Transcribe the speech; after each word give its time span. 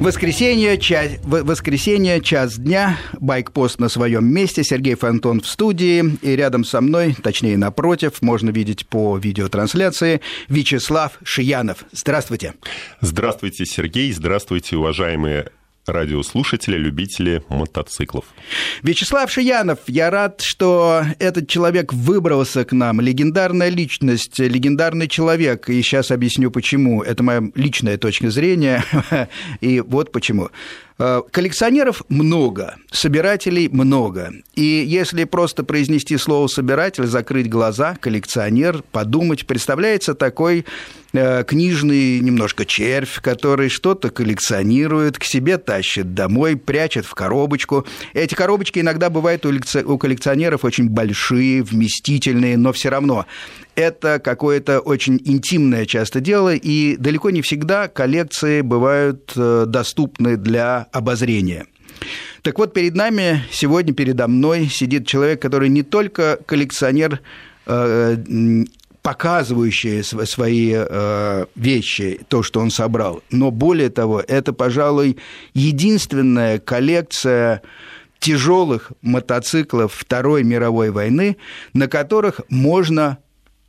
Воскресенье, 0.00 0.78
час, 0.78 1.10
воскресенье, 1.22 2.22
час 2.22 2.56
дня, 2.58 2.98
байкпост 3.20 3.78
на 3.78 3.90
своем 3.90 4.24
месте, 4.24 4.64
Сергей 4.64 4.94
Фонтон 4.94 5.42
в 5.42 5.46
студии, 5.46 6.16
и 6.22 6.36
рядом 6.36 6.64
со 6.64 6.80
мной, 6.80 7.14
точнее 7.22 7.58
напротив, 7.58 8.22
можно 8.22 8.48
видеть 8.48 8.86
по 8.86 9.18
видеотрансляции, 9.18 10.22
Вячеслав 10.48 11.18
Шиянов. 11.22 11.84
Здравствуйте. 11.92 12.54
Здравствуйте, 13.02 13.66
Сергей, 13.66 14.10
здравствуйте, 14.12 14.78
уважаемые 14.78 15.50
радиослушатели, 15.92 16.76
любители 16.76 17.42
мотоциклов. 17.48 18.24
Вячеслав 18.82 19.30
Шиянов, 19.30 19.78
я 19.86 20.10
рад, 20.10 20.40
что 20.40 21.04
этот 21.18 21.48
человек 21.48 21.92
выбрался 21.92 22.64
к 22.64 22.72
нам. 22.72 23.00
Легендарная 23.00 23.68
личность, 23.68 24.38
легендарный 24.38 25.08
человек. 25.08 25.68
И 25.68 25.82
сейчас 25.82 26.10
объясню, 26.10 26.50
почему. 26.50 27.02
Это 27.02 27.22
моя 27.22 27.42
личная 27.54 27.98
точка 27.98 28.30
зрения. 28.30 28.84
И 29.60 29.80
вот 29.80 30.12
почему. 30.12 30.50
Э, 31.02 31.22
коллекционеров 31.30 32.02
много, 32.10 32.76
собирателей 32.90 33.68
много. 33.68 34.34
И 34.54 34.84
если 34.86 35.24
просто 35.24 35.64
произнести 35.64 36.18
слово 36.18 36.46
«собиратель», 36.46 37.06
закрыть 37.06 37.48
глаза, 37.48 37.96
коллекционер, 37.98 38.82
подумать, 38.92 39.46
представляется 39.46 40.14
такой 40.14 40.66
э, 41.14 41.42
книжный 41.44 42.20
немножко 42.20 42.66
червь, 42.66 43.18
который 43.22 43.70
что-то 43.70 44.10
коллекционирует, 44.10 45.18
к 45.18 45.24
себе 45.24 45.56
тащит 45.56 46.12
домой, 46.12 46.58
прячет 46.58 47.06
в 47.06 47.14
коробочку. 47.14 47.86
Эти 48.12 48.34
коробочки 48.34 48.80
иногда 48.80 49.08
бывают 49.08 49.46
у 49.46 49.96
коллекционеров 49.96 50.66
очень 50.66 50.90
большие, 50.90 51.62
вместительные, 51.62 52.58
но 52.58 52.74
все 52.74 52.90
равно 52.90 53.24
это 53.80 54.18
какое-то 54.18 54.80
очень 54.80 55.20
интимное 55.24 55.86
часто 55.86 56.20
дело, 56.20 56.54
и 56.54 56.96
далеко 56.96 57.30
не 57.30 57.42
всегда 57.42 57.88
коллекции 57.88 58.60
бывают 58.60 59.32
э, 59.36 59.64
доступны 59.66 60.36
для 60.36 60.86
обозрения. 60.92 61.66
Так 62.42 62.58
вот, 62.58 62.72
перед 62.72 62.94
нами, 62.94 63.44
сегодня 63.50 63.92
передо 63.92 64.28
мной 64.28 64.66
сидит 64.66 65.06
человек, 65.06 65.42
который 65.42 65.68
не 65.68 65.82
только 65.82 66.38
коллекционер, 66.46 67.20
э, 67.66 68.16
показывающий 69.02 70.02
свои 70.02 70.74
э, 70.74 71.46
вещи, 71.54 72.20
то, 72.28 72.42
что 72.42 72.60
он 72.60 72.70
собрал, 72.70 73.22
но 73.30 73.50
более 73.50 73.88
того, 73.88 74.22
это, 74.26 74.52
пожалуй, 74.52 75.16
единственная 75.54 76.58
коллекция 76.58 77.62
тяжелых 78.18 78.92
мотоциклов 79.00 79.94
Второй 79.94 80.44
мировой 80.44 80.90
войны, 80.90 81.38
на 81.72 81.88
которых 81.88 82.42
можно 82.50 83.18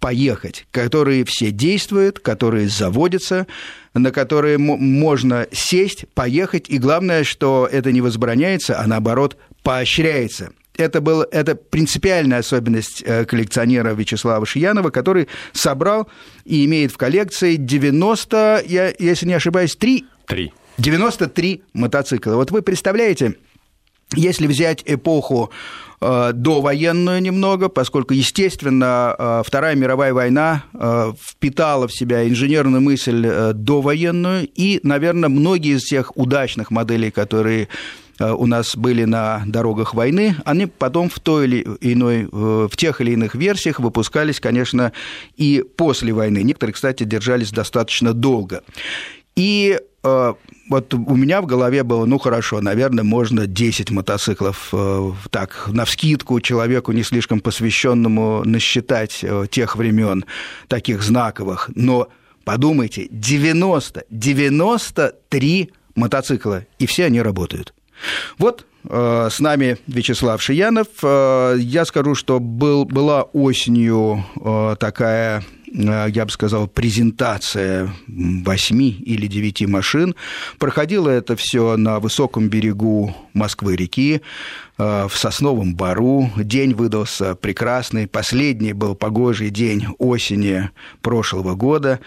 поехать, 0.02 0.66
которые 0.72 1.24
все 1.24 1.52
действуют, 1.52 2.20
которые 2.20 2.68
заводятся, 2.68 3.48
на 3.94 4.12
которые 4.12 4.58
можно 4.58 5.48
сесть, 5.54 6.06
поехать, 6.14 6.66
и 6.70 6.80
главное, 6.80 7.24
что 7.24 7.70
это 7.72 7.92
не 7.94 8.02
возбраняется, 8.02 8.80
а 8.80 8.88
наоборот 8.88 9.38
поощряется. 9.64 10.52
Это, 10.76 11.02
был, 11.02 11.22
это 11.22 11.56
принципиальная 11.56 12.40
особенность 12.40 13.04
э, 13.06 13.26
коллекционера 13.26 13.94
Вячеслава 13.94 14.46
Шиянова, 14.46 14.90
который 14.90 15.28
собрал 15.54 16.10
и 16.46 16.66
имеет 16.66 16.92
в 16.92 16.98
коллекции 16.98 17.56
90, 17.56 18.64
я, 18.68 18.94
если 18.98 19.28
не 19.28 19.34
ошибаюсь, 19.34 19.76
3, 19.76 20.06
3. 20.26 20.54
93 20.80 21.64
мотоцикла. 21.74 22.36
Вот 22.36 22.50
вы 22.50 22.64
представляете, 22.64 23.36
если 24.16 24.48
взять 24.48 24.82
эпоху 24.86 25.52
довоенную 26.02 27.22
немного, 27.22 27.70
поскольку, 27.70 28.14
естественно, 28.14 29.16
э, 29.18 29.44
Вторая 29.46 29.76
мировая 29.76 30.14
война 30.14 30.64
э, 30.74 31.14
впитала 31.22 31.88
в 31.88 31.94
себя 31.94 32.28
инженерную 32.28 32.82
мысль 32.82 33.54
довоенную, 33.54 34.48
и, 34.48 34.80
наверное, 34.84 35.30
многие 35.30 35.78
из 35.78 35.84
тех 35.84 36.18
удачных 36.18 36.72
моделей, 36.72 37.12
которые 37.12 37.68
у 38.20 38.46
нас 38.46 38.76
были 38.76 39.06
на 39.06 39.42
дорогах 39.48 39.96
войны, 39.96 40.36
они 40.46 40.68
потом 40.68 41.10
в 41.10 41.20
той 41.20 41.46
или 41.46 41.68
иной, 41.82 42.28
в 42.32 42.76
тех 42.76 43.02
или 43.02 43.14
иных 43.14 43.34
версиях 43.34 43.80
выпускались, 43.80 44.40
конечно, 44.40 44.92
и 45.38 45.64
после 45.76 46.14
войны. 46.14 46.44
Некоторые, 46.44 46.74
кстати, 46.74 47.04
держались 47.04 47.52
достаточно 47.52 48.14
долго. 48.14 48.62
И 49.36 49.80
э, 50.04 50.34
вот 50.72 50.94
у 50.94 51.16
меня 51.16 51.42
в 51.42 51.46
голове 51.46 51.84
было, 51.84 52.06
ну 52.06 52.18
хорошо, 52.18 52.62
наверное, 52.62 53.04
можно 53.04 53.46
10 53.46 53.92
мотоциклов 53.92 54.70
э, 54.72 55.12
так, 55.30 55.68
на 55.68 55.84
вскидку 55.84 56.40
человеку 56.40 56.94
не 56.94 57.04
слишком 57.04 57.42
посвященному 57.42 58.44
насчитать 58.46 59.20
э, 59.22 59.48
тех 59.52 59.76
времен, 59.76 60.24
таких 60.70 61.04
знаковых. 61.04 61.70
Но 61.76 62.08
подумайте, 62.46 63.08
90, 63.12 64.06
93 64.10 65.72
мотоцикла, 65.96 66.66
и 66.80 66.86
все 66.86 67.06
они 67.06 67.22
работают. 67.22 67.74
Вот 68.38 68.66
э, 68.86 69.28
с 69.30 69.40
нами 69.42 69.78
Вячеслав 69.88 70.42
Шиянов. 70.42 70.88
Э, 71.04 71.58
я 71.60 71.84
скажу, 71.84 72.16
что 72.16 72.40
был, 72.40 72.86
была 72.86 73.24
осенью 73.24 74.24
э, 74.40 74.76
такая 74.80 75.44
я 75.74 76.26
бы 76.26 76.32
сказал, 76.32 76.68
презентация 76.68 77.94
восьми 78.08 78.92
или 78.92 79.28
девяти 79.28 79.66
машин. 79.66 80.16
Проходило 80.60 81.10
это 81.10 81.36
все 81.36 81.78
на 81.78 82.00
высоком 82.00 82.50
берегу 82.50 83.16
Москвы-реки, 83.34 84.22
э, 84.78 85.08
в 85.08 85.16
Сосновом 85.16 85.76
Бару. 85.76 86.30
День 86.36 86.74
выдался 86.74 87.36
прекрасный. 87.36 88.08
Последний 88.08 88.74
был 88.74 88.96
погожий 88.96 89.50
день 89.50 89.88
осени 89.98 90.70
прошлого 91.02 91.56
года. 91.56 92.00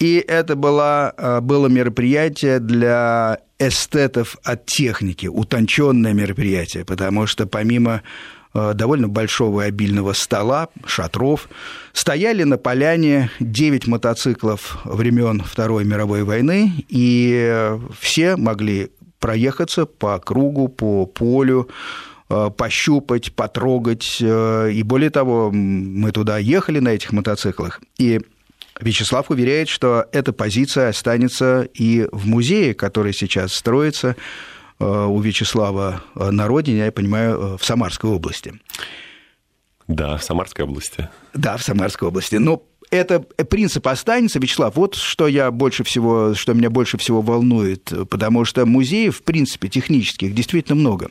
И 0.00 0.16
это 0.26 0.56
было, 0.56 1.14
э, 1.16 1.40
было 1.40 1.68
мероприятие 1.68 2.58
для 2.58 3.38
эстетов 3.60 4.36
от 4.42 4.66
техники, 4.66 5.26
утонченное 5.28 6.12
мероприятие, 6.12 6.84
потому 6.84 7.28
что 7.28 7.46
помимо 7.46 8.02
Э, 8.02 8.43
довольно 8.54 9.08
большого 9.08 9.62
и 9.62 9.68
обильного 9.68 10.12
стола, 10.12 10.68
шатров. 10.86 11.48
Стояли 11.92 12.44
на 12.44 12.56
поляне 12.56 13.30
9 13.40 13.86
мотоциклов 13.88 14.78
времен 14.84 15.42
Второй 15.44 15.84
мировой 15.84 16.22
войны, 16.22 16.72
и 16.88 17.76
все 17.98 18.36
могли 18.36 18.90
проехаться 19.24 19.86
по 19.86 20.18
кругу, 20.18 20.68
по 20.68 21.06
полю, 21.06 21.70
э, 22.28 22.50
пощупать, 22.54 23.32
потрогать. 23.34 24.18
Э, 24.20 24.70
и 24.70 24.82
более 24.82 25.08
того, 25.08 25.50
мы 25.50 26.12
туда 26.12 26.36
ехали 26.36 26.78
на 26.78 26.90
этих 26.90 27.12
мотоциклах, 27.12 27.80
и 27.98 28.20
Вячеслав 28.80 29.30
уверяет, 29.30 29.70
что 29.70 30.04
эта 30.12 30.34
позиция 30.34 30.90
останется 30.90 31.66
и 31.72 32.06
в 32.12 32.26
музее, 32.26 32.74
который 32.74 33.14
сейчас 33.14 33.54
строится 33.54 34.08
Э, 34.08 34.18
у 34.84 35.20
Вячеслава 35.20 36.02
э, 36.14 36.30
на 36.30 36.46
родине, 36.46 36.78
я 36.78 36.92
понимаю, 36.92 37.38
э, 37.38 37.56
в 37.58 37.64
Самарской 37.64 38.10
области. 38.10 38.54
Да, 39.86 40.16
в 40.16 40.24
Самарской 40.24 40.64
области. 40.64 41.08
Да, 41.34 41.56
в 41.56 41.62
Самарской 41.62 42.08
области. 42.08 42.36
Но 42.36 42.62
это 42.90 43.20
принцип 43.20 43.86
останется, 43.88 44.38
Вячеслав, 44.38 44.76
вот 44.76 44.94
что 44.94 45.28
я 45.28 45.50
больше 45.50 45.84
всего, 45.84 46.34
что 46.34 46.54
меня 46.54 46.70
больше 46.70 46.96
всего 46.98 47.22
волнует, 47.22 47.92
потому 48.10 48.44
что 48.44 48.66
музеев, 48.66 49.18
в 49.18 49.22
принципе, 49.22 49.68
технических 49.68 50.34
действительно 50.34 50.76
много. 50.76 51.10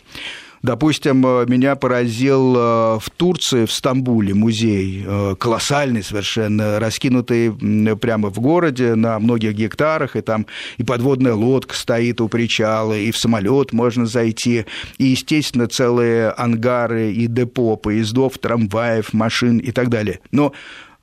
Допустим, 0.63 1.25
э, 1.25 1.46
меня 1.46 1.75
поразил 1.75 2.56
э, 2.56 2.59
в 3.00 3.09
Турции, 3.18 3.66
в 3.66 3.72
Стамбуле 3.74 4.34
музей, 4.34 5.03
э, 5.06 5.35
колоссальный 5.38 6.01
совершенно, 6.01 6.79
раскинутый 6.79 7.51
прямо 7.97 8.29
в 8.29 8.40
городе 8.40 8.96
на 8.96 9.19
многих 9.19 9.56
гектарах, 9.56 10.16
и 10.16 10.22
там 10.22 10.46
и 10.78 10.84
подводная 10.84 11.34
лодка 11.34 11.75
стоит 11.75 12.22
у 12.22 12.29
причала, 12.29 12.97
и 12.97 13.12
в 13.12 13.18
самолет 13.18 13.74
можно 13.74 14.06
зайти, 14.06 14.66
и, 14.97 15.03
естественно, 15.03 15.68
целые 15.68 16.29
ангары 16.29 17.12
и 17.12 17.28
депо 17.28 17.75
поездов, 17.75 18.38
трамваев, 18.38 19.12
машин 19.12 19.57
и 19.57 19.72
так 19.72 19.90
далее. 19.90 20.22
Но 20.31 20.53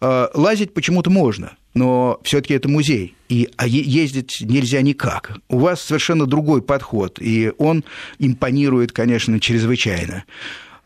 лазить 0.00 0.72
почему-то 0.72 1.10
можно 1.10 1.52
но 1.74 2.20
все-таки 2.24 2.54
это 2.54 2.68
музей, 2.68 3.14
и 3.28 3.48
а 3.56 3.66
ездить 3.66 4.38
нельзя 4.40 4.82
никак. 4.82 5.38
У 5.48 5.58
вас 5.58 5.80
совершенно 5.80 6.26
другой 6.26 6.62
подход, 6.62 7.18
и 7.20 7.52
он 7.58 7.84
импонирует, 8.18 8.92
конечно, 8.92 9.38
чрезвычайно. 9.38 10.24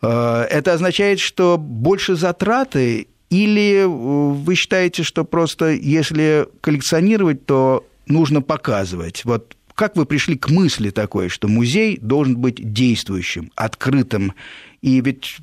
Э, 0.01 0.45
это 0.49 0.73
означает, 0.73 1.19
что 1.19 1.57
больше 1.57 2.15
затраты, 2.15 3.07
или 3.31 3.83
вы 3.85 4.55
считаете, 4.55 5.03
что 5.03 5.25
просто 5.25 5.71
если 5.71 6.47
коллекционировать, 6.61 7.45
то 7.45 7.85
нужно 8.05 8.41
показывать? 8.41 9.25
Вот 9.25 9.57
как 9.73 9.95
вы 9.97 10.05
пришли 10.05 10.37
к 10.37 10.49
мысли 10.49 10.91
такой, 10.91 11.27
что 11.29 11.47
музей 11.47 11.97
должен 11.99 12.37
быть 12.37 12.73
действующим, 12.73 13.51
открытым? 13.55 14.33
И 14.81 15.01
ведь 15.01 15.37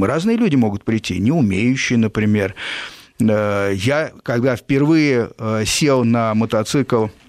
разные 0.00 0.38
люди 0.38 0.56
могут 0.56 0.84
прийти, 0.84 1.18
не 1.18 1.30
умеющие, 1.30 1.98
например, 1.98 2.54
Э, 2.54 2.97
я, 3.20 4.12
когда 4.22 4.56
впервые 4.56 5.30
э, 5.38 5.64
сел 5.66 6.04
на 6.04 6.34
мотоцикл 6.34 7.06
Э, 7.06 7.27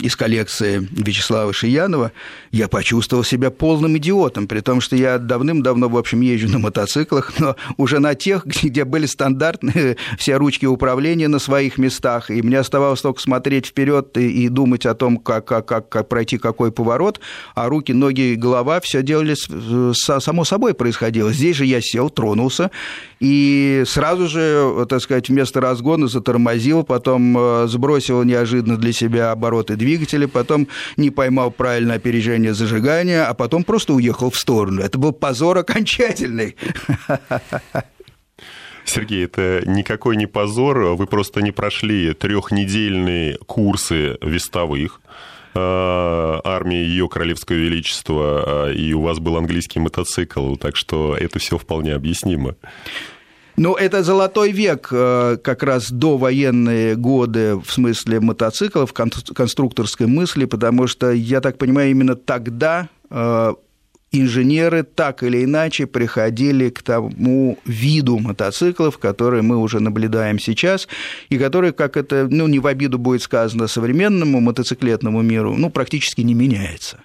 из 0.00 0.16
коллекции 0.16 0.88
Вячеслава 0.90 1.52
Шиянова, 1.52 2.12
я 2.50 2.68
почувствовал 2.68 3.24
себя 3.24 3.50
полным 3.50 3.96
идиотом, 3.96 4.48
при 4.48 4.60
том, 4.60 4.80
что 4.80 4.96
я 4.96 5.18
давным-давно, 5.18 5.88
в 5.88 5.96
общем, 5.96 6.20
езжу 6.20 6.48
на 6.48 6.58
мотоциклах, 6.58 7.38
но 7.38 7.56
уже 7.76 7.98
на 8.00 8.14
тех, 8.14 8.44
где 8.62 8.84
были 8.84 9.06
стандартные 9.06 9.96
все 10.18 10.36
ручки 10.36 10.66
управления 10.66 11.28
на 11.28 11.38
своих 11.38 11.78
местах, 11.78 12.30
и 12.30 12.42
мне 12.42 12.58
оставалось 12.58 13.00
только 13.00 13.20
смотреть 13.20 13.66
вперед 13.66 14.16
и, 14.18 14.44
и 14.44 14.48
думать 14.48 14.86
о 14.86 14.94
том, 14.94 15.18
как, 15.18 15.44
как, 15.44 15.66
как, 15.66 15.88
как 15.88 16.08
пройти 16.08 16.38
какой 16.38 16.72
поворот, 16.72 17.20
а 17.54 17.68
руки, 17.68 17.92
ноги, 17.92 18.34
голова 18.34 18.80
все 18.80 19.02
делали 19.02 19.34
само 19.92 20.44
собой 20.44 20.74
происходило. 20.74 21.32
Здесь 21.32 21.56
же 21.56 21.64
я 21.64 21.80
сел, 21.80 22.10
тронулся, 22.10 22.70
и 23.20 23.84
сразу 23.86 24.26
же, 24.26 24.86
так 24.88 25.00
сказать, 25.00 25.28
вместо 25.28 25.60
разгона 25.60 26.08
затормозил, 26.08 26.82
потом 26.82 27.36
э, 27.38 27.66
сбросил 27.68 28.22
неожиданно 28.24 28.76
для 28.76 28.92
себя 28.92 29.11
себя 29.12 29.30
обороты 29.30 29.76
двигателя, 29.76 30.26
потом 30.26 30.68
не 30.96 31.10
поймал 31.10 31.50
правильное 31.50 31.96
опережение 31.96 32.54
зажигания, 32.54 33.26
а 33.26 33.34
потом 33.34 33.64
просто 33.64 33.92
уехал 33.92 34.30
в 34.30 34.38
сторону. 34.38 34.80
Это 34.82 34.98
был 34.98 35.12
позор 35.12 35.58
окончательный. 35.58 36.56
Сергей, 38.84 39.24
это 39.24 39.62
никакой 39.64 40.16
не 40.16 40.26
позор, 40.26 40.78
вы 40.96 41.06
просто 41.06 41.40
не 41.40 41.52
прошли 41.52 42.14
трехнедельные 42.14 43.38
курсы 43.46 44.18
вестовых, 44.20 45.00
э, 45.54 46.40
армии 46.44 46.78
Ее 46.78 47.08
Королевского 47.08 47.56
Величества, 47.56 48.68
э, 48.70 48.74
и 48.74 48.92
у 48.92 49.02
вас 49.02 49.20
был 49.20 49.36
английский 49.36 49.78
мотоцикл, 49.78 50.56
так 50.56 50.74
что 50.76 51.16
это 51.16 51.38
все 51.38 51.58
вполне 51.58 51.94
объяснимо. 51.94 52.56
Ну, 53.56 53.74
это 53.74 54.02
золотой 54.02 54.50
век, 54.50 54.88
э, 54.90 55.36
как 55.42 55.62
раз 55.62 55.90
до 55.90 56.16
военные 56.16 56.96
годы 56.96 57.56
в 57.56 57.70
смысле 57.70 58.20
мотоциклов, 58.20 58.92
конструкторской 58.92 60.06
мысли, 60.06 60.46
потому 60.46 60.86
что, 60.86 61.10
я 61.10 61.40
так 61.40 61.58
понимаю, 61.58 61.90
именно 61.90 62.16
тогда 62.16 62.88
э, 63.10 63.52
инженеры 64.12 64.84
так 64.84 65.22
или 65.22 65.44
иначе 65.44 65.86
приходили 65.86 66.70
к 66.70 66.82
тому 66.82 67.58
виду 67.64 68.18
мотоциклов, 68.18 68.98
которые 68.98 69.42
мы 69.42 69.56
уже 69.56 69.80
наблюдаем 69.80 70.38
сейчас, 70.38 70.88
и 71.28 71.38
которые, 71.38 71.72
как 71.72 71.96
это, 71.96 72.28
ну, 72.30 72.46
не 72.46 72.58
в 72.58 72.66
обиду 72.66 72.98
будет 72.98 73.22
сказано 73.22 73.66
современному 73.66 74.40
мотоциклетному 74.40 75.22
миру, 75.22 75.54
ну, 75.56 75.70
практически 75.70 76.20
не 76.20 76.34
меняется. 76.34 77.00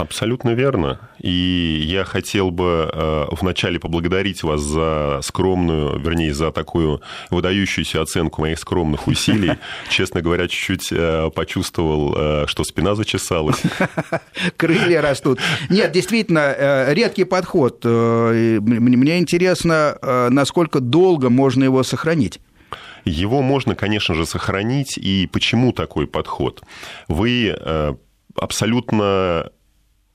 Абсолютно 0.00 0.50
верно. 0.50 0.98
И 1.18 1.82
я 1.84 2.04
хотел 2.04 2.50
бы 2.50 2.90
э, 2.92 3.26
вначале 3.32 3.78
поблагодарить 3.78 4.42
вас 4.42 4.60
за 4.62 5.20
скромную, 5.22 5.98
вернее, 5.98 6.32
за 6.32 6.50
такую 6.52 7.02
выдающуюся 7.30 8.00
оценку 8.00 8.40
моих 8.40 8.58
скромных 8.58 9.06
усилий. 9.06 9.52
Честно 9.90 10.22
говоря, 10.22 10.48
чуть-чуть 10.48 10.88
э, 10.92 11.30
почувствовал, 11.34 12.14
э, 12.16 12.46
что 12.46 12.64
спина 12.64 12.94
зачесалась. 12.94 13.62
Крылья 14.56 15.02
растут. 15.02 15.38
Нет, 15.68 15.92
действительно, 15.92 16.92
редкий 16.92 17.24
подход. 17.24 17.84
Мне 17.84 19.18
интересно, 19.18 19.98
насколько 20.30 20.80
долго 20.80 21.28
можно 21.28 21.64
его 21.64 21.82
сохранить. 21.82 22.40
Его 23.04 23.42
можно, 23.42 23.74
конечно 23.74 24.14
же, 24.14 24.24
сохранить. 24.24 24.96
И 24.96 25.28
почему 25.30 25.72
такой 25.72 26.06
подход? 26.06 26.62
Вы 27.08 27.54
абсолютно 28.36 29.50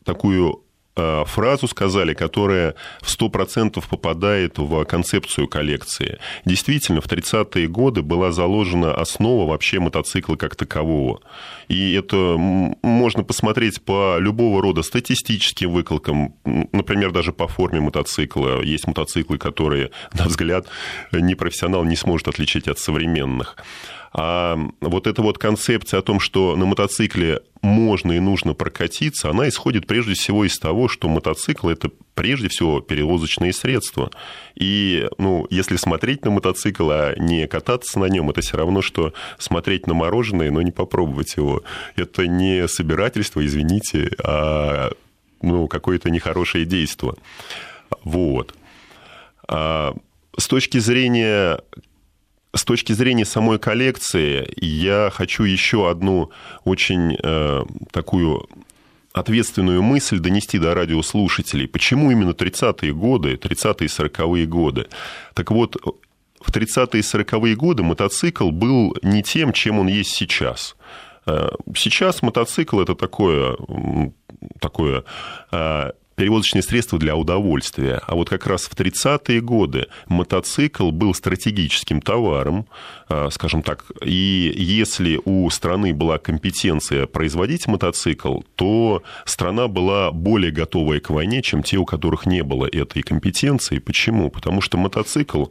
такую 0.05 0.63
э, 0.95 1.23
фразу 1.25 1.67
сказали, 1.67 2.13
которая 2.13 2.75
в 3.01 3.07
100% 3.07 3.83
попадает 3.89 4.57
в 4.57 4.85
концепцию 4.85 5.47
коллекции. 5.47 6.19
Действительно, 6.45 7.01
в 7.01 7.07
30-е 7.07 7.67
годы 7.67 8.01
была 8.01 8.31
заложена 8.31 8.93
основа 8.93 9.49
вообще 9.49 9.79
мотоцикла 9.79 10.35
как 10.35 10.55
такового. 10.55 11.19
И 11.67 11.93
это 11.93 12.15
можно 12.37 13.23
посмотреть 13.23 13.81
по 13.81 14.17
любого 14.19 14.61
рода 14.61 14.83
статистическим 14.83 15.71
выкладкам, 15.71 16.35
например, 16.71 17.11
даже 17.11 17.33
по 17.33 17.47
форме 17.47 17.81
мотоцикла. 17.81 18.61
Есть 18.61 18.87
мотоциклы, 18.87 19.37
которые, 19.37 19.91
на 20.13 20.25
взгляд, 20.25 20.67
непрофессионал 21.11 21.83
не 21.83 21.95
сможет 21.95 22.27
отличить 22.27 22.67
от 22.67 22.79
современных. 22.79 23.57
А 24.17 24.57
вот 24.79 25.07
эта 25.07 25.21
вот 25.21 25.37
концепция 25.37 25.99
о 25.99 26.01
том, 26.01 26.21
что 26.21 26.55
на 26.55 26.65
мотоцикле 26.65 27.41
можно 27.61 28.13
и 28.13 28.21
нужно 28.21 28.53
прокатиться, 28.53 29.29
она 29.29 29.49
исходит 29.49 29.87
прежде 29.87 30.13
всего 30.13 30.45
из 30.45 30.57
того, 30.57 30.87
что 30.87 31.09
мотоцикл– 31.09 31.67
это 31.69 31.89
прежде 32.13 32.47
всего 32.47 32.79
перевозочные 32.79 33.51
средства. 33.51 34.11
И, 34.55 35.05
ну, 35.17 35.45
если 35.49 35.75
смотреть 35.75 36.23
на 36.23 36.31
мотоцикл, 36.31 36.89
а 36.91 37.13
не 37.17 37.45
кататься 37.47 37.99
на 37.99 38.05
нем, 38.05 38.29
это 38.29 38.39
все 38.39 38.55
равно, 38.55 38.81
что 38.81 39.11
смотреть 39.37 39.85
на 39.85 39.93
мороженое, 39.93 40.49
но 40.49 40.61
не 40.61 40.71
попробовать 40.71 41.35
его. 41.35 41.63
Это 41.97 42.25
не 42.25 42.69
собирательство, 42.69 43.45
извините, 43.45 44.11
а 44.23 44.91
ну, 45.41 45.67
какое-то 45.67 46.09
нехорошее 46.09 46.63
действие. 46.63 47.15
Вот. 48.05 48.55
А 49.49 49.93
с 50.37 50.47
точки 50.47 50.77
зрения 50.77 51.59
с 52.55 52.63
точки 52.63 52.93
зрения 52.93 53.25
самой 53.25 53.59
коллекции, 53.59 54.47
я 54.57 55.11
хочу 55.13 55.43
еще 55.43 55.89
одну 55.89 56.31
очень 56.63 57.17
э, 57.21 57.63
такую 57.91 58.47
ответственную 59.11 59.81
мысль 59.81 60.19
донести 60.19 60.57
до 60.57 60.73
радиослушателей. 60.73 61.67
Почему 61.67 62.11
именно 62.11 62.31
30-е 62.31 62.93
годы, 62.93 63.35
30-е 63.35 63.85
и 63.85 63.89
40-е 63.89 64.45
годы? 64.45 64.87
Так 65.33 65.51
вот, 65.51 65.75
в 66.41 66.51
30-е 66.51 66.99
и 66.99 67.03
40-е 67.03 67.55
годы 67.55 67.83
мотоцикл 67.83 68.49
был 68.51 68.95
не 69.03 69.21
тем, 69.21 69.51
чем 69.51 69.79
он 69.79 69.87
есть 69.87 70.11
сейчас. 70.11 70.75
Э, 71.25 71.49
сейчас 71.75 72.21
мотоцикл 72.21 72.79
это 72.79 72.95
такое, 72.95 73.57
такое 74.61 75.03
э, 75.51 75.91
перевозочные 76.15 76.63
средства 76.63 76.97
для 76.97 77.15
удовольствия. 77.15 78.01
А 78.07 78.15
вот 78.15 78.29
как 78.29 78.47
раз 78.47 78.63
в 78.63 78.73
30-е 78.73 79.41
годы 79.41 79.87
мотоцикл 80.07 80.91
был 80.91 81.13
стратегическим 81.13 82.01
товаром, 82.01 82.67
скажем 83.29 83.61
так, 83.61 83.85
и 84.03 84.53
если 84.55 85.21
у 85.25 85.49
страны 85.49 85.93
была 85.93 86.17
компетенция 86.17 87.05
производить 87.05 87.67
мотоцикл, 87.67 88.41
то 88.55 89.03
страна 89.25 89.67
была 89.67 90.11
более 90.11 90.51
готовая 90.51 90.99
к 90.99 91.09
войне, 91.09 91.41
чем 91.41 91.63
те, 91.63 91.77
у 91.77 91.85
которых 91.85 92.25
не 92.25 92.43
было 92.43 92.65
этой 92.65 93.03
компетенции. 93.03 93.79
Почему? 93.79 94.29
Потому 94.29 94.61
что 94.61 94.77
мотоцикл 94.77 95.45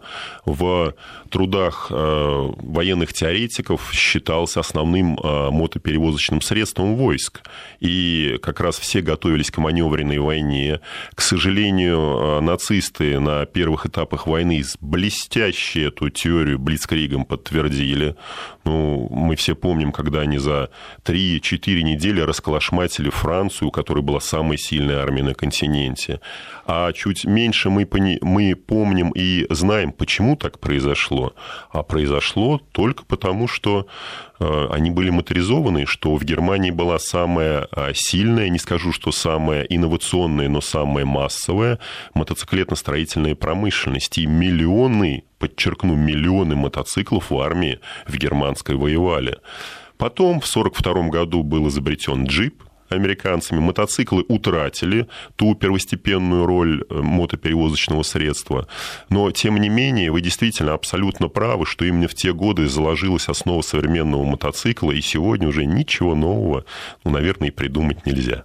в 0.44 0.94
трудах 1.30 1.88
а, 1.90 2.52
военных 2.58 3.12
теоретиков 3.12 3.90
считался 3.92 4.60
основным 4.60 5.18
а, 5.22 5.50
мотоперевозочным 5.50 6.40
средством 6.40 6.96
войск. 6.96 7.42
И 7.80 8.38
как 8.42 8.60
раз 8.60 8.78
все 8.78 9.00
готовились 9.00 9.50
к 9.50 9.58
маневренной 9.58 10.18
войне. 10.18 10.80
К 11.14 11.20
сожалению, 11.20 11.98
э, 11.98 12.40
нацисты 12.40 13.18
на 13.20 13.46
первых 13.46 13.86
этапах 13.86 14.26
войны 14.26 14.62
блестяще 14.80 15.84
эту 15.84 16.10
теорию 16.10 16.58
Блицкригом 16.58 17.24
подтвердили. 17.44 18.16
Ну, 18.64 19.08
мы 19.10 19.36
все 19.36 19.54
помним, 19.54 19.92
когда 19.92 20.20
они 20.20 20.38
за 20.38 20.70
3-4 21.04 21.82
недели 21.82 22.20
расколошматили 22.20 23.10
Францию, 23.10 23.68
у 23.68 23.70
которой 23.70 24.02
была 24.02 24.20
самая 24.20 24.56
сильная 24.56 25.02
армия 25.02 25.22
на 25.22 25.34
континенте. 25.34 26.20
А 26.66 26.92
чуть 26.92 27.24
меньше 27.26 27.68
мы, 27.68 27.84
пони... 27.84 28.18
мы 28.22 28.54
помним 28.54 29.10
и 29.10 29.46
знаем, 29.50 29.92
почему 29.92 30.36
так 30.36 30.58
произошло. 30.60 31.34
А 31.70 31.82
произошло 31.82 32.58
только 32.72 33.04
потому, 33.04 33.48
что 33.48 33.86
э, 34.40 34.66
они 34.70 34.90
были 34.90 35.10
моторизованы, 35.10 35.84
что 35.84 36.16
в 36.16 36.24
Германии 36.24 36.70
была 36.70 36.98
самая 36.98 37.68
э, 37.70 37.92
сильная, 37.94 38.48
не 38.48 38.58
скажу, 38.58 38.92
что 38.92 39.12
самая 39.12 39.62
инновационная, 39.64 40.48
но 40.48 40.62
самая 40.62 41.04
массовая 41.04 41.78
мотоциклетно-строительная 42.14 43.34
промышленность. 43.34 44.16
И 44.16 44.26
миллионы 44.26 45.24
подчеркну, 45.38 45.94
миллионы 45.94 46.56
мотоциклов 46.56 47.30
в 47.30 47.38
армии 47.38 47.80
в 48.06 48.16
германской 48.54 48.76
воевали. 48.76 49.38
Потом 49.96 50.40
в 50.40 50.48
1942 50.48 51.08
году 51.08 51.42
был 51.42 51.68
изобретен 51.68 52.24
джип, 52.24 52.62
американцами, 52.90 53.60
мотоциклы 53.60 54.24
утратили 54.28 55.06
ту 55.36 55.54
первостепенную 55.54 56.46
роль 56.46 56.84
э, 56.88 56.94
мотоперевозочного 56.94 58.02
средства. 58.04 58.66
Но, 59.08 59.30
тем 59.30 59.56
не 59.56 59.68
менее, 59.68 60.10
вы 60.10 60.20
действительно 60.20 60.74
абсолютно 60.74 61.28
правы, 61.28 61.66
что 61.66 61.84
именно 61.84 62.06
в 62.06 62.14
те 62.14 62.32
годы 62.32 62.68
заложилась 62.68 63.28
основа 63.28 63.62
современного 63.62 64.24
мотоцикла, 64.24 64.92
и 64.92 65.00
сегодня 65.00 65.48
уже 65.48 65.64
ничего 65.64 66.14
нового, 66.14 66.64
ну, 67.04 67.10
наверное, 67.10 67.48
и 67.48 67.52
придумать 67.52 68.06
нельзя. 68.06 68.44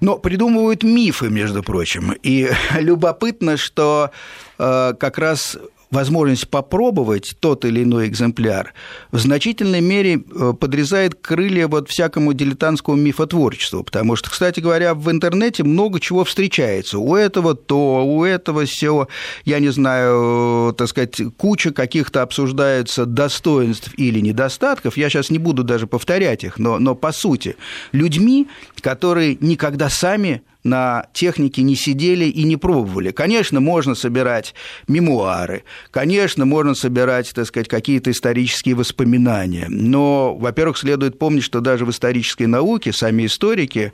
Но 0.00 0.18
придумывают 0.18 0.84
мифы, 0.84 1.30
между 1.30 1.62
прочим. 1.62 2.12
И 2.26 2.50
любопытно, 2.80 3.56
что 3.56 4.10
э, 4.58 4.94
как 4.98 5.18
раз 5.18 5.58
возможность 5.92 6.48
попробовать 6.48 7.36
тот 7.38 7.64
или 7.64 7.82
иной 7.84 8.08
экземпляр 8.08 8.72
в 9.12 9.18
значительной 9.18 9.80
мере 9.80 10.14
э, 10.14 10.52
подрезает 10.58 11.14
крылья 11.14 11.68
вот 11.68 11.88
всякому 11.88 12.32
дилетантскому 12.32 12.96
мифотворчеству, 12.96 13.84
потому 13.84 14.16
что, 14.16 14.30
кстати 14.30 14.58
говоря, 14.58 14.94
в 14.94 15.10
интернете 15.10 15.62
много 15.62 16.00
чего 16.00 16.24
встречается. 16.24 16.98
У 16.98 17.14
этого 17.14 17.54
то, 17.54 18.04
у 18.06 18.24
этого 18.24 18.64
все, 18.64 19.06
я 19.44 19.60
не 19.60 19.68
знаю, 19.68 20.70
э, 20.70 20.72
так 20.78 20.88
сказать, 20.88 21.20
куча 21.36 21.72
каких-то 21.72 22.22
обсуждается 22.22 23.04
достоинств 23.04 23.92
или 23.98 24.20
недостатков. 24.20 24.96
Я 24.96 25.10
сейчас 25.10 25.30
не 25.30 25.38
буду 25.38 25.62
даже 25.62 25.86
повторять 25.86 26.42
их, 26.42 26.58
но, 26.58 26.78
но 26.78 26.94
по 26.94 27.12
сути, 27.12 27.56
людьми, 27.92 28.48
которые 28.82 29.38
никогда 29.40 29.88
сами 29.88 30.42
на 30.64 31.06
технике 31.12 31.62
не 31.62 31.74
сидели 31.74 32.26
и 32.26 32.44
не 32.44 32.56
пробовали. 32.56 33.10
Конечно, 33.10 33.60
можно 33.60 33.94
собирать 33.94 34.54
мемуары, 34.86 35.64
конечно, 35.90 36.44
можно 36.44 36.74
собирать, 36.74 37.32
так 37.34 37.46
сказать, 37.46 37.68
какие-то 37.68 38.10
исторические 38.10 38.74
воспоминания, 38.74 39.66
но, 39.68 40.36
во-первых, 40.36 40.76
следует 40.78 41.18
помнить, 41.18 41.44
что 41.44 41.60
даже 41.60 41.84
в 41.84 41.90
исторической 41.90 42.46
науке 42.46 42.92
сами 42.92 43.26
историки 43.26 43.92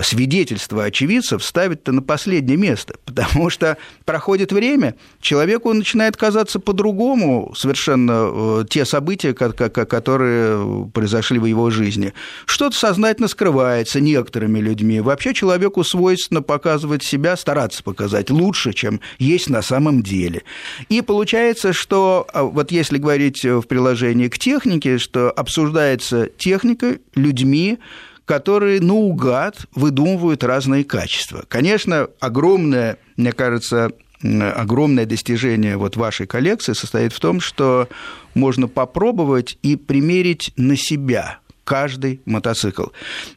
свидетельства 0.00 0.84
очевидцев 0.84 1.44
ставить-то 1.44 1.92
на 1.92 2.02
последнее 2.02 2.56
место, 2.56 2.94
потому 3.04 3.50
что 3.50 3.76
проходит 4.04 4.52
время, 4.52 4.94
человеку 5.20 5.72
начинает 5.72 6.16
казаться 6.16 6.60
по-другому 6.60 7.52
совершенно 7.56 8.30
э, 8.32 8.64
те 8.68 8.84
события, 8.86 9.34
которые 9.34 10.88
произошли 10.94 11.38
в 11.38 11.44
его 11.44 11.70
жизни. 11.70 12.14
Что-то 12.46 12.76
сознательно 12.76 13.28
скрывается 13.28 14.00
некоторыми 14.00 14.60
людьми. 14.60 15.00
Вообще 15.00 15.34
человеку 15.34 15.84
свойственно 15.84 16.42
показывать 16.42 17.02
себя, 17.02 17.36
стараться 17.36 17.82
показать 17.82 18.30
лучше, 18.30 18.72
чем 18.72 19.00
есть 19.18 19.50
на 19.50 19.60
самом 19.60 20.02
деле. 20.02 20.42
И 20.88 21.02
получается, 21.02 21.72
что 21.72 22.26
а, 22.32 22.44
вот 22.44 22.70
если 22.70 22.98
говорить 22.98 23.44
в 23.44 23.62
приложении 23.62 24.28
к 24.28 24.38
технике, 24.38 24.98
что 24.98 25.30
обсуждается 25.30 26.28
техника 26.38 26.98
людьми, 27.14 27.78
которые 28.24 28.80
наугад 28.80 29.66
выдумывают 29.74 30.44
разные 30.44 30.84
качества. 30.84 31.44
Конечно, 31.48 32.08
огромное, 32.20 32.98
мне 33.16 33.32
кажется, 33.32 33.90
огромное 34.22 35.06
достижение 35.06 35.76
вот 35.76 35.96
вашей 35.96 36.26
коллекции 36.26 36.72
состоит 36.72 37.12
в 37.12 37.20
том, 37.20 37.40
что 37.40 37.88
можно 38.34 38.68
попробовать 38.68 39.58
и 39.62 39.76
примерить 39.76 40.52
на 40.56 40.76
себя 40.76 41.38
каждый 41.64 42.20
мотоцикл. 42.24 42.86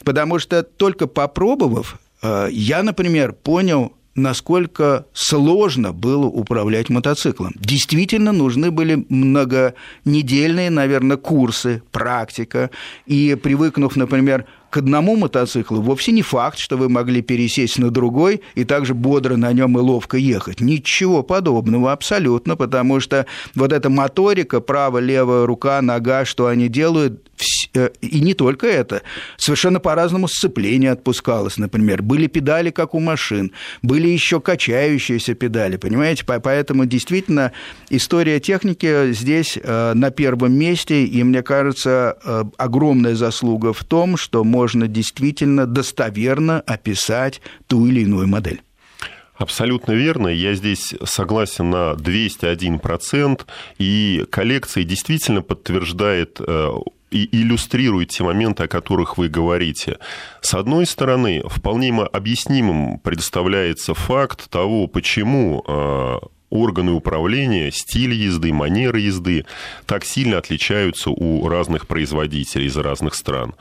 Потому 0.04 0.39
что 0.39 0.63
только 0.63 1.08
попробовав, 1.08 2.00
э, 2.22 2.50
я, 2.51 2.84
например, 2.84 3.34
понял, 3.34 3.94
насколько 4.15 5.06
сложно 5.13 5.92
было 5.92 6.25
управлять 6.25 6.89
мотоциклом. 6.89 7.54
Действительно 7.56 8.32
нужны 8.32 8.72
были 8.72 9.06
многонедельные, 9.10 10.70
наверное, 10.70 11.18
курсы, 11.18 11.84
практика. 11.92 12.70
И 13.06 13.36
привыкнув, 13.36 13.96
например, 13.96 14.46
к 14.75 14.77
одному 14.77 15.15
мотоциклу, 15.15 15.82
вовсе 15.82 16.12
не 16.12 16.22
факт, 16.22 16.60
что 16.60 16.75
вы 16.75 16.89
могли 16.89 17.22
пересесть 17.22 17.79
на 17.79 17.91
другой 17.91 18.41
и 18.55 18.65
также 18.65 18.94
бодро 18.94 19.38
на 19.38 19.53
нем 19.53 19.77
и 19.77 19.82
ловко 19.82 20.17
ехать. 20.17 20.60
Ничего 20.60 21.24
подобного 21.24 21.94
абсолютно, 21.94 22.58
потому 22.58 23.00
что 23.00 23.25
вот 23.55 23.72
эта 23.72 23.89
моторика, 23.89 24.60
правая, 24.60 25.01
левая 25.01 25.46
рука, 25.46 25.82
нога, 25.82 26.25
что 26.25 26.48
они 26.48 26.67
делают, 26.67 27.24
и 28.01 28.20
не 28.22 28.34
только 28.34 28.68
это, 28.68 29.01
совершенно 29.38 29.80
по-разному 29.80 30.27
сцепление 30.27 30.92
отпускалось, 30.92 31.58
например. 31.58 32.01
Были 32.01 32.27
педали, 32.27 32.72
как 32.72 32.94
у 32.94 33.00
машин, 33.00 33.51
были 33.82 34.08
еще 34.08 34.39
качающиеся 34.39 35.34
педали, 35.34 35.77
понимаете? 35.77 36.24
Поэтому 36.25 36.86
действительно 36.86 37.51
история 37.89 38.39
техники 38.39 39.12
здесь 39.12 39.58
э, 39.62 39.94
на 39.94 40.12
первом 40.12 40.54
месте, 40.54 41.06
и 41.06 41.24
мне 41.24 41.44
кажется, 41.44 42.18
э, 42.24 42.44
огромная 42.58 43.15
заслуга 43.15 43.74
в 43.74 43.84
том, 43.84 44.18
что 44.18 44.44
можно 44.44 44.88
действительно 44.88 45.65
достоверно 45.65 46.62
описать 46.62 47.42
ту 47.68 47.86
или 47.86 48.01
иную 48.01 48.27
модель. 48.27 48.62
Абсолютно 49.38 49.92
верно. 49.92 50.30
Я 50.30 50.54
здесь 50.56 50.94
согласен 51.04 51.70
на 51.70 51.94
201%. 51.94 53.42
И 53.77 54.25
коллекция 54.30 54.84
действительно 54.86 55.42
подтверждает 55.42 56.39
и 57.16 57.30
иллюстрирует 57.32 58.10
те 58.10 58.24
моменты, 58.24 58.64
о 58.64 58.68
которых 58.68 59.18
вы 59.18 59.30
говорите. 59.30 59.98
С 60.42 60.54
одной 60.54 60.86
стороны, 60.86 61.44
вполне 61.46 61.86
объяснимым 62.04 63.00
представляется 63.00 63.94
факт 63.94 64.50
того, 64.50 64.88
почему 64.88 65.64
а, 65.66 66.20
органы 66.50 66.92
управления, 66.92 67.72
стиль 67.72 68.14
езды, 68.14 68.52
манеры 68.52 69.00
езды 69.00 69.46
так 69.86 70.04
сильно 70.04 70.40
отличаются 70.40 71.10
у 71.10 71.48
разных 71.48 71.88
производителей 71.88 72.66
из 72.66 72.76
разных 72.76 73.16
стран. 73.16 73.56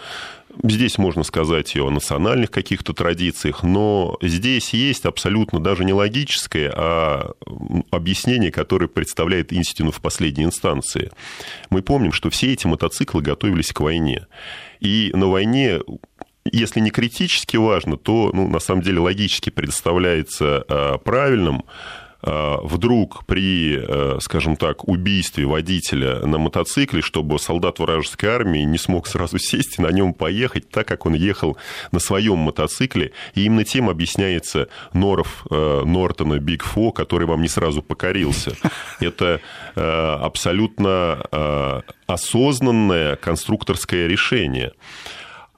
Здесь 0.63 0.99
можно 0.99 1.25
сказать 1.25 1.75
и 1.75 1.81
о 1.81 1.91
национальных 1.91 2.51
каких-то 2.51 2.93
традициях, 2.93 3.63
но 3.63 4.17
здесь 4.23 4.73
есть 4.73 5.05
абсолютно 5.05 5.61
даже 5.61 5.85
не 5.85 5.93
логическое, 5.93 6.73
а 6.75 7.33
объяснение, 7.91 8.53
которое 8.53 8.89
представляет 8.89 9.53
истину 9.53 9.91
в 9.91 10.01
последней 10.01 10.45
инстанции. 10.45 11.11
Мы 11.71 11.83
помним, 11.83 12.13
что 12.13 12.31
все 12.31 12.53
эти 12.53 12.67
мотоциклы 12.67 13.23
готовились 13.23 13.73
к 13.73 13.81
войне. 13.81 14.27
И 14.81 15.11
на 15.15 15.29
войне 15.29 15.81
если 16.53 16.81
не 16.81 16.91
критически 16.91 17.57
важно, 17.57 17.97
то 17.97 18.31
ну, 18.35 18.49
на 18.49 18.59
самом 18.59 18.83
деле 18.83 19.01
логически 19.01 19.49
представляется 19.51 20.65
а, 20.69 20.99
правильным 20.99 21.65
вдруг 22.27 23.27
при, 23.27 23.79
э, 23.79 24.19
скажем 24.21 24.57
так, 24.57 24.89
убийстве 24.89 25.45
водителя 25.45 26.25
на 26.25 26.39
мотоцикле, 26.39 27.03
чтобы 27.03 27.39
солдат 27.39 27.79
вражеской 27.79 28.31
армии 28.31 28.61
не 28.61 28.79
смог 28.79 29.07
сразу 29.07 29.39
сесть 29.39 29.79
и 29.79 29.83
на 29.83 29.89
нем 29.89 30.15
поехать, 30.15 30.71
так 30.71 30.89
как 30.89 31.05
он 31.05 31.15
ехал 31.15 31.59
на 31.93 31.99
своем 31.99 32.39
мотоцикле. 32.39 33.13
И 33.35 33.45
именно 33.45 33.65
тем 33.65 33.91
объясняется 33.91 34.69
Норов 34.95 35.45
э, 35.51 35.83
Нортона 35.85 36.39
Биг 36.39 36.65
Фо, 36.65 36.93
который 36.93 37.27
вам 37.27 37.43
не 37.43 37.49
сразу 37.49 37.83
покорился. 37.83 38.57
Это 39.01 39.41
абсолютно 39.75 41.83
осознанное 42.07 43.17
конструкторское 43.17 44.07
решение. 44.07 44.73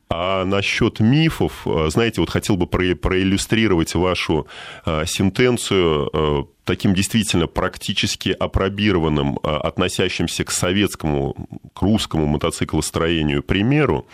А 0.08 0.44
насчет 0.44 1.00
мифов, 1.00 1.66
знаете, 1.88 2.20
вот 2.20 2.30
хотел 2.30 2.56
бы 2.56 2.66
проиллюстрировать 2.66 3.94
вашу 3.94 4.46
сентенцию 4.85 6.49
таким 6.66 6.94
действительно 6.94 7.46
практически 7.46 8.30
опробированным, 8.30 9.38
а, 9.42 9.58
относящимся 9.58 10.44
к 10.44 10.50
советскому, 10.50 11.35
к 11.73 11.80
русскому 11.80 12.26
мотоциклостроению 12.26 13.42
примеру, 13.42 14.06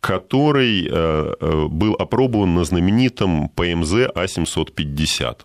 который 0.00 0.86
э, 0.86 0.88
э, 1.40 1.66
был 1.68 1.94
опробован 1.94 2.54
на 2.54 2.64
знаменитом 2.64 3.48
ПМЗ 3.48 4.08
А750. 4.14 5.40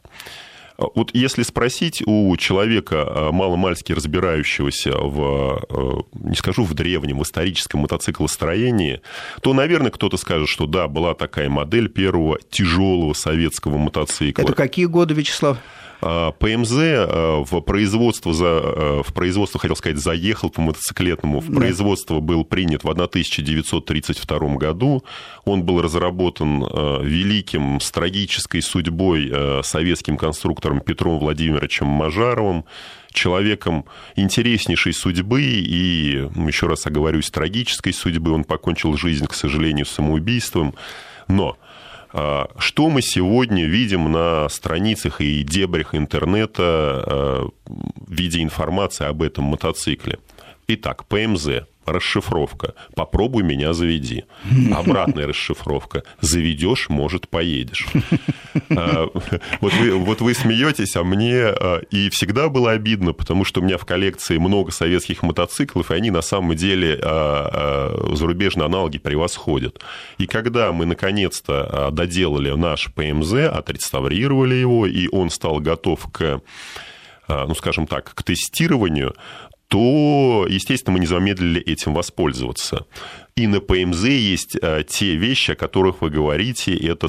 Вот 0.96 1.12
если 1.14 1.44
спросить 1.44 2.04
у 2.06 2.36
человека, 2.38 3.06
а, 3.08 3.32
маломальски 3.32 3.94
разбирающегося 3.94 4.98
в, 4.98 5.64
э, 5.70 5.92
не 6.14 6.36
скажу 6.36 6.64
в 6.64 6.74
древнем, 6.74 7.20
в 7.20 7.24
историческом 7.24 7.82
мотоциклостроении, 7.82 9.02
то, 9.42 9.54
наверное, 9.54 9.92
кто-то 9.92 10.18
скажет, 10.18 10.48
что 10.48 10.66
да, 10.66 10.88
была 10.88 11.14
такая 11.14 11.50
модель 11.50 11.90
первого 11.90 12.40
тяжелого 12.50 13.14
советского 13.14 13.78
мотоцикла. 13.78 14.44
Это 14.44 14.54
какие 14.54 14.86
годы, 14.86 15.14
Вячеслав? 15.14 15.58
А, 16.02 16.32
ПМЗ 16.32 16.72
а, 16.74 17.44
в 17.44 17.62
производство, 17.62 18.34
за, 18.34 18.46
а, 18.48 19.04
в 19.04 19.14
производство, 19.14 19.60
хотел 19.60 19.76
сказать, 19.76 19.98
заехал 19.98 20.50
по 20.50 20.62
мотоциклетному, 20.62 21.40
в 21.40 21.54
производство 21.54 22.20
был 22.20 22.44
принят 22.44 22.84
в 22.84 22.90
1932 22.90 24.56
году. 24.58 25.04
Он 25.46 25.64
был 25.64 25.82
разработан 25.82 26.62
великим 27.04 27.80
с 27.80 27.92
трагической 27.92 28.62
судьбой 28.62 29.32
советским 29.64 30.18
конструктором 30.18 30.80
Петром 30.82 31.20
Владимировичем 31.20 31.88
Мажаровым, 31.88 32.66
человеком 33.12 33.86
интереснейшей 34.16 34.94
судьбы 34.94 35.42
и, 35.42 36.30
ну, 36.34 36.48
еще 36.48 36.68
раз 36.68 36.86
оговорюсь, 36.88 37.30
трагической 37.30 37.94
судьбы. 37.94 38.32
Он 38.32 38.44
покончил 38.44 38.96
жизнь, 38.98 39.28
к 39.28 39.34
сожалению, 39.34 39.86
самоубийством. 39.86 40.74
Но 41.28 41.58
что 42.14 42.90
мы 42.90 43.02
сегодня 43.02 43.66
видим 43.66 44.12
на 44.12 44.50
страницах 44.50 45.22
и 45.22 45.44
дебрях 45.44 45.96
интернета 45.96 46.64
а, 46.64 47.48
в 47.66 48.12
виде 48.12 48.42
информации 48.42 49.06
об 49.06 49.22
этом 49.22 49.46
мотоцикле? 49.46 50.20
Итак, 50.68 51.06
ПМЗ 51.06 51.64
расшифровка. 51.86 52.74
Попробуй 52.96 53.44
меня 53.44 53.74
заведи. 53.74 54.26
Обратная 54.74 55.28
расшифровка. 55.28 56.04
Заведешь, 56.20 56.90
может, 56.90 57.28
поедешь. 57.28 57.88
А, 58.70 59.08
вот 59.60 60.22
вы, 60.22 60.34
смеетесь, 60.34 60.96
а 60.96 61.04
мне 61.04 61.46
а, 61.46 61.82
и 61.92 62.10
всегда 62.10 62.50
было 62.50 62.72
обидно, 62.72 63.14
потому 63.14 63.44
что 63.44 63.62
у 63.62 63.64
меня 63.64 63.78
в 63.78 63.86
коллекции 63.86 64.38
много 64.38 64.72
советских 64.72 65.24
мотоциклов, 65.24 65.92
и 65.92 65.94
они 65.94 66.12
на 66.12 66.22
самом 66.22 66.56
деле 66.56 67.00
а, 67.02 68.12
зарубежные 68.14 68.66
аналоги 68.66 68.98
превосходят. 68.98 69.82
И 70.18 70.28
когда 70.28 70.72
мы 70.72 70.86
наконец-то 70.86 71.90
доделали 71.92 72.52
наш 72.52 72.92
ПМЗ, 72.94 73.34
отреставрировали 73.52 74.56
его, 74.56 74.86
и 74.86 75.08
он 75.10 75.30
стал 75.30 75.60
готов 75.60 76.08
к 76.12 76.42
ну, 77.28 77.56
скажем 77.56 77.88
так, 77.88 78.14
к 78.14 78.24
тестированию, 78.24 79.16
то, 79.72 80.46
естественно, 80.50 80.92
мы 80.92 81.00
не 81.00 81.06
замедлили 81.06 81.62
этим 81.62 81.94
воспользоваться. 81.94 82.86
И 83.36 83.48
на 83.48 83.62
ПМЗ 83.62 84.04
есть 84.04 84.58
э, 84.62 84.84
те 84.88 85.16
вещи, 85.16 85.52
о 85.52 85.56
которых 85.56 86.02
вы 86.02 86.10
говорите, 86.10 86.76
это 86.76 87.08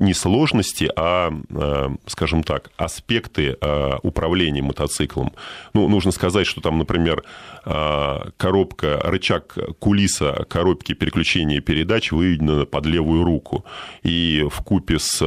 не 0.00 0.14
сложности, 0.14 0.90
а, 0.96 1.32
э, 1.48 1.88
скажем 2.06 2.42
так, 2.42 2.70
аспекты 2.76 3.56
э, 3.60 3.92
управления 4.02 4.62
мотоциклом. 4.62 5.32
Ну, 5.72 5.88
нужно 5.88 6.10
сказать, 6.10 6.46
что 6.46 6.60
там, 6.60 6.78
например, 6.78 7.24
коробка, 7.62 9.00
рычаг 9.04 9.54
кулиса 9.78 10.46
коробки 10.48 10.94
переключения 10.94 11.60
передач 11.60 12.10
выведена 12.10 12.64
под 12.64 12.86
левую 12.86 13.22
руку. 13.22 13.66
И 14.02 14.46
в 14.50 14.62
купе 14.62 14.98
с 14.98 15.22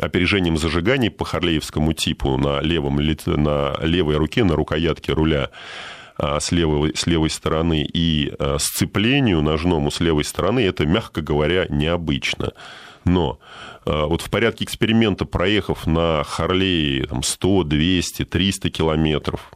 опережением 0.00 0.56
зажигания 0.56 1.10
по 1.10 1.26
харлеевскому 1.26 1.92
типу 1.92 2.38
на, 2.38 2.60
левом, 2.60 2.96
на 2.96 3.76
левой 3.82 4.16
руке, 4.16 4.42
на 4.44 4.56
рукоятке 4.56 5.12
руля, 5.12 5.50
а, 5.50 5.97
с 6.18 6.50
левой, 6.50 6.92
с 6.96 7.06
левой 7.06 7.30
стороны 7.30 7.86
и 7.90 8.32
а, 8.38 8.56
сцеплению 8.58 9.40
ножному 9.40 9.90
с 9.90 10.00
левой 10.00 10.24
стороны, 10.24 10.60
это, 10.60 10.84
мягко 10.84 11.22
говоря, 11.22 11.66
необычно. 11.68 12.52
Но 13.04 13.38
а, 13.86 14.06
вот 14.06 14.22
в 14.22 14.30
порядке 14.30 14.64
эксперимента, 14.64 15.24
проехав 15.24 15.86
на 15.86 16.24
Харлее 16.24 17.06
там, 17.06 17.22
100, 17.22 17.64
200, 17.64 18.24
300 18.24 18.70
километров, 18.70 19.52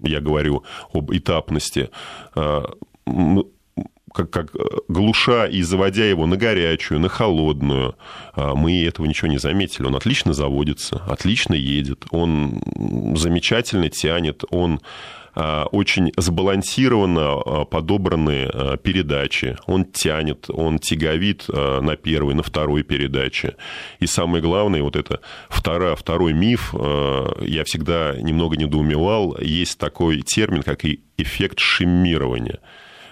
я 0.00 0.20
говорю 0.20 0.64
об 0.92 1.12
этапности, 1.12 1.90
как, 4.14 4.30
как 4.30 4.52
глуша 4.86 5.46
и 5.46 5.62
заводя 5.62 6.04
его 6.04 6.24
на 6.26 6.36
горячую, 6.36 7.00
на 7.00 7.08
холодную, 7.08 7.96
мы 8.36 8.84
этого 8.84 9.06
ничего 9.06 9.28
не 9.28 9.38
заметили. 9.38 9.86
Он 9.86 9.96
отлично 9.96 10.32
заводится, 10.32 11.02
отлично 11.08 11.54
едет, 11.54 12.04
он 12.12 12.62
замечательно 13.16 13.90
тянет, 13.90 14.44
он 14.50 14.80
очень 15.70 16.12
сбалансированно 16.16 17.40
а, 17.40 17.64
подобраны 17.64 18.48
а, 18.52 18.76
передачи. 18.76 19.56
Он 19.66 19.84
тянет, 19.84 20.46
он 20.50 20.78
тяговит 20.78 21.46
на 21.48 21.96
первой, 21.96 22.34
на 22.34 22.42
второй 22.42 22.82
передаче. 22.82 23.56
И 24.00 24.06
самое 24.06 24.42
главное, 24.42 24.82
вот 24.82 24.96
это 24.96 25.20
второй, 25.48 25.94
второй 25.96 26.32
миф, 26.32 26.74
я 26.74 27.64
всегда 27.64 28.16
немного 28.20 28.56
недоумевал, 28.56 29.36
есть 29.40 29.78
такой 29.78 30.22
термин, 30.22 30.62
как 30.62 30.84
и 30.84 31.02
эффект 31.16 31.58
шиммирования 31.58 32.60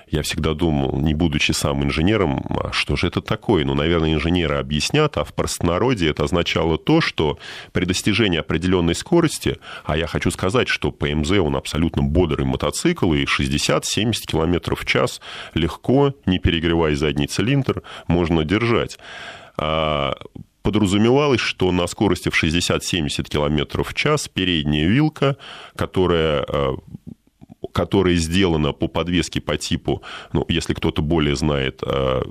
я 0.08 0.22
всегда 0.22 0.54
думал, 0.54 0.98
не 1.00 1.14
будучи 1.14 1.52
сам 1.52 1.82
инженером, 1.82 2.44
а 2.50 2.72
что 2.72 2.96
же 2.96 3.08
это 3.08 3.20
такое? 3.20 3.64
Ну, 3.64 3.74
наверное, 3.74 4.14
инженеры 4.14 4.56
объяснят, 4.56 5.16
а 5.16 5.24
в 5.24 5.34
простонародье 5.34 6.10
это 6.10 6.24
означало 6.24 6.78
то, 6.78 7.00
что 7.00 7.38
при 7.72 7.84
достижении 7.84 8.38
определенной 8.38 8.94
скорости, 8.94 9.58
а 9.84 9.96
я 9.96 10.06
хочу 10.06 10.30
сказать, 10.30 10.68
что 10.68 10.92
ПМЗ, 10.92 11.32
он 11.32 11.56
абсолютно 11.56 12.02
бодрый 12.02 12.46
мотоцикл, 12.46 13.12
и 13.14 13.24
60-70 13.24 14.12
км 14.26 14.76
в 14.76 14.84
час 14.84 15.20
легко, 15.54 16.14
не 16.24 16.38
перегревая 16.38 16.94
задний 16.94 17.26
цилиндр, 17.26 17.82
можно 18.06 18.44
держать 18.44 18.98
а 19.58 20.14
подразумевалось, 20.62 21.40
что 21.40 21.70
на 21.72 21.86
скорости 21.86 22.28
в 22.28 22.42
60-70 22.42 23.24
км 23.28 23.82
в 23.82 23.94
час 23.94 24.28
передняя 24.28 24.86
вилка, 24.86 25.36
которая 25.76 26.44
которая 27.76 28.14
сделана 28.14 28.72
по 28.72 28.88
подвеске 28.88 29.42
по 29.42 29.58
типу, 29.58 30.02
ну, 30.32 30.46
если 30.48 30.72
кто-то 30.72 31.02
более 31.02 31.36
знает, 31.36 31.82
э, 31.86 32.22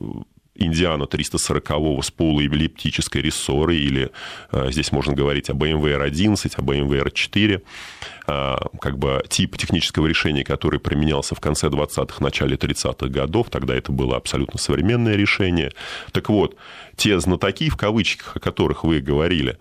Индиана 0.55 1.03
340-го 1.03 2.01
с 2.01 2.09
полуэллиптической 2.09 3.21
рессорой, 3.21 3.77
или 3.77 4.09
э, 4.51 4.71
здесь 4.71 4.91
можно 4.91 5.13
говорить 5.13 5.51
о 5.51 5.53
BMW 5.53 5.99
R11, 5.99 6.53
о 6.57 6.61
BMW 6.61 7.03
R4, 7.03 7.61
э, 8.27 8.55
как 8.81 8.97
бы 8.97 9.23
тип 9.29 9.55
технического 9.55 10.07
решения, 10.07 10.43
который 10.43 10.79
применялся 10.79 11.35
в 11.35 11.39
конце 11.39 11.67
20-х, 11.67 12.23
начале 12.23 12.55
30-х 12.55 13.07
годов, 13.09 13.51
тогда 13.51 13.75
это 13.75 13.91
было 13.91 14.17
абсолютно 14.17 14.57
современное 14.59 15.15
решение. 15.15 15.73
Так 16.11 16.29
вот, 16.29 16.55
те 16.95 17.19
знатоки, 17.19 17.69
в 17.69 17.77
кавычках, 17.77 18.37
о 18.37 18.39
которых 18.39 18.83
вы 18.83 18.99
говорили, 18.99 19.59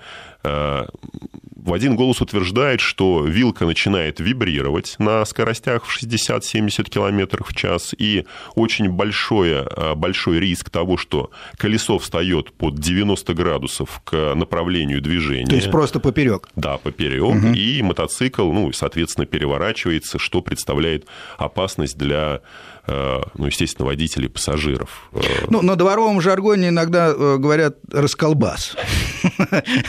в 1.65 1.73
один 1.73 1.97
голос 1.97 2.21
утверждает, 2.21 2.81
что 2.81 3.25
вилка 3.25 3.65
начинает 3.65 4.21
вибрировать 4.21 4.97
на 4.99 5.25
скоростях 5.25 5.87
в 5.87 6.03
60-70 6.03 6.91
км 6.91 7.43
в 7.43 7.55
час, 7.55 7.95
и 7.97 8.27
очень 8.55 8.91
большой, 8.91 9.63
а, 9.63 9.95
большой 9.95 10.41
риск 10.41 10.69
того, 10.69 10.99
что 10.99 11.31
колесо 11.57 11.99
встает 11.99 12.53
под 12.53 12.79
90 12.79 13.33
градусов 13.33 14.03
к 14.05 14.35
направлению 14.35 15.01
движения. 15.01 15.47
То 15.47 15.57
есть 15.57 15.71
просто 15.71 16.01
поперек. 16.01 16.51
Да, 16.55 16.77
поперек, 16.77 17.25
угу. 17.25 17.55
и 17.55 17.81
мотоцикл, 17.81 18.53
ну, 18.53 18.71
соответственно, 18.73 19.25
переворачивается, 19.25 20.19
что 20.19 20.43
представляет 20.43 21.07
опасность 21.39 21.97
для 21.97 22.43
Э, 22.43 22.74
ну, 22.87 23.47
естественно, 23.47 23.87
водителей, 23.87 24.29
пассажиров. 24.29 25.09
Э, 25.13 25.21
ну, 25.49 25.63
на 25.63 25.75
дворовом 25.77 26.21
жаргоне 26.21 26.69
иногда 26.69 27.15
э, 27.17 27.37
говорят 27.39 27.79
«расколбас». 27.91 28.77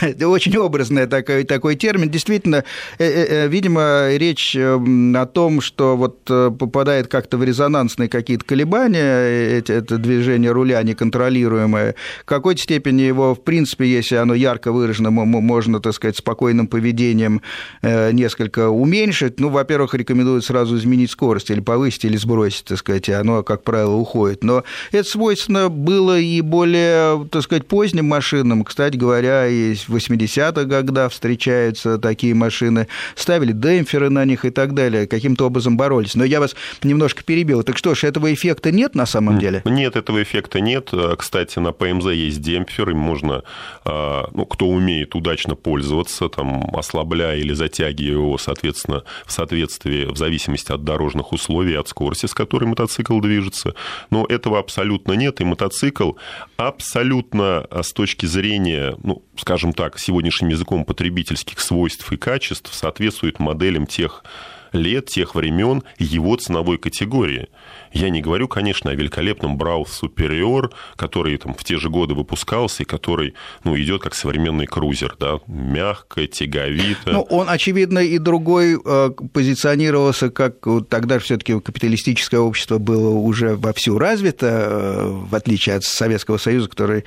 Это 0.00 0.28
очень 0.28 0.56
образный 0.56 1.06
такой, 1.06 1.44
такой 1.44 1.76
термин. 1.76 2.08
Действительно, 2.08 2.64
видимо, 2.98 4.08
речь 4.16 4.56
о 4.56 5.26
том, 5.26 5.60
что 5.60 5.96
вот 5.96 6.24
попадает 6.24 7.08
как-то 7.08 7.36
в 7.36 7.44
резонансные 7.44 8.08
какие-то 8.08 8.44
колебания, 8.44 9.60
это 9.60 9.98
движение 9.98 10.50
руля 10.50 10.82
неконтролируемое, 10.82 11.96
в 12.22 12.24
какой-то 12.24 12.62
степени 12.62 13.02
его, 13.02 13.34
в 13.34 13.42
принципе, 13.42 13.86
если 13.86 14.16
оно 14.16 14.32
ярко 14.34 14.72
выражено, 14.72 15.10
можно, 15.10 15.80
так 15.80 15.92
сказать, 15.92 16.16
спокойным 16.16 16.66
поведением 16.66 17.42
несколько 17.82 18.70
уменьшить. 18.70 19.38
Ну, 19.38 19.50
во-первых, 19.50 19.92
рекомендуют 19.94 20.46
сразу 20.46 20.76
изменить 20.76 21.10
скорость 21.10 21.50
или 21.50 21.60
повысить, 21.60 22.06
или 22.06 22.16
сбросить, 22.16 22.64
так 22.64 22.78
сказать, 22.86 23.08
оно, 23.10 23.42
как 23.42 23.64
правило, 23.64 23.94
уходит. 23.96 24.44
Но 24.44 24.62
это 24.92 25.08
свойственно 25.08 25.68
было 25.68 26.18
и 26.18 26.40
более, 26.40 27.26
так 27.30 27.42
сказать, 27.42 27.66
поздним 27.66 28.06
машинам. 28.06 28.64
Кстати 28.64 28.96
говоря, 28.96 29.46
и 29.48 29.74
в 29.74 29.88
80-х 29.90 30.64
годах 30.64 31.12
встречаются 31.12 31.98
такие 31.98 32.34
машины, 32.34 32.86
ставили 33.16 33.52
демпферы 33.52 34.10
на 34.10 34.24
них 34.24 34.44
и 34.44 34.50
так 34.50 34.74
далее, 34.74 35.06
каким-то 35.06 35.46
образом 35.46 35.76
боролись. 35.76 36.14
Но 36.14 36.24
я 36.24 36.40
вас 36.40 36.54
немножко 36.82 37.24
перебил. 37.24 37.62
Так 37.62 37.76
что 37.76 37.94
ж, 37.94 38.04
этого 38.04 38.32
эффекта 38.32 38.70
нет 38.70 38.94
на 38.94 39.06
самом 39.06 39.38
деле? 39.38 39.62
Нет, 39.64 39.96
этого 39.96 40.22
эффекта 40.22 40.60
нет. 40.60 40.92
Кстати, 41.18 41.58
на 41.58 41.72
ПМЗ 41.72 42.06
есть 42.12 42.40
демпфер, 42.40 42.90
им 42.90 42.98
можно, 42.98 43.42
а, 43.84 44.28
ну, 44.32 44.46
кто 44.46 44.68
умеет 44.68 45.14
удачно 45.14 45.56
пользоваться, 45.56 46.28
там, 46.28 46.70
ослабляя 46.74 47.36
или 47.36 47.52
затягивая 47.52 48.12
его, 48.12 48.38
соответственно, 48.38 49.02
в 49.24 49.32
соответствии, 49.32 50.04
в 50.04 50.16
зависимости 50.16 50.70
от 50.70 50.84
дорожных 50.84 51.32
условий, 51.32 51.74
от 51.74 51.88
скорости, 51.88 52.26
с 52.26 52.34
которой 52.34 52.66
мотоцикл 52.76 53.20
движется. 53.20 53.74
Но 54.10 54.26
этого 54.28 54.58
абсолютно 54.58 55.14
нет, 55.14 55.40
и 55.40 55.44
мотоцикл 55.44 56.12
абсолютно 56.56 57.66
а, 57.70 57.82
с 57.82 57.92
точки 57.92 58.26
зрения, 58.26 58.96
ну, 59.02 59.22
скажем 59.36 59.72
так, 59.72 59.98
сегодняшним 59.98 60.50
языком 60.50 60.84
потребительских 60.84 61.60
свойств 61.60 62.12
и 62.12 62.16
качеств 62.16 62.74
соответствует 62.74 63.38
моделям 63.38 63.86
тех 63.86 64.24
лет, 64.72 65.06
тех 65.06 65.34
времен 65.34 65.82
его 65.98 66.36
ценовой 66.36 66.78
категории. 66.78 67.48
Я 67.92 68.10
не 68.10 68.20
говорю, 68.20 68.48
конечно, 68.48 68.90
о 68.90 68.94
великолепном 68.94 69.56
Браус 69.56 70.02
Superior, 70.02 70.70
который 70.96 71.36
там 71.38 71.54
в 71.54 71.64
те 71.64 71.78
же 71.78 71.88
годы 71.88 72.14
выпускался 72.14 72.82
и 72.82 72.86
который 72.86 73.34
ну, 73.64 73.76
идет 73.76 74.02
как 74.02 74.14
современный 74.14 74.66
крузер, 74.66 75.16
да, 75.18 75.38
мягко, 75.46 76.26
тяговито. 76.26 77.12
Ну, 77.12 77.22
он, 77.22 77.48
очевидно, 77.48 78.00
и 78.00 78.18
другой 78.18 78.78
э, 78.84 79.10
позиционировался, 79.32 80.30
как 80.30 80.56
тогда 80.88 81.18
все-таки 81.18 81.58
капиталистическое 81.60 82.40
общество 82.40 82.78
было 82.78 83.10
уже 83.10 83.56
вовсю 83.56 83.98
развито, 83.98 84.46
э, 84.46 85.08
в 85.08 85.34
отличие 85.34 85.76
от 85.76 85.84
Советского 85.84 86.38
Союза, 86.38 86.68
который 86.68 87.04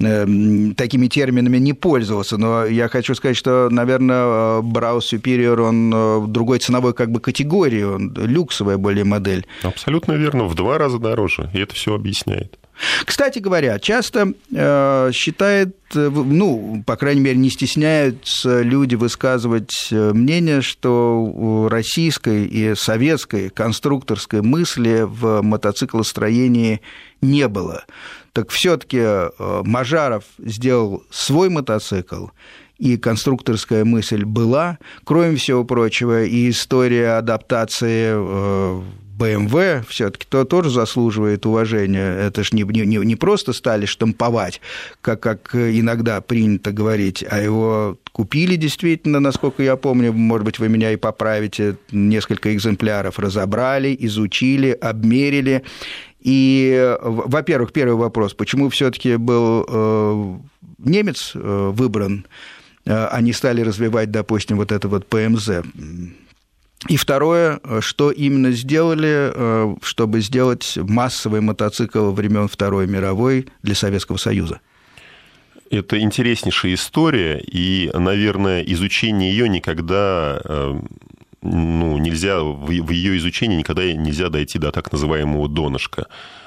такими 0.00 1.08
терминами 1.08 1.58
не 1.58 1.74
пользовался, 1.74 2.38
но 2.38 2.64
я 2.64 2.88
хочу 2.88 3.14
сказать, 3.14 3.36
что, 3.36 3.68
наверное, 3.70 4.62
Браус 4.62 5.12
Superior, 5.12 5.60
он 5.60 5.92
э, 5.92 6.18
в 6.20 6.26
другой 6.28 6.58
ценовой 6.58 6.94
как 6.94 7.10
бы 7.10 7.20
категории, 7.20 7.82
он 7.82 8.14
люксовая 8.16 8.78
более 8.78 9.04
модель. 9.04 9.46
Абсолютно 9.62 10.12
верно, 10.12 10.44
в 10.44 10.54
два 10.54 10.78
раза 10.78 10.98
дороже, 10.98 11.50
и 11.52 11.60
это 11.60 11.74
все 11.74 11.94
объясняет. 11.94 12.56
Кстати 13.04 13.38
говоря, 13.38 13.78
часто 13.78 14.32
э, 14.52 15.10
считает, 15.12 15.76
э, 15.94 16.08
ну, 16.08 16.82
по 16.86 16.96
крайней 16.96 17.20
мере, 17.20 17.36
не 17.36 17.50
стесняются 17.50 18.62
люди 18.62 18.94
высказывать 18.94 19.88
э, 19.90 20.12
мнение, 20.12 20.62
что 20.62 21.68
российской 21.70 22.46
и 22.46 22.74
советской 22.74 23.50
конструкторской 23.50 24.40
мысли 24.40 25.04
в 25.06 25.42
мотоциклостроении 25.42 26.80
не 27.20 27.48
было. 27.48 27.84
Так 28.32 28.50
все-таки 28.50 28.98
э, 29.00 29.30
Мажаров 29.64 30.24
сделал 30.38 31.04
свой 31.10 31.48
мотоцикл, 31.48 32.26
и 32.78 32.96
конструкторская 32.96 33.84
мысль 33.84 34.24
была. 34.24 34.78
Кроме 35.04 35.36
всего 35.36 35.64
прочего, 35.64 36.24
и 36.24 36.48
история 36.48 37.18
адаптации 37.18 38.14
BMW 39.20 39.84
все-таки 39.86 40.26
то 40.28 40.44
тоже 40.44 40.70
заслуживает 40.70 41.44
уважения. 41.44 42.16
Это 42.16 42.42
же 42.42 42.50
не, 42.52 42.62
не, 42.62 42.96
не 42.96 43.16
просто 43.16 43.52
стали 43.52 43.84
штамповать, 43.84 44.62
как, 45.02 45.20
как 45.20 45.54
иногда 45.54 46.20
принято 46.22 46.72
говорить, 46.72 47.22
а 47.28 47.38
его 47.38 47.98
купили 48.12 48.56
действительно, 48.56 49.20
насколько 49.20 49.62
я 49.62 49.76
помню, 49.76 50.12
может 50.12 50.46
быть, 50.46 50.58
вы 50.58 50.68
меня 50.68 50.92
и 50.92 50.96
поправите, 50.96 51.76
несколько 51.92 52.54
экземпляров 52.54 53.18
разобрали, 53.18 53.94
изучили, 54.00 54.70
обмерили. 54.70 55.64
И, 56.20 56.96
во-первых, 57.00 57.72
первый 57.72 57.96
вопрос, 57.96 58.34
почему 58.34 58.68
все-таки 58.68 59.16
был 59.16 59.64
э, 59.66 60.38
немец 60.78 61.32
э, 61.34 61.70
выбран, 61.72 62.26
э, 62.84 63.06
они 63.06 63.32
стали 63.32 63.62
развивать, 63.62 64.10
допустим, 64.10 64.58
вот 64.58 64.70
это 64.70 64.88
вот 64.88 65.06
ПМЗ. 65.06 65.62
И 66.88 66.96
второе, 66.96 67.60
что 67.80 68.10
именно 68.10 68.52
сделали, 68.52 69.32
э, 69.34 69.74
чтобы 69.82 70.20
сделать 70.20 70.76
массовый 70.76 71.40
мотоцикл 71.40 72.10
времен 72.10 72.48
Второй 72.48 72.86
мировой 72.86 73.48
для 73.62 73.74
Советского 73.74 74.16
Союза? 74.18 74.60
Это 75.70 76.00
интереснейшая 76.00 76.74
история, 76.74 77.38
и, 77.38 77.90
наверное, 77.94 78.62
изучение 78.62 79.30
ее 79.30 79.48
никогда 79.48 80.40
э, 80.44 80.80
ну, 81.42 81.98
нельзя, 81.98 82.40
в 82.42 82.70
ее 82.70 83.16
изучении 83.16 83.56
никогда 83.56 83.90
нельзя 83.92 84.28
дойти 84.28 84.58
до 84.58 84.70
так 84.72 84.92
называемого 84.92 85.48
донышка. 85.48 86.06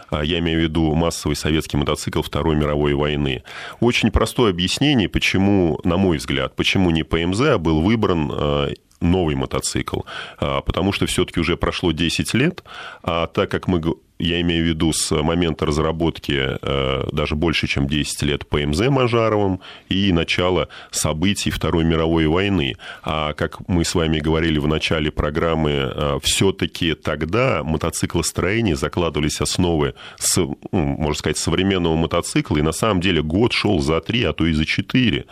А 0.09 0.23
я 0.23 0.39
имею 0.39 0.59
в 0.59 0.63
виду 0.63 0.93
массовый 0.93 1.35
советский 1.35 1.77
мотоцикл 1.77 2.21
Второй 2.21 2.55
мировой 2.55 2.93
войны. 2.93 3.43
Очень 3.79 4.11
простое 4.11 4.51
объяснение, 4.51 5.09
почему, 5.09 5.79
на 5.83 5.97
мой 5.97 6.17
взгляд, 6.17 6.55
почему 6.55 6.91
не 6.91 7.03
ПМЗ, 7.03 7.41
а 7.41 7.57
был 7.57 7.81
выбран 7.81 8.31
э, 8.31 8.73
новый 9.03 9.35
мотоцикл, 9.35 10.01
а, 10.39 10.61
потому 10.61 10.91
что 10.91 11.05
все-таки 11.05 11.39
уже 11.39 11.57
прошло 11.57 11.91
10 11.91 12.33
лет, 12.35 12.63
а 13.03 13.27
так 13.27 13.51
как 13.51 13.67
мы 13.67 13.81
я 14.23 14.41
имею 14.41 14.63
в 14.63 14.67
виду 14.67 14.93
с 14.93 15.11
момента 15.11 15.65
разработки 15.65 16.57
э, 16.61 17.09
даже 17.11 17.35
больше, 17.35 17.67
чем 17.67 17.87
10 17.87 18.21
лет 18.23 18.47
ПМЗ 18.47 18.89
Мажаровым 18.89 19.59
и 19.89 20.11
начала 20.11 20.67
событий 20.91 21.51
Второй 21.51 21.83
мировой 21.83 22.27
войны. 22.27 22.75
А 23.03 23.33
как 23.33 23.67
мы 23.67 23.83
с 23.83 23.95
вами 23.95 24.19
говорили 24.19 24.59
в 24.59 24.67
начале 24.67 25.11
программы, 25.11 25.71
э, 25.71 26.19
все-таки 26.23 26.93
тогда 26.93 27.63
мотоциклостроение 27.63 28.75
закладывались 28.75 29.41
основы, 29.41 29.93
с, 30.17 30.41
можно 30.71 31.15
сказать, 31.15 31.37
современного 31.37 31.95
мотоцикла, 31.95 32.57
и 32.57 32.61
на 32.61 32.71
самом 32.71 33.01
деле 33.01 33.21
год 33.21 33.53
шел 33.53 33.79
за 33.79 33.99
три, 34.01 34.23
а 34.23 34.33
то 34.33 34.45
и 34.45 34.53
за 34.53 34.65
четыре. 34.65 35.25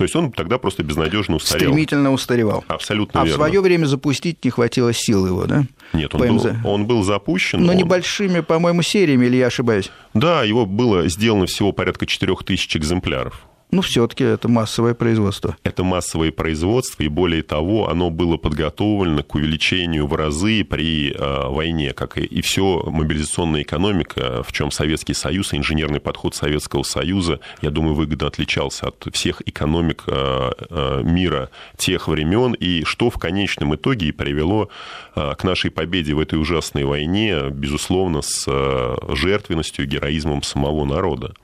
То 0.00 0.04
есть 0.04 0.16
он 0.16 0.32
тогда 0.32 0.56
просто 0.56 0.82
безнадежно 0.82 1.36
устарел. 1.36 1.66
Стремительно 1.66 2.10
устаревал. 2.10 2.64
Абсолютно 2.68 3.20
а 3.20 3.24
верно. 3.26 3.34
В 3.34 3.36
свое 3.36 3.60
время 3.60 3.84
запустить 3.84 4.42
не 4.42 4.50
хватило 4.50 4.94
сил 4.94 5.26
его, 5.26 5.44
да? 5.44 5.64
Нет, 5.92 6.14
он, 6.14 6.38
был, 6.38 6.52
он 6.64 6.86
был 6.86 7.02
запущен. 7.02 7.62
Но 7.62 7.72
он... 7.72 7.78
небольшими, 7.78 8.40
по-моему, 8.40 8.80
сериями, 8.80 9.26
или 9.26 9.36
я 9.36 9.48
ошибаюсь? 9.48 9.90
Да, 10.14 10.42
его 10.42 10.64
было 10.64 11.06
сделано 11.08 11.44
всего 11.44 11.72
порядка 11.72 12.06
4000 12.06 12.78
экземпляров. 12.78 13.46
Ну, 13.72 13.82
все-таки 13.82 14.24
это 14.24 14.48
массовое 14.48 14.94
производство. 14.94 15.56
Это 15.62 15.84
массовое 15.84 16.32
производство, 16.32 17.02
и 17.02 17.08
более 17.08 17.42
того, 17.42 17.88
оно 17.88 18.10
было 18.10 18.36
подготовлено 18.36 19.22
к 19.22 19.34
увеличению 19.36 20.06
в 20.06 20.14
разы 20.14 20.64
при 20.64 21.12
э, 21.12 21.48
войне, 21.48 21.92
как 21.92 22.18
и, 22.18 22.22
и 22.22 22.42
все 22.42 22.82
мобилизационная 22.86 23.62
экономика, 23.62 24.42
в 24.42 24.52
чем 24.52 24.72
Советский 24.72 25.14
Союз, 25.14 25.54
инженерный 25.54 26.00
подход 26.00 26.34
Советского 26.34 26.82
Союза, 26.82 27.38
я 27.62 27.70
думаю, 27.70 27.94
выгодно 27.94 28.26
отличался 28.26 28.88
от 28.88 29.06
всех 29.12 29.40
экономик 29.46 30.02
э, 30.06 30.50
э, 30.68 31.02
мира 31.04 31.50
тех 31.76 32.08
времен, 32.08 32.54
и 32.54 32.82
что 32.84 33.08
в 33.08 33.18
конечном 33.18 33.76
итоге 33.76 34.08
и 34.08 34.12
привело 34.12 34.68
э, 35.14 35.34
к 35.38 35.44
нашей 35.44 35.70
победе 35.70 36.14
в 36.14 36.18
этой 36.18 36.40
ужасной 36.40 36.84
войне, 36.84 37.50
безусловно, 37.50 38.22
с 38.22 38.46
э, 38.48 38.96
жертвенностью 39.14 39.86
героизмом 39.86 40.42
самого 40.42 40.84
народа. 40.84 41.34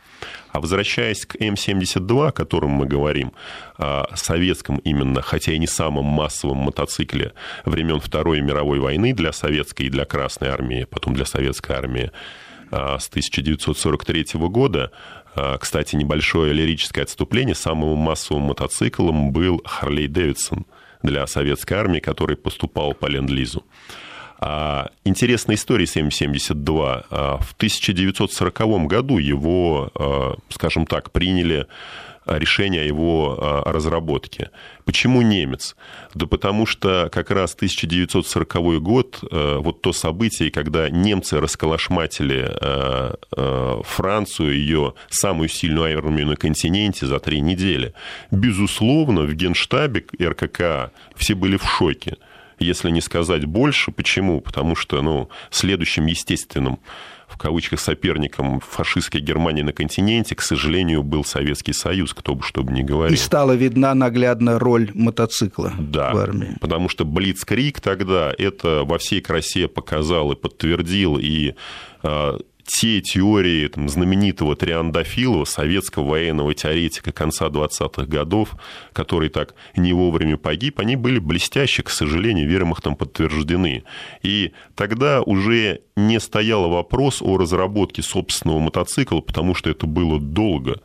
А 0.52 0.60
возвращаясь 0.60 1.26
к 1.26 1.36
М-72, 1.38 2.28
о 2.28 2.32
котором 2.32 2.70
мы 2.70 2.86
говорим, 2.86 3.32
о 3.76 4.06
советском 4.14 4.78
именно, 4.78 5.20
хотя 5.22 5.52
и 5.52 5.58
не 5.58 5.66
самом 5.66 6.04
массовом 6.04 6.58
мотоцикле 6.58 7.32
времен 7.64 8.00
Второй 8.00 8.40
мировой 8.40 8.78
войны 8.78 9.12
для 9.12 9.32
советской 9.32 9.86
и 9.86 9.90
для 9.90 10.04
Красной 10.04 10.48
армии, 10.48 10.84
потом 10.84 11.14
для 11.14 11.26
советской 11.26 11.72
армии 11.76 12.10
а, 12.70 12.98
с 12.98 13.08
1943 13.08 14.48
года, 14.48 14.90
а, 15.34 15.58
кстати, 15.58 15.96
небольшое 15.96 16.52
лирическое 16.52 17.04
отступление, 17.04 17.54
самым 17.54 17.98
массовым 17.98 18.44
мотоциклом 18.44 19.32
был 19.32 19.60
Харлей 19.64 20.08
Дэвидсон 20.08 20.66
для 21.02 21.26
советской 21.26 21.74
армии, 21.74 22.00
который 22.00 22.36
поступал 22.36 22.94
по 22.94 23.06
Ленд-Лизу. 23.06 23.64
А, 24.38 24.90
интересная 25.04 25.56
история 25.56 25.86
с 25.86 25.96
М-72. 25.96 27.04
А, 27.10 27.38
в 27.38 27.54
1940 27.54 28.86
году 28.86 29.18
его, 29.18 29.90
а, 29.94 30.36
скажем 30.50 30.86
так, 30.86 31.10
приняли 31.10 31.66
решение 32.26 32.82
о 32.82 32.84
его 32.84 33.62
разработке. 33.64 34.50
Почему 34.84 35.22
немец? 35.22 35.76
Да 36.12 36.26
потому 36.26 36.66
что 36.66 37.08
как 37.12 37.30
раз 37.30 37.54
1940 37.54 38.80
год, 38.80 39.18
вот 39.30 39.80
то 39.80 39.92
событие, 39.92 40.50
когда 40.50 40.90
немцы 40.90 41.38
расколошматили 41.40 42.52
Францию, 43.84 44.54
ее 44.54 44.94
самую 45.08 45.48
сильную 45.48 45.96
армию 45.96 46.26
на 46.26 46.34
континенте 46.34 47.06
за 47.06 47.20
три 47.20 47.40
недели. 47.40 47.94
Безусловно, 48.32 49.20
в 49.20 49.32
генштабе 49.32 50.04
РКК 50.20 50.90
все 51.14 51.36
были 51.36 51.56
в 51.56 51.64
шоке 51.64 52.16
если 52.58 52.90
не 52.90 53.00
сказать 53.00 53.44
больше. 53.44 53.92
Почему? 53.92 54.40
Потому 54.40 54.76
что 54.76 55.02
ну, 55.02 55.28
следующим 55.50 56.06
естественным 56.06 56.80
в 57.28 57.38
кавычках 57.38 57.80
соперником 57.80 58.60
фашистской 58.60 59.20
Германии 59.20 59.62
на 59.62 59.72
континенте, 59.72 60.34
к 60.34 60.42
сожалению, 60.42 61.02
был 61.02 61.24
Советский 61.24 61.72
Союз, 61.72 62.14
кто 62.14 62.34
бы 62.34 62.42
что 62.42 62.62
бы 62.62 62.72
ни 62.72 62.82
говорил. 62.82 63.14
И 63.14 63.16
стала 63.18 63.52
видна 63.52 63.94
наглядно 63.94 64.58
роль 64.58 64.90
мотоцикла 64.94 65.72
да, 65.78 66.12
в 66.12 66.18
армии. 66.18 66.56
потому 66.60 66.88
что 66.88 67.04
Блицкрик 67.04 67.80
тогда 67.80 68.32
это 68.36 68.84
во 68.84 68.98
всей 68.98 69.20
красе 69.20 69.68
показал 69.68 70.32
и 70.32 70.36
подтвердил, 70.36 71.18
и 71.18 71.54
а, 72.02 72.38
те 72.66 73.00
теории 73.00 73.68
там, 73.68 73.88
знаменитого 73.88 74.56
Триандафилова, 74.56 75.44
советского 75.44 76.10
военного 76.10 76.52
теоретика 76.54 77.12
конца 77.12 77.46
20-х 77.46 78.06
годов, 78.06 78.56
который 78.92 79.28
так 79.28 79.54
не 79.76 79.92
вовремя 79.92 80.36
погиб, 80.36 80.80
они 80.80 80.96
были 80.96 81.18
блестящие, 81.18 81.84
к 81.84 81.90
сожалению, 81.90 82.48
вермахтом 82.48 82.96
подтверждены. 82.96 83.84
И 84.22 84.52
тогда 84.74 85.22
уже 85.22 85.80
не 85.96 86.20
стоял 86.20 86.68
вопрос 86.68 87.22
о 87.22 87.38
разработке 87.38 88.02
собственного 88.02 88.58
мотоцикла, 88.58 89.20
потому 89.20 89.54
что 89.54 89.70
это 89.70 89.86
было 89.86 90.20
долго. 90.20 90.80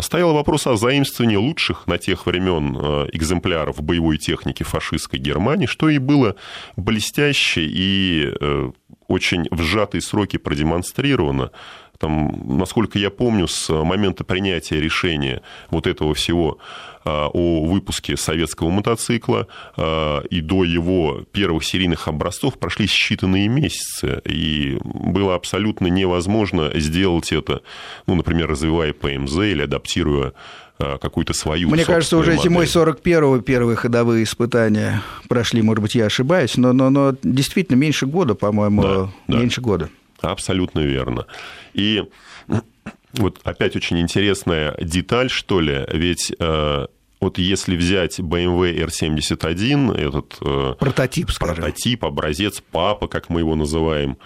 Стоял 0.00 0.34
вопрос 0.34 0.66
о 0.66 0.76
заимствовании 0.76 1.36
лучших 1.36 1.86
на 1.86 1.98
тех 1.98 2.26
времен 2.26 2.76
э, 2.76 3.06
экземпляров 3.12 3.82
боевой 3.82 4.18
техники 4.18 4.62
фашистской 4.62 5.18
Германии, 5.18 5.66
что 5.66 5.88
и 5.88 5.98
было 5.98 6.36
блестяще 6.76 7.62
и 7.64 8.32
э, 8.40 8.70
очень 9.08 9.46
в 9.50 9.62
сжатые 9.62 10.02
сроки 10.02 10.36
продемонстрировано. 10.36 11.50
Там, 11.98 12.58
насколько 12.58 12.98
я 12.98 13.10
помню, 13.10 13.48
с 13.48 13.68
момента 13.70 14.24
принятия 14.24 14.80
решения 14.80 15.42
вот 15.70 15.86
этого 15.86 16.14
всего 16.14 16.58
а, 17.04 17.28
о 17.32 17.64
выпуске 17.66 18.16
советского 18.16 18.70
мотоцикла 18.70 19.46
а, 19.76 20.22
и 20.22 20.40
до 20.40 20.64
его 20.64 21.22
первых 21.32 21.64
серийных 21.64 22.08
образцов 22.08 22.58
прошли 22.58 22.86
считанные 22.86 23.46
месяцы, 23.46 24.20
и 24.24 24.78
было 24.82 25.34
абсолютно 25.34 25.86
невозможно 25.86 26.72
сделать 26.74 27.32
это, 27.32 27.62
ну, 28.06 28.16
например, 28.16 28.48
развивая 28.48 28.92
ПМЗ 28.92 29.36
или 29.38 29.62
адаптируя 29.62 30.32
а, 30.78 30.98
какую-то 30.98 31.32
свою. 31.32 31.70
Мне 31.70 31.84
кажется, 31.84 32.16
уже 32.18 32.32
модель. 32.32 32.44
зимой 32.44 32.66
41-го 32.66 33.40
первые 33.40 33.76
ходовые 33.76 34.24
испытания 34.24 35.00
прошли, 35.28 35.62
может 35.62 35.82
быть, 35.82 35.94
я 35.94 36.06
ошибаюсь, 36.06 36.56
но, 36.56 36.72
но, 36.72 36.90
но 36.90 37.14
действительно 37.22 37.76
меньше 37.76 38.06
года, 38.06 38.34
по-моему, 38.34 38.82
да, 38.82 39.08
да. 39.28 39.38
меньше 39.38 39.60
года. 39.60 39.88
Абсолютно 40.20 40.80
верно. 40.80 41.26
И 41.74 42.02
вот 43.12 43.40
опять 43.44 43.76
очень 43.76 43.98
интересная 44.00 44.74
деталь, 44.80 45.30
что 45.30 45.60
ли, 45.60 45.84
ведь 45.92 46.32
э, 46.38 46.86
вот 47.20 47.38
если 47.38 47.76
взять 47.76 48.18
BMW 48.20 48.86
R71, 48.86 49.94
этот 49.96 50.36
э, 50.40 50.74
прототип, 50.78 51.30
скажем. 51.30 51.56
прототип, 51.56 52.04
образец 52.04 52.62
папа, 52.70 53.08
как 53.08 53.30
мы 53.30 53.40
его 53.40 53.54
называем, 53.54 54.18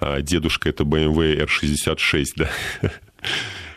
а 0.00 0.20
дедушка 0.22 0.68
это 0.68 0.84
BMW 0.84 1.46
R66, 1.46 2.24
да, 2.36 2.50
Э, 2.80 2.88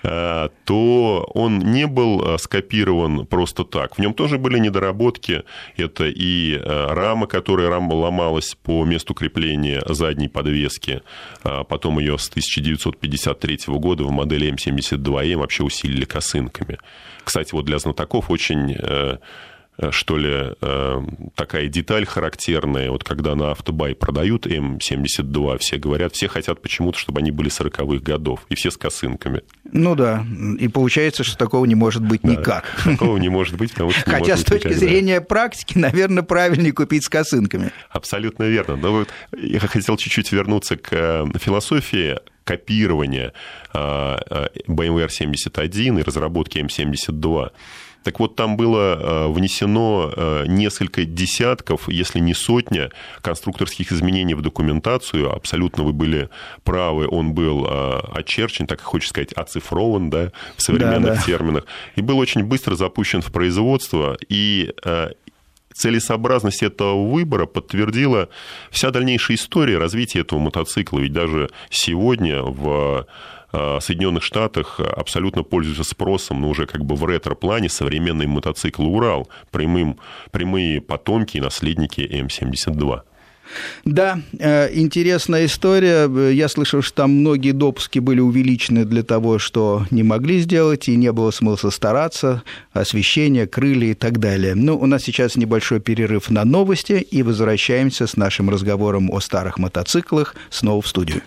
то 0.01 1.29
он 1.33 1.59
не 1.59 1.87
был 1.87 2.23
э, 2.23 2.37
скопирован 2.37 3.25
просто 3.25 3.63
так. 3.63 3.95
В 3.95 3.99
нем 3.99 4.13
тоже 4.13 4.37
были 4.37 4.57
недоработки. 4.57 5.43
Это 5.77 6.05
и 6.07 6.55
э, 6.55 6.93
рама, 6.93 7.27
которая 7.27 7.69
рама 7.69 7.93
ломалась 7.93 8.55
по 8.63 8.83
месту 8.83 9.13
крепления 9.13 9.81
задней 9.87 10.27
подвески. 10.27 11.01
Потом 11.43 11.99
ее 11.99 12.17
с 12.17 12.29
1953 12.29 13.59
года 13.67 14.03
в 14.03 14.11
модели 14.11 14.51
М72М 14.51 15.35
вообще 15.35 15.63
усилили 15.63 16.05
косынками. 16.05 16.77
Кстати, 17.23 17.53
вот 17.53 17.65
для 17.65 17.79
знатоков 17.79 18.29
очень 18.31 18.75
что 19.89 20.17
ли, 20.17 20.53
такая 21.35 21.67
деталь 21.67 22.05
характерная. 22.05 22.91
Вот 22.91 23.03
когда 23.03 23.35
на 23.35 23.51
автобай 23.51 23.95
продают 23.95 24.45
М72, 24.45 25.57
все 25.57 25.77
говорят, 25.77 26.13
все 26.13 26.27
хотят 26.27 26.61
почему-то, 26.61 26.99
чтобы 26.99 27.19
они 27.19 27.31
были 27.31 27.49
40-х 27.49 28.03
годов, 28.03 28.45
и 28.49 28.55
все 28.55 28.71
с 28.71 28.77
косынками. 28.77 29.41
Ну 29.71 29.95
да, 29.95 30.25
и 30.59 30.67
получается, 30.67 31.23
что 31.23 31.37
такого 31.37 31.65
не 31.65 31.75
может 31.75 32.03
быть 32.03 32.21
да, 32.23 32.29
никак. 32.29 32.65
Такого 32.83 33.17
не 33.17 33.29
может 33.29 33.55
быть, 33.57 33.71
потому 33.71 33.91
что 33.91 34.09
Хотя 34.09 34.37
с 34.37 34.43
точки 34.43 34.67
никогда. 34.67 34.85
зрения 34.85 35.21
практики, 35.21 35.77
наверное, 35.77 36.23
правильнее 36.23 36.73
купить 36.73 37.05
с 37.05 37.09
косынками. 37.09 37.71
Абсолютно 37.89 38.43
верно. 38.43 38.75
Но 38.75 38.91
вот 38.91 39.09
я 39.37 39.59
хотел 39.59 39.97
чуть-чуть 39.97 40.31
вернуться 40.31 40.77
к 40.77 40.89
э, 40.91 41.25
философии 41.39 42.17
копирования 42.43 43.33
BMW 43.73 44.47
R71 44.67 45.99
и 45.99 46.03
разработки 46.03 46.57
M72. 46.57 47.51
Так 48.03 48.19
вот, 48.19 48.35
там 48.35 48.57
было 48.57 48.97
э, 48.99 49.27
внесено 49.31 50.11
э, 50.15 50.45
несколько 50.47 51.05
десятков, 51.05 51.87
если 51.87 52.19
не 52.19 52.33
сотня, 52.33 52.89
конструкторских 53.21 53.91
изменений 53.91 54.33
в 54.33 54.41
документацию. 54.41 55.31
Абсолютно 55.31 55.83
вы 55.83 55.93
были 55.93 56.29
правы, 56.63 57.07
он 57.07 57.33
был 57.33 57.65
э, 57.65 57.99
очерчен, 58.13 58.65
так 58.67 58.79
и 58.79 58.83
хочется 58.83 59.11
сказать, 59.11 59.33
оцифрован 59.33 60.09
да, 60.09 60.31
в 60.57 60.61
современных 60.61 61.13
да, 61.13 61.15
да. 61.15 61.21
терминах. 61.21 61.65
И 61.95 62.01
был 62.01 62.17
очень 62.17 62.43
быстро 62.43 62.75
запущен 62.75 63.21
в 63.21 63.31
производство. 63.31 64.17
И 64.29 64.73
целесообразность 65.73 66.63
этого 66.63 67.09
выбора 67.09 67.45
подтвердила 67.45 68.29
вся 68.71 68.91
дальнейшая 68.91 69.37
история 69.37 69.77
развития 69.77 70.19
этого 70.19 70.39
мотоцикла. 70.39 70.99
Ведь 70.99 71.13
даже 71.13 71.49
сегодня 71.69 72.41
в 72.41 73.07
Соединенных 73.51 74.23
Штатах 74.23 74.79
абсолютно 74.79 75.43
пользуются 75.43 75.83
спросом, 75.83 76.41
но 76.41 76.49
уже 76.49 76.65
как 76.65 76.85
бы 76.85 76.95
в 76.95 77.05
ретро-плане 77.05 77.69
современный 77.69 78.27
мотоцикл 78.27 78.83
«Урал», 78.83 79.29
прямым, 79.51 79.97
прямые 80.31 80.81
потомки 80.81 81.37
и 81.37 81.41
наследники 81.41 82.01
М-72. 82.01 83.01
Да, 83.85 84.19
э, 84.39 84.69
интересная 84.73 85.45
история. 85.45 86.09
Я 86.31 86.47
слышал, 86.47 86.81
что 86.81 86.95
там 86.95 87.11
многие 87.11 87.51
допуски 87.51 87.99
были 87.99 88.19
увеличены 88.19 88.85
для 88.85 89.03
того, 89.03 89.39
что 89.39 89.85
не 89.91 90.03
могли 90.03 90.39
сделать, 90.39 90.87
и 90.87 90.95
не 90.95 91.11
было 91.11 91.31
смысла 91.31 91.69
стараться, 91.69 92.43
освещение, 92.73 93.47
крылья 93.47 93.91
и 93.91 93.93
так 93.93 94.19
далее. 94.19 94.55
Ну, 94.55 94.77
у 94.77 94.85
нас 94.85 95.03
сейчас 95.03 95.35
небольшой 95.35 95.79
перерыв 95.79 96.29
на 96.29 96.45
новости, 96.45 96.93
и 96.93 97.23
возвращаемся 97.23 98.07
с 98.07 98.15
нашим 98.15 98.49
разговором 98.49 99.09
о 99.11 99.19
старых 99.19 99.57
мотоциклах 99.57 100.35
снова 100.49 100.81
в 100.81 100.87
студию. 100.87 101.21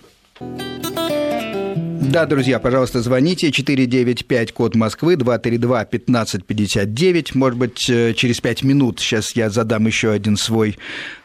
Да, 2.10 2.26
друзья, 2.26 2.58
пожалуйста, 2.58 3.00
звоните. 3.00 3.50
495, 3.50 4.52
код 4.52 4.74
Москвы, 4.74 5.14
232-1559. 5.14 7.30
Может 7.34 7.58
быть, 7.58 7.88
э, 7.88 8.12
через 8.14 8.42
5 8.42 8.62
минут 8.62 9.00
сейчас 9.00 9.34
я 9.34 9.48
задам 9.48 9.86
еще 9.86 10.10
один 10.10 10.36
свой 10.36 10.76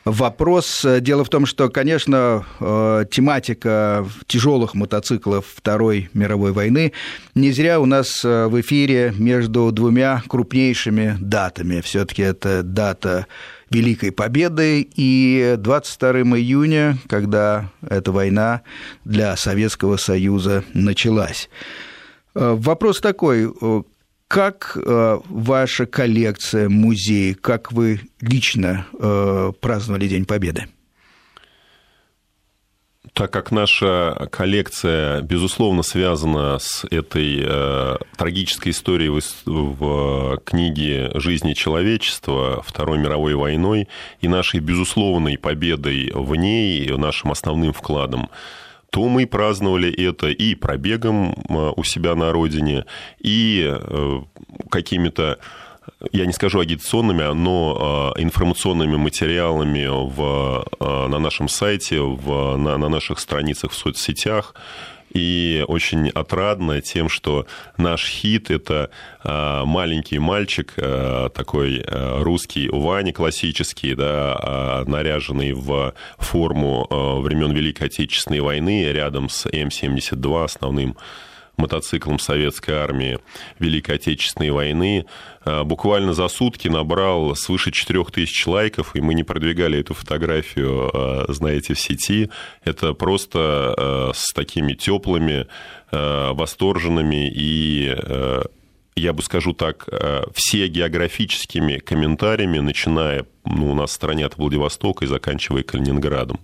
вопрос. 0.06 0.86
Дело 1.02 1.26
в 1.26 1.30
том, 1.30 1.46
что, 1.46 1.70
конечно, 1.70 2.46
э, 2.60 3.06
тематика 3.12 4.08
тяжелых 4.28 4.74
мотоциклов 4.74 5.46
Второй 5.54 6.10
мировой 6.14 6.54
войны 6.54 6.94
не 7.36 7.52
зря 7.52 7.80
у 7.80 7.86
нас 7.86 8.24
э, 8.24 8.48
в 8.48 8.60
эфире 8.62 9.14
между 9.18 9.72
двумя 9.72 10.24
крупнейшими 10.28 11.18
датами. 11.20 11.82
Все-таки 11.82 12.22
это 12.22 12.64
дата 12.64 13.28
Великой 13.72 14.12
Победы 14.12 14.88
и 14.96 15.56
22 15.58 16.12
июня, 16.38 16.98
когда 17.08 17.72
эта 17.88 18.12
война 18.12 18.62
для 19.06 19.36
Советского 19.36 19.98
Союза 19.98 20.64
началась. 20.74 21.50
Э, 22.36 22.56
вопрос 22.58 23.00
такой, 23.02 23.50
э, 23.50 23.82
как 24.28 24.76
э, 24.76 25.20
ваша 25.26 25.86
коллекция, 25.86 26.70
музей, 26.70 27.34
как 27.34 27.72
вы 27.72 28.02
лично 28.22 28.86
праздновали 29.62 30.08
День 30.08 30.26
Победы? 30.26 30.68
Так 33.14 33.32
как 33.32 33.52
наша 33.52 34.28
коллекция, 34.32 35.22
безусловно, 35.22 35.84
связана 35.84 36.58
с 36.60 36.86
этой 36.90 37.42
э, 37.44 37.98
трагической 38.18 38.72
историей 38.72 39.10
в, 39.10 39.22
в 39.46 40.38
книге 40.44 41.12
«Жизни 41.16 41.54
человечества» 41.54 42.64
Второй 42.66 42.98
мировой 42.98 43.36
войной 43.36 43.88
и 44.22 44.28
нашей 44.28 44.60
безусловной 44.60 45.38
победой 45.38 46.12
в 46.14 46.36
ней, 46.36 46.90
нашим 46.98 47.32
основным 47.32 47.74
вкладом, 47.74 48.30
то 48.90 49.08
мы 49.08 49.28
праздновали 49.28 49.92
это 49.92 50.28
и 50.30 50.56
пробегом 50.56 51.36
э, 51.48 51.74
у 51.76 51.84
себя 51.84 52.16
на 52.16 52.32
родине, 52.32 52.86
и 53.20 53.66
э, 53.70 54.22
какими-то 54.70 55.40
я 56.12 56.26
не 56.26 56.34
скажу 56.34 56.60
агитационными, 56.60 57.34
но 57.34 58.14
а, 58.16 58.22
информационными 58.22 58.96
материалами 58.96 59.86
в, 59.88 60.66
а, 60.80 61.08
на 61.08 61.20
нашем 61.20 61.50
сайте, 61.50 62.00
в, 62.00 62.56
на, 62.58 62.78
на 62.78 62.90
наших 62.90 63.20
страницах 63.20 63.72
в 63.72 63.76
соцсетях. 63.76 64.56
И 65.12 65.66
очень 65.68 66.10
отрадно 66.10 66.82
тем, 66.82 67.10
что 67.10 67.48
наш 67.78 68.08
хит– 68.08 68.52
это 68.52 68.92
а, 69.24 69.66
маленький 69.66 70.20
мальчик, 70.20 70.74
такой 71.34 71.84
русский 71.88 72.70
Ваня 72.70 73.12
классический, 73.12 73.96
да, 73.96 74.84
наряженный 74.88 75.54
в 75.54 75.94
форму 76.18 76.88
времен 77.22 77.52
Великой 77.52 77.88
Отечественной 77.88 78.40
войны 78.40 78.86
рядом 78.86 79.30
с 79.30 79.48
М-72, 79.52 80.44
основным 80.44 80.96
мотоциклом 81.60 82.20
советской 82.20 82.72
армии 82.72 83.20
Великой 83.60 83.96
Отечественной 83.96 84.52
войны. 84.52 85.06
А, 85.44 85.64
буквально 85.64 86.14
за 86.14 86.28
сутки 86.28 86.68
набрал 86.68 87.36
свыше 87.36 87.72
4000 87.72 88.48
лайков, 88.48 88.96
и 88.96 89.02
мы 89.02 89.14
не 89.14 89.24
продвигали 89.24 89.80
эту 89.80 89.94
фотографию, 89.94 90.90
а, 90.94 91.26
знаете, 91.30 91.74
в 91.74 91.80
сети. 91.80 92.30
Это 92.64 92.94
просто 92.94 93.40
а, 93.40 94.12
с 94.14 94.34
такими 94.34 94.74
теплыми, 94.74 95.48
восторженными 95.92 97.32
и 97.34 97.96
я 98.96 99.14
бы 99.14 99.22
скажу 99.22 99.54
так, 99.54 99.88
все 100.34 100.68
географическими 100.68 101.78
комментариями, 101.78 102.60
начиная 102.60 103.26
ну, 103.50 103.72
у 103.72 103.74
нас 103.74 103.90
в 103.92 103.94
стране 103.94 104.26
от 104.26 104.38
Владивостока 104.38 105.06
и 105.06 105.08
заканчивая 105.08 105.64
Калининградом. 105.64 106.40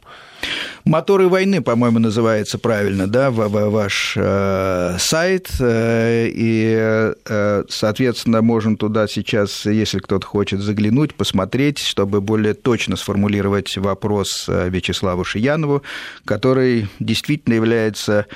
«Моторы 0.84 1.28
войны», 1.28 1.62
по-моему, 1.62 2.00
называется 2.00 2.58
правильно, 2.58 3.08
да, 3.08 3.32
ваш 3.32 4.14
э, 4.18 4.96
сайт, 5.00 5.50
э, 5.60 6.28
и, 6.30 7.14
э, 7.26 7.64
соответственно, 7.70 8.42
можем 8.42 8.78
туда 8.78 9.08
сейчас, 9.08 9.66
если 9.66 10.00
кто-то 10.00 10.26
хочет 10.26 10.60
заглянуть, 10.60 11.16
посмотреть, 11.16 11.80
чтобы 11.80 12.22
более 12.22 12.54
точно 12.54 12.96
сформулировать 12.96 13.78
вопрос 13.78 14.46
э, 14.48 14.70
Вячеславу 14.70 15.24
Шиянову, 15.24 15.84
который 16.26 16.88
действительно 17.00 17.56
является 17.56 18.28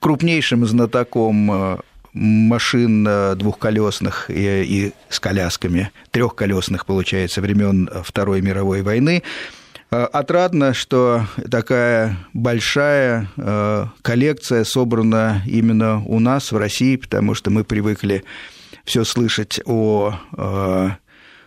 крупнейшим 0.00 0.66
знатоком 0.66 1.50
э, 1.50 1.76
машин 2.14 3.06
э, 3.06 3.34
двухколесных 3.34 4.30
и, 4.30 4.62
и 4.62 4.92
с 5.08 5.20
колясками, 5.20 5.90
трехколесных, 6.10 6.86
получается, 6.86 7.40
времен 7.40 7.90
Второй 8.04 8.40
мировой 8.40 8.82
войны. 8.82 9.22
Э, 9.90 10.04
отрадно, 10.04 10.72
что 10.72 11.26
такая 11.50 12.16
большая 12.32 13.28
э, 13.36 13.86
коллекция 14.02 14.64
собрана 14.64 15.42
именно 15.44 16.02
у 16.06 16.20
нас, 16.20 16.52
в 16.52 16.56
России, 16.56 16.96
потому 16.96 17.34
что 17.34 17.50
мы 17.50 17.64
привыкли 17.64 18.24
все 18.84 19.04
слышать 19.04 19.60
о 19.64 20.18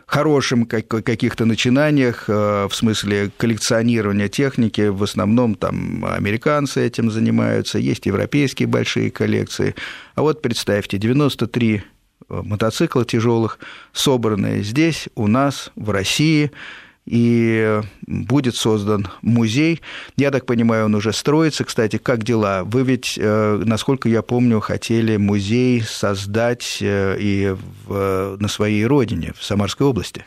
э, 0.07 0.11
хорошим 0.11 0.65
каких-то 0.65 1.45
начинаниях 1.45 2.27
в 2.27 2.69
смысле 2.71 3.31
коллекционирования 3.37 4.27
техники. 4.27 4.87
В 4.87 5.03
основном 5.03 5.55
там 5.55 6.05
американцы 6.05 6.85
этим 6.85 7.11
занимаются, 7.11 7.79
есть 7.79 8.05
европейские 8.05 8.67
большие 8.67 9.11
коллекции. 9.11 9.75
А 10.15 10.21
вот 10.21 10.41
представьте, 10.41 10.97
93 10.97 11.83
мотоцикла 12.29 13.05
тяжелых, 13.05 13.59
собранные 13.93 14.63
здесь, 14.63 15.07
у 15.15 15.27
нас, 15.27 15.71
в 15.75 15.91
России– 15.91 16.51
и 17.07 17.81
будет 18.05 18.55
создан 18.55 19.07
музей. 19.21 19.81
Я 20.17 20.29
так 20.29 20.45
понимаю, 20.45 20.85
он 20.85 20.95
уже 20.95 21.13
строится. 21.13 21.63
Кстати, 21.63 21.97
как 21.97 22.23
дела? 22.23 22.63
Вы 22.65 22.83
ведь, 22.83 23.17
э, 23.17 23.63
насколько 23.65 24.09
я 24.09 24.21
помню, 24.21 24.59
хотели 24.59 25.15
музей 25.15 25.81
создать 25.81 26.79
э, 26.81 27.17
и 27.19 27.55
в, 27.85 28.37
на 28.39 28.47
своей 28.49 28.85
родине, 28.85 29.33
в 29.37 29.43
Самарской 29.43 29.87
области. 29.87 30.25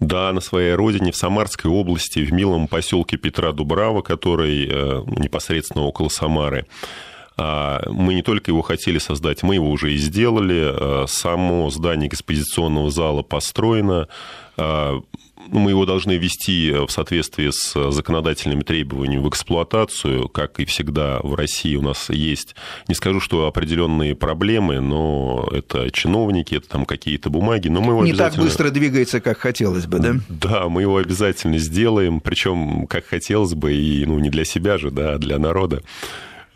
Да, 0.00 0.32
на 0.32 0.40
своей 0.40 0.74
родине, 0.74 1.12
в 1.12 1.16
Самарской 1.16 1.70
области, 1.70 2.18
в 2.18 2.32
милом 2.32 2.66
поселке 2.66 3.16
Петра 3.16 3.52
Дубрава, 3.52 4.02
который 4.02 4.66
э, 4.68 5.02
непосредственно 5.18 5.84
около 5.84 6.08
Самары. 6.08 6.66
А, 7.38 7.82
мы 7.88 8.14
не 8.14 8.22
только 8.22 8.50
его 8.50 8.62
хотели 8.62 8.98
создать, 8.98 9.44
мы 9.44 9.54
его 9.54 9.70
уже 9.70 9.92
и 9.92 9.96
сделали. 9.96 11.06
Само 11.06 11.70
здание 11.70 12.08
экспозиционного 12.08 12.90
зала 12.90 13.22
построено 13.22 14.08
мы 15.50 15.70
его 15.70 15.86
должны 15.86 16.16
ввести 16.16 16.72
в 16.72 16.90
соответствии 16.90 17.50
с 17.50 17.90
законодательными 17.90 18.62
требованиями 18.62 19.22
в 19.22 19.28
эксплуатацию. 19.28 20.28
Как 20.28 20.60
и 20.60 20.64
всегда 20.64 21.20
в 21.22 21.34
России 21.34 21.76
у 21.76 21.82
нас 21.82 22.10
есть, 22.10 22.54
не 22.88 22.94
скажу, 22.94 23.20
что 23.20 23.46
определенные 23.46 24.14
проблемы, 24.14 24.80
но 24.80 25.48
это 25.52 25.90
чиновники, 25.90 26.56
это 26.56 26.68
там 26.68 26.86
какие-то 26.86 27.30
бумаги. 27.30 27.68
Но 27.68 27.80
мы 27.80 27.92
его 27.92 28.04
не 28.04 28.10
обязательно... 28.10 28.42
так 28.42 28.44
быстро 28.44 28.70
двигается, 28.70 29.20
как 29.20 29.38
хотелось 29.38 29.86
бы, 29.86 29.98
да? 29.98 30.14
Да, 30.28 30.68
мы 30.68 30.82
его 30.82 30.96
обязательно 30.96 31.58
сделаем, 31.58 32.20
причем 32.20 32.86
как 32.86 33.06
хотелось 33.06 33.54
бы, 33.54 33.74
и 33.74 34.04
ну, 34.06 34.18
не 34.18 34.30
для 34.30 34.44
себя 34.44 34.78
же, 34.78 34.90
да, 34.90 35.14
а 35.14 35.18
для 35.18 35.38
народа. 35.38 35.82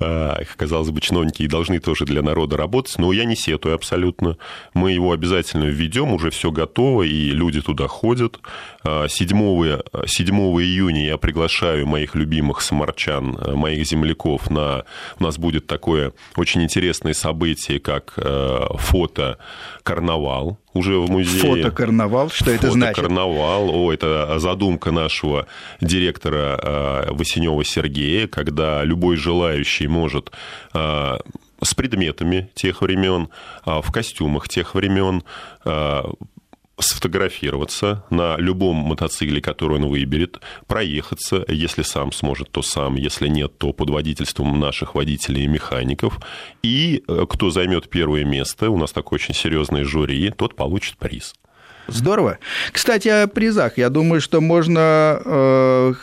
А, 0.00 0.40
казалось 0.56 0.90
бы, 0.90 1.00
чиновники 1.00 1.42
и 1.42 1.46
должны 1.46 1.78
тоже 1.78 2.06
для 2.06 2.22
народа 2.22 2.56
работать, 2.56 2.98
но 2.98 3.12
я 3.12 3.24
не 3.24 3.36
сетую 3.36 3.74
абсолютно. 3.74 4.36
Мы 4.72 4.92
его 4.92 5.12
обязательно 5.12 5.64
введем, 5.64 6.12
уже 6.12 6.30
все 6.30 6.50
готово, 6.50 7.02
и 7.02 7.30
люди 7.30 7.60
туда 7.60 7.86
ходят. 7.86 8.40
7, 8.82 9.08
7 9.08 10.36
июня 10.36 11.06
я 11.06 11.18
приглашаю 11.18 11.86
моих 11.86 12.14
любимых 12.14 12.62
самарчан, 12.62 13.38
моих 13.54 13.86
земляков 13.86 14.50
на... 14.50 14.84
У 15.18 15.24
нас 15.24 15.38
будет 15.38 15.66
такое 15.66 16.12
очень 16.36 16.62
интересное 16.62 17.12
событие, 17.12 17.78
как 17.78 18.14
э, 18.16 18.66
фото-карнавал 19.90 20.58
уже 20.72 20.98
в 20.98 21.10
музее. 21.10 21.62
Фотокарнавал, 21.62 22.30
что 22.30 22.50
это 22.50 22.70
значит? 22.70 22.96
Фотокарнавал, 22.96 23.70
о, 23.70 23.92
это 23.92 24.38
задумка 24.38 24.90
нашего 24.90 25.46
директора 25.80 26.58
э, 26.62 27.12
Васенева 27.12 27.64
Сергея, 27.64 28.26
когда 28.26 28.84
любой 28.84 29.16
желающий 29.16 29.88
может 29.88 30.30
э, 30.74 31.18
с 31.62 31.74
предметами 31.74 32.50
тех 32.54 32.82
времен, 32.82 33.28
э, 33.66 33.80
в 33.82 33.90
костюмах 33.92 34.48
тех 34.48 34.74
времен 34.74 35.22
сфотографироваться 36.80 38.04
на 38.10 38.36
любом 38.36 38.76
мотоцикле, 38.76 39.40
который 39.40 39.76
он 39.76 39.88
выберет, 39.88 40.40
проехаться, 40.66 41.44
если 41.48 41.82
сам 41.82 42.12
сможет, 42.12 42.50
то 42.50 42.62
сам, 42.62 42.96
если 42.96 43.28
нет, 43.28 43.58
то 43.58 43.72
под 43.72 43.90
водительством 43.90 44.58
наших 44.58 44.94
водителей 44.94 45.44
и 45.44 45.48
механиков. 45.48 46.20
И 46.62 47.02
э, 47.06 47.26
кто 47.28 47.50
займет 47.50 47.88
первое 47.88 48.24
место, 48.24 48.70
у 48.70 48.78
нас 48.78 48.92
такое 48.92 49.18
очень 49.18 49.34
серьезное 49.34 49.84
жюри, 49.84 50.30
тот 50.30 50.56
получит 50.56 50.96
приз. 50.96 51.34
Здорово. 51.88 52.38
Кстати, 52.72 53.08
о 53.08 53.26
призах. 53.26 53.78
Я 53.78 53.88
думаю, 53.90 54.20
что 54.20 54.40
можно, 54.40 55.20
э, 55.24 55.94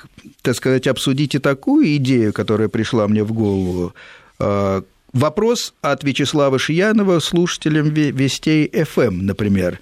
так 0.42 0.56
сказать, 0.56 0.88
обсудить 0.88 1.36
и 1.36 1.40
такую 1.40 1.96
идею, 1.96 2.34
которая 2.34 2.68
пришла 2.68 3.08
мне 3.08 3.24
в 3.24 3.32
голову. 3.32 3.94
Э, 4.40 4.82
вопрос 5.14 5.74
от 5.82 6.04
Вячеслава 6.04 6.60
Шиянова 6.60 7.20
слушателям 7.20 7.90
Вестей 7.90 8.70
ФМ, 8.70 9.26
например. 9.26 9.80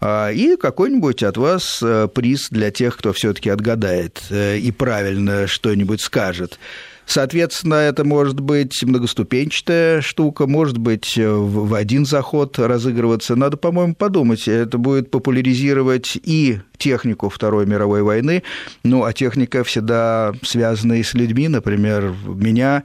А, 0.00 0.30
и 0.30 0.56
какой-нибудь 0.56 1.22
от 1.22 1.36
вас 1.36 1.80
э, 1.82 2.08
приз 2.12 2.48
для 2.50 2.70
тех, 2.70 2.96
кто 2.96 3.12
все-таки 3.12 3.48
отгадает 3.48 4.22
э, 4.30 4.58
и 4.58 4.70
правильно 4.70 5.46
что-нибудь 5.46 6.00
скажет. 6.00 6.58
Соответственно, 7.06 7.74
это 7.74 8.04
может 8.04 8.40
быть 8.40 8.82
многоступенчатая 8.82 10.00
штука, 10.00 10.46
может 10.46 10.78
быть 10.78 11.16
э, 11.16 11.26
в 11.26 11.72
один 11.74 12.06
заход 12.06 12.58
разыгрываться. 12.58 13.36
Надо, 13.36 13.56
по-моему, 13.56 13.94
подумать. 13.94 14.48
Это 14.48 14.78
будет 14.78 15.10
популяризировать 15.10 16.18
и 16.22 16.60
технику 16.76 17.28
Второй 17.28 17.66
мировой 17.66 18.02
войны, 18.02 18.42
ну, 18.82 19.04
а 19.04 19.12
техника 19.12 19.64
всегда 19.64 20.32
связана 20.42 20.94
и 20.94 21.02
с 21.02 21.14
людьми. 21.14 21.48
Например, 21.48 22.14
меня 22.26 22.82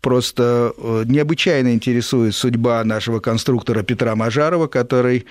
просто 0.00 0.72
необычайно 1.04 1.74
интересует 1.74 2.34
судьба 2.34 2.82
нашего 2.84 3.20
конструктора 3.20 3.82
Петра 3.82 4.16
Мажарова, 4.16 4.66
который 4.66 5.26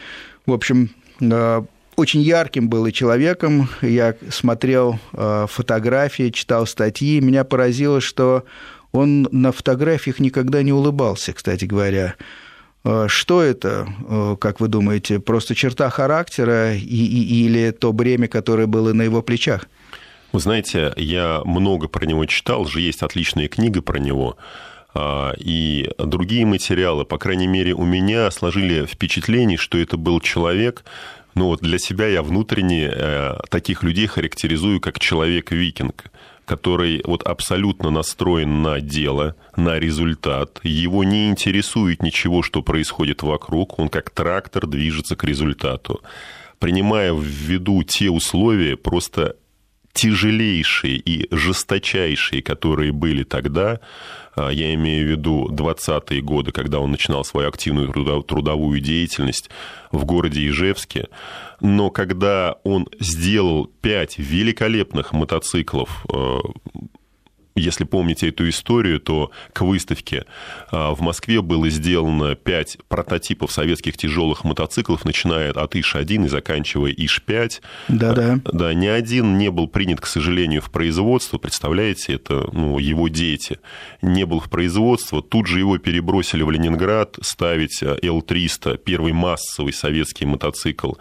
в 0.49 0.53
общем, 0.53 0.89
э, 1.21 1.61
очень 1.95 2.21
ярким 2.21 2.69
был 2.69 2.87
и 2.87 2.91
человеком. 2.91 3.69
Я 3.81 4.15
смотрел 4.29 4.99
э, 5.13 5.45
фотографии, 5.47 6.31
читал 6.31 6.65
статьи. 6.65 7.21
Меня 7.21 7.43
поразило, 7.43 8.01
что 8.01 8.43
он 8.91 9.27
на 9.31 9.51
фотографиях 9.51 10.19
никогда 10.19 10.63
не 10.63 10.73
улыбался, 10.73 11.33
кстати 11.33 11.65
говоря. 11.65 12.15
Э, 12.83 13.05
что 13.07 13.43
это, 13.43 13.87
как 14.41 14.59
вы 14.59 14.67
думаете, 14.67 15.19
просто 15.19 15.53
черта 15.53 15.89
характера 15.89 16.73
и, 16.73 16.79
и, 16.79 17.45
или 17.45 17.71
то 17.71 17.93
бремя, 17.93 18.27
которое 18.27 18.65
было 18.65 18.91
на 18.93 19.03
его 19.03 19.21
плечах? 19.21 19.67
Вы 20.31 20.39
знаете, 20.39 20.93
я 20.95 21.41
много 21.45 21.87
про 21.87 22.05
него 22.05 22.25
читал, 22.25 22.65
же 22.65 22.81
есть 22.81 23.03
отличная 23.03 23.47
книга 23.47 23.81
про 23.81 23.99
него. 23.99 24.37
А, 24.99 25.33
и 25.37 25.89
другие 25.97 26.45
материалы, 26.45 27.05
по 27.05 27.17
крайней 27.17 27.47
мере, 27.47 27.73
у 27.73 27.85
меня 27.85 28.29
сложили 28.31 28.85
впечатление, 28.85 29.57
что 29.57 29.77
это 29.77 29.95
был 29.95 30.19
человек, 30.19 30.83
ну 31.35 31.45
вот 31.45 31.61
для 31.61 31.79
себя 31.79 32.07
я 32.07 32.21
внутренне 32.21 32.91
э, 32.91 33.37
таких 33.49 33.83
людей 33.83 34.07
характеризую 34.07 34.81
как 34.81 34.99
человек-викинг 34.99 36.11
который 36.45 37.03
вот 37.05 37.21
абсолютно 37.27 37.91
настроен 37.91 38.63
на 38.63 38.81
дело, 38.81 39.35
на 39.55 39.77
результат. 39.77 40.59
Его 40.63 41.03
не 41.03 41.29
интересует 41.29 42.01
ничего, 42.01 42.41
что 42.41 42.63
происходит 42.63 43.21
вокруг. 43.21 43.77
Он 43.77 43.87
как 43.87 44.09
трактор 44.09 44.65
движется 44.65 45.15
к 45.15 45.23
результату. 45.23 46.01
Принимая 46.57 47.13
в 47.13 47.21
виду 47.21 47.83
те 47.83 48.09
условия, 48.09 48.77
просто 48.77 49.35
тяжелейшие 49.93 50.97
и 50.97 51.27
жесточайшие, 51.35 52.41
которые 52.41 52.91
были 52.91 53.23
тогда, 53.23 53.79
а, 54.35 54.49
я 54.49 54.73
имею 54.75 55.07
в 55.07 55.11
виду 55.11 55.47
20-е 55.49 56.21
годы, 56.21 56.51
когда 56.51 56.79
он 56.79 56.91
начинал 56.91 57.23
свою 57.25 57.49
активную 57.49 57.91
трудовую 58.23 58.79
деятельность 58.79 59.49
в 59.91 60.05
городе 60.05 60.47
Ижевске. 60.47 61.07
Но 61.61 61.89
когда 61.89 62.55
он 62.63 62.87
сделал 62.99 63.65
пять 63.81 64.17
великолепных 64.17 65.11
мотоциклов 65.11 66.05
э, 66.13 66.37
если 67.55 67.83
помните 67.83 68.29
эту 68.29 68.47
историю, 68.49 68.99
то 68.99 69.31
к 69.53 69.61
выставке 69.61 70.25
а, 70.71 70.93
в 70.93 71.01
Москве 71.01 71.41
было 71.41 71.69
сделано 71.69 72.35
пять 72.35 72.77
прототипов 72.87 73.51
советских 73.51 73.97
тяжелых 73.97 74.43
мотоциклов, 74.43 75.05
начиная 75.05 75.51
от 75.51 75.75
ИШ-1 75.75 76.25
и 76.25 76.27
заканчивая 76.27 76.91
ИШ-5. 76.91 77.61
Да-да. 77.89 78.39
Да, 78.51 78.73
ни 78.73 78.87
один 78.87 79.37
не 79.37 79.49
был 79.49 79.67
принят, 79.67 79.99
к 79.99 80.05
сожалению, 80.05 80.61
в 80.61 80.71
производство. 80.71 81.37
Представляете, 81.37 82.13
это 82.13 82.49
ну, 82.53 82.79
его 82.79 83.07
дети. 83.07 83.59
Не 84.01 84.25
был 84.25 84.39
в 84.39 84.49
производство. 84.49 85.21
Тут 85.21 85.47
же 85.47 85.59
его 85.59 85.77
перебросили 85.77 86.43
в 86.43 86.51
Ленинград 86.51 87.17
ставить 87.21 87.81
Л-300, 87.81 88.77
первый 88.77 89.13
массовый 89.13 89.73
советский 89.73 90.25
мотоцикл 90.25 90.93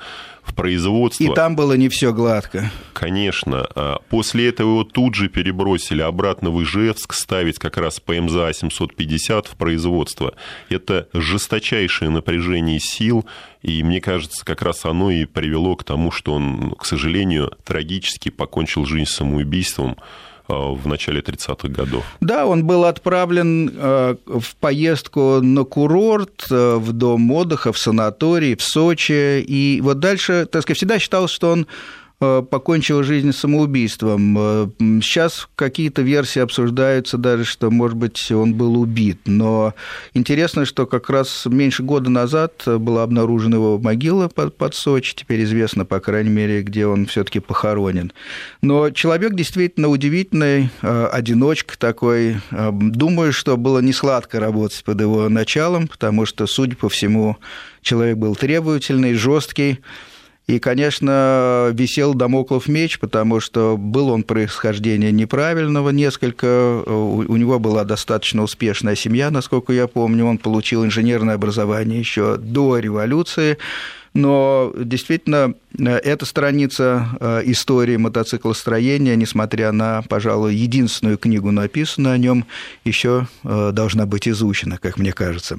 в 0.48 0.54
производство. 0.54 1.24
И 1.24 1.34
там 1.34 1.56
было 1.56 1.74
не 1.74 1.88
все 1.88 2.12
гладко. 2.12 2.70
Конечно. 2.92 3.66
А 3.74 3.98
после 4.08 4.48
этого 4.48 4.70
его 4.70 4.84
тут 4.84 5.14
же 5.14 5.28
перебросили 5.28 6.02
обратно 6.02 6.50
в 6.50 6.62
Ижевск 6.62 7.12
ставить 7.12 7.58
как 7.58 7.76
раз 7.76 8.00
ПМЗА 8.00 8.52
750 8.52 9.46
в 9.46 9.56
производство. 9.56 10.34
Это 10.68 11.08
жесточайшее 11.12 12.10
напряжение 12.10 12.80
сил, 12.80 13.24
и 13.62 13.82
мне 13.82 14.00
кажется, 14.00 14.44
как 14.44 14.62
раз 14.62 14.84
оно 14.84 15.10
и 15.10 15.24
привело 15.24 15.76
к 15.76 15.84
тому, 15.84 16.10
что 16.10 16.34
он, 16.34 16.74
к 16.78 16.84
сожалению, 16.84 17.52
трагически 17.64 18.30
покончил 18.30 18.84
жизнь 18.86 19.10
самоубийством 19.10 19.96
в 20.48 20.86
начале 20.86 21.20
30-х 21.20 21.68
годов. 21.68 22.04
Да, 22.20 22.46
он 22.46 22.64
был 22.64 22.84
отправлен 22.84 23.70
э, 23.74 24.16
в 24.26 24.56
поездку 24.56 25.40
на 25.42 25.64
курорт, 25.64 26.46
э, 26.50 26.76
в 26.76 26.92
дом 26.92 27.30
отдыха, 27.30 27.72
в 27.72 27.78
санаторий, 27.78 28.56
в 28.56 28.62
Сочи. 28.62 29.40
И 29.40 29.80
вот 29.82 29.98
дальше, 29.98 30.46
так 30.50 30.62
сказать, 30.62 30.78
всегда 30.78 30.98
считалось, 30.98 31.30
что 31.30 31.50
он 31.52 31.66
Э, 32.20 32.42
покончил 32.42 33.04
жизнь 33.04 33.30
самоубийством. 33.30 34.36
Э, 34.36 34.68
сейчас 35.00 35.48
какие-то 35.54 36.02
версии 36.02 36.40
обсуждаются 36.40 37.16
даже, 37.16 37.44
что, 37.44 37.70
может 37.70 37.96
быть, 37.96 38.32
он 38.32 38.54
был 38.54 38.80
убит. 38.80 39.20
Но 39.26 39.72
интересно, 40.14 40.64
что 40.64 40.86
как 40.86 41.10
раз 41.10 41.46
меньше 41.46 41.84
года 41.84 42.10
назад 42.10 42.64
была 42.66 43.04
обнаружена 43.04 43.58
его 43.58 43.78
могила 43.78 44.26
под, 44.26 44.56
под 44.56 44.74
Сочи. 44.74 45.14
Теперь 45.14 45.44
известно, 45.44 45.84
по 45.84 46.00
крайней 46.00 46.30
мере, 46.30 46.62
где 46.62 46.86
он 46.86 47.06
все 47.06 47.22
таки 47.22 47.38
похоронен. 47.38 48.12
Но 48.62 48.90
человек 48.90 49.34
действительно 49.34 49.86
удивительный, 49.86 50.70
э, 50.82 51.06
одиночка 51.12 51.78
такой. 51.78 52.38
Думаю, 52.50 53.32
что 53.32 53.56
было 53.56 53.78
не 53.78 53.92
сладко 53.92 54.40
работать 54.40 54.82
под 54.82 55.00
его 55.00 55.28
началом, 55.28 55.86
потому 55.86 56.26
что, 56.26 56.48
судя 56.48 56.74
по 56.74 56.88
всему, 56.88 57.36
человек 57.80 58.16
был 58.16 58.34
требовательный, 58.34 59.14
жесткий. 59.14 59.78
И, 60.48 60.58
конечно, 60.60 61.68
висел 61.74 62.14
домоклов 62.14 62.68
меч, 62.68 62.98
потому 62.98 63.38
что 63.38 63.76
был 63.76 64.08
он 64.08 64.22
происхождения 64.22 65.12
неправильного 65.12 65.90
несколько. 65.90 66.82
У 66.86 67.36
него 67.36 67.58
была 67.58 67.84
достаточно 67.84 68.42
успешная 68.42 68.94
семья, 68.94 69.30
насколько 69.30 69.74
я 69.74 69.86
помню. 69.86 70.24
Он 70.24 70.38
получил 70.38 70.86
инженерное 70.86 71.34
образование 71.34 71.98
еще 71.98 72.38
до 72.38 72.78
революции. 72.78 73.58
Но 74.14 74.72
действительно 74.76 75.54
эта 75.78 76.24
страница 76.24 77.42
истории 77.44 77.96
мотоциклостроения, 77.96 79.16
несмотря 79.16 79.72
на, 79.72 80.02
пожалуй, 80.08 80.54
единственную 80.54 81.18
книгу, 81.18 81.50
написанную 81.50 82.14
о 82.14 82.18
нем, 82.18 82.46
еще 82.84 83.28
должна 83.44 84.06
быть 84.06 84.28
изучена, 84.28 84.78
как 84.78 84.98
мне 84.98 85.12
кажется. 85.12 85.58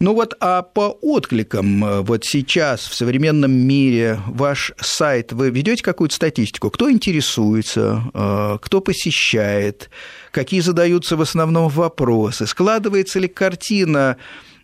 Ну 0.00 0.14
вот, 0.14 0.34
а 0.40 0.62
по 0.62 0.98
откликам 1.00 2.02
вот 2.04 2.24
сейчас 2.24 2.86
в 2.86 2.94
современном 2.94 3.52
мире 3.52 4.20
ваш 4.26 4.72
сайт, 4.78 5.32
вы 5.32 5.50
ведете 5.50 5.82
какую-то 5.82 6.14
статистику? 6.14 6.70
Кто 6.70 6.90
интересуется, 6.90 8.58
кто 8.62 8.80
посещает, 8.80 9.90
какие 10.32 10.60
задаются 10.60 11.16
в 11.16 11.22
основном 11.22 11.68
вопросы? 11.68 12.46
Складывается 12.46 13.18
ли 13.18 13.28
картина 13.28 14.16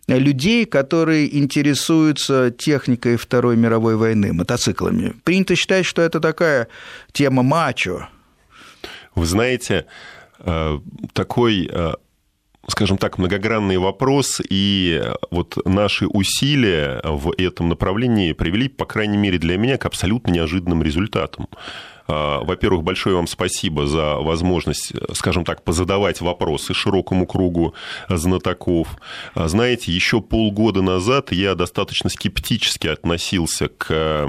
людей, 0.08 0.64
которые 0.66 1.38
интересуются 1.38 2.50
техникой 2.50 3.16
Второй 3.16 3.56
мировой 3.56 3.96
войны, 3.96 4.32
мотоциклами. 4.32 5.14
Принято 5.24 5.56
считать, 5.56 5.86
что 5.86 6.02
это 6.02 6.20
такая 6.20 6.68
тема 7.12 7.42
мачо. 7.42 8.08
Вы 9.14 9.26
знаете, 9.26 9.86
э, 10.38 10.78
такой 11.12 11.68
э, 11.70 11.92
скажем 12.68 12.96
так, 12.96 13.18
многогранный 13.18 13.78
вопрос, 13.78 14.40
и 14.48 15.02
вот 15.30 15.58
наши 15.66 16.06
усилия 16.06 17.00
в 17.04 17.32
этом 17.36 17.68
направлении 17.68 18.32
привели, 18.32 18.68
по 18.68 18.84
крайней 18.84 19.16
мере, 19.16 19.38
для 19.38 19.56
меня 19.56 19.78
к 19.78 19.86
абсолютно 19.86 20.30
неожиданным 20.30 20.82
результатам. 20.82 21.48
А, 22.06 22.40
во-первых, 22.42 22.82
большое 22.82 23.16
вам 23.16 23.26
спасибо 23.26 23.86
за 23.86 24.16
возможность, 24.16 24.92
скажем 25.14 25.44
так, 25.44 25.62
позадавать 25.62 26.20
вопросы 26.20 26.74
широкому 26.74 27.26
кругу 27.26 27.74
знатоков. 28.08 28.88
А, 29.34 29.48
знаете, 29.48 29.92
еще 29.92 30.20
полгода 30.20 30.82
назад 30.82 31.32
я 31.32 31.54
достаточно 31.54 32.10
скептически 32.10 32.88
относился 32.88 33.68
к 33.68 34.28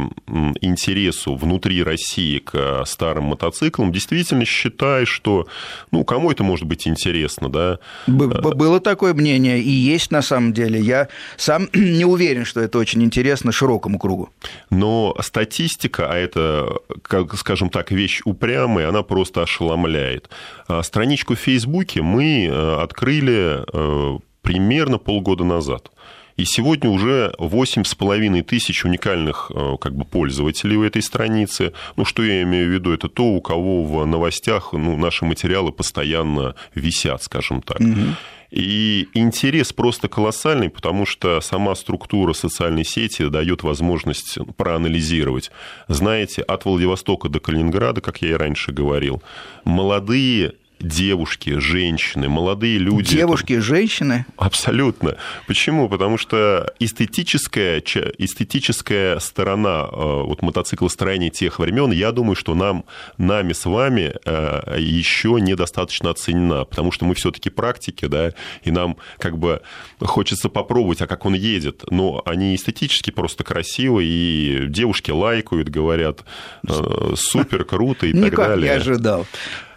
интересу 0.61 1.35
внутри 1.35 1.83
России 1.83 2.39
к 2.39 2.83
старым 2.85 3.25
мотоциклам. 3.25 3.91
Действительно 3.91 4.45
считаю, 4.45 5.05
что, 5.05 5.47
ну, 5.91 6.03
кому 6.03 6.31
это 6.31 6.43
может 6.43 6.65
быть 6.65 6.87
интересно, 6.87 7.49
да? 7.49 7.79
Было 8.07 8.79
такое 8.79 9.13
мнение, 9.13 9.59
и 9.59 9.69
есть 9.69 10.11
на 10.11 10.21
самом 10.21 10.53
деле. 10.53 10.79
Я 10.79 11.07
сам 11.37 11.69
не 11.73 12.05
уверен, 12.05 12.45
что 12.45 12.61
это 12.61 12.77
очень 12.77 13.03
интересно 13.03 13.51
широкому 13.51 13.99
кругу. 13.99 14.29
Но 14.69 15.15
статистика, 15.21 16.11
а 16.11 16.15
это, 16.15 16.77
как, 17.01 17.35
скажем, 17.37 17.62
скажем 17.63 17.69
так, 17.69 17.91
вещь 17.91 18.21
упрямая, 18.25 18.89
она 18.89 19.03
просто 19.03 19.43
ошеломляет. 19.43 20.29
А 20.67 20.83
страничку 20.83 21.33
в 21.33 21.39
Фейсбуке 21.39 22.01
мы 22.01 22.45
э, 22.45 22.81
открыли 22.81 23.63
э, 23.73 24.19
примерно 24.41 24.97
полгода 24.97 25.43
назад. 25.45 25.89
И 26.37 26.45
сегодня 26.45 26.89
уже 26.89 27.33
8,5 27.37 28.43
тысяч 28.43 28.85
уникальных 28.85 29.51
э, 29.53 29.75
как 29.79 29.95
бы, 29.95 30.05
пользователей 30.05 30.77
у 30.77 30.83
этой 30.83 31.01
страницы. 31.01 31.73
Ну, 31.95 32.05
что 32.05 32.23
я 32.23 32.41
имею 32.41 32.69
в 32.69 32.73
виду? 32.73 32.91
Это 32.91 33.07
то, 33.07 33.23
у 33.23 33.41
кого 33.41 33.83
в 33.83 34.05
новостях 34.05 34.73
ну, 34.73 34.97
наши 34.97 35.25
материалы 35.25 35.71
постоянно 35.71 36.55
висят, 36.73 37.23
скажем 37.23 37.61
так. 37.61 37.79
Угу. 37.79 38.15
И 38.53 39.07
интерес 39.15 39.73
просто 39.73 40.07
колоссальный, 40.07 40.69
потому 40.69 41.07
что 41.07 41.41
сама 41.41 41.73
структура 41.73 42.33
социальной 42.33 42.85
сети 42.85 43.27
дает 43.27 43.63
возможность 43.63 44.37
проанализировать. 44.57 45.49
Знаете, 45.87 46.43
от 46.43 46.65
Владивостока 46.65 47.29
до 47.29 47.39
Калининграда, 47.39 48.01
как 48.01 48.21
я 48.21 48.29
и 48.29 48.33
раньше 48.33 48.71
говорил, 48.71 49.23
молодые 49.65 50.53
девушки, 50.83 51.57
женщины, 51.59 52.29
молодые 52.29 52.77
люди. 52.77 53.15
Девушки, 53.15 53.59
женщины? 53.59 54.25
Абсолютно. 54.37 55.17
Почему? 55.47 55.89
Потому 55.89 56.17
что 56.17 56.71
эстетическая, 56.79 57.79
эстетическая 57.79 59.19
сторона 59.19 59.87
э, 59.91 59.95
вот, 59.95 60.41
мотоциклостроения 60.41 61.29
тех 61.29 61.59
времен, 61.59 61.91
я 61.91 62.11
думаю, 62.11 62.35
что 62.35 62.53
нам, 62.53 62.85
нами 63.17 63.53
с 63.53 63.65
вами 63.65 64.13
э, 64.25 64.77
еще 64.79 65.37
недостаточно 65.39 66.09
оценена, 66.11 66.65
потому 66.65 66.91
что 66.91 67.05
мы 67.05 67.15
все-таки 67.15 67.49
практики, 67.49 68.05
да, 68.05 68.31
и 68.63 68.71
нам 68.71 68.97
как 69.17 69.37
бы 69.37 69.61
хочется 70.01 70.49
попробовать, 70.49 71.01
а 71.01 71.07
как 71.07 71.25
он 71.25 71.33
едет. 71.33 71.83
Но 71.89 72.21
они 72.25 72.55
эстетически 72.55 73.11
просто 73.11 73.43
красивые, 73.43 74.09
и 74.09 74.65
девушки 74.67 75.11
лайкают, 75.11 75.69
говорят, 75.69 76.23
э, 76.67 77.13
супер, 77.15 77.63
круто 77.63 78.05
и 78.05 78.13
Никак 78.13 78.31
так 78.31 78.47
далее. 78.49 78.71
не 78.71 78.75
ожидал. 78.77 79.25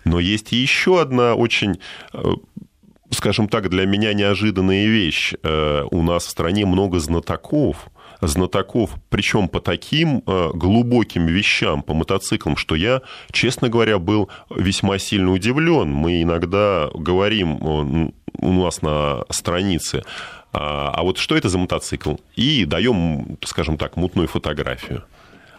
Но 0.07 0.21
есть 0.21 0.53
еще 0.53 1.01
одна 1.01 1.35
очень 1.35 1.81
э, 2.15 2.23
скажем 3.11 3.49
так, 3.49 3.69
для 3.69 3.87
меня 3.87 4.15
неожиданная 4.15 4.87
вещь. 4.87 5.35
Э, 5.43 5.83
у 5.91 6.03
нас 6.03 6.25
в 6.27 6.31
стране 6.31 6.65
много 6.65 7.01
знатоков, 7.01 7.89
знатоков, 8.21 8.91
причем 9.09 9.49
по 9.49 9.61
таким 9.61 10.23
э, 10.27 10.51
глубоким 10.55 11.27
вещам, 11.27 11.83
по 11.83 11.93
мотоциклам, 11.93 12.57
что 12.57 12.77
я, 12.77 13.03
честно 13.33 13.69
говоря, 13.69 13.99
был 13.99 14.31
весьма 14.55 14.99
сильно 14.99 15.33
удивлен. 15.33 15.91
Мы 15.91 16.23
иногда 16.23 16.89
говорим 16.95 18.13
у 18.39 18.53
нас 18.53 18.83
на 18.83 19.25
странице, 19.31 20.05
а, 20.53 20.93
а 20.95 21.03
вот 21.03 21.19
что 21.19 21.37
это 21.37 21.49
за 21.49 21.59
мотоцикл? 21.59 22.15
И 22.37 22.65
даем, 22.65 23.39
скажем 23.45 23.77
так, 23.77 23.97
мутную 23.97 24.29
фотографию 24.29 25.05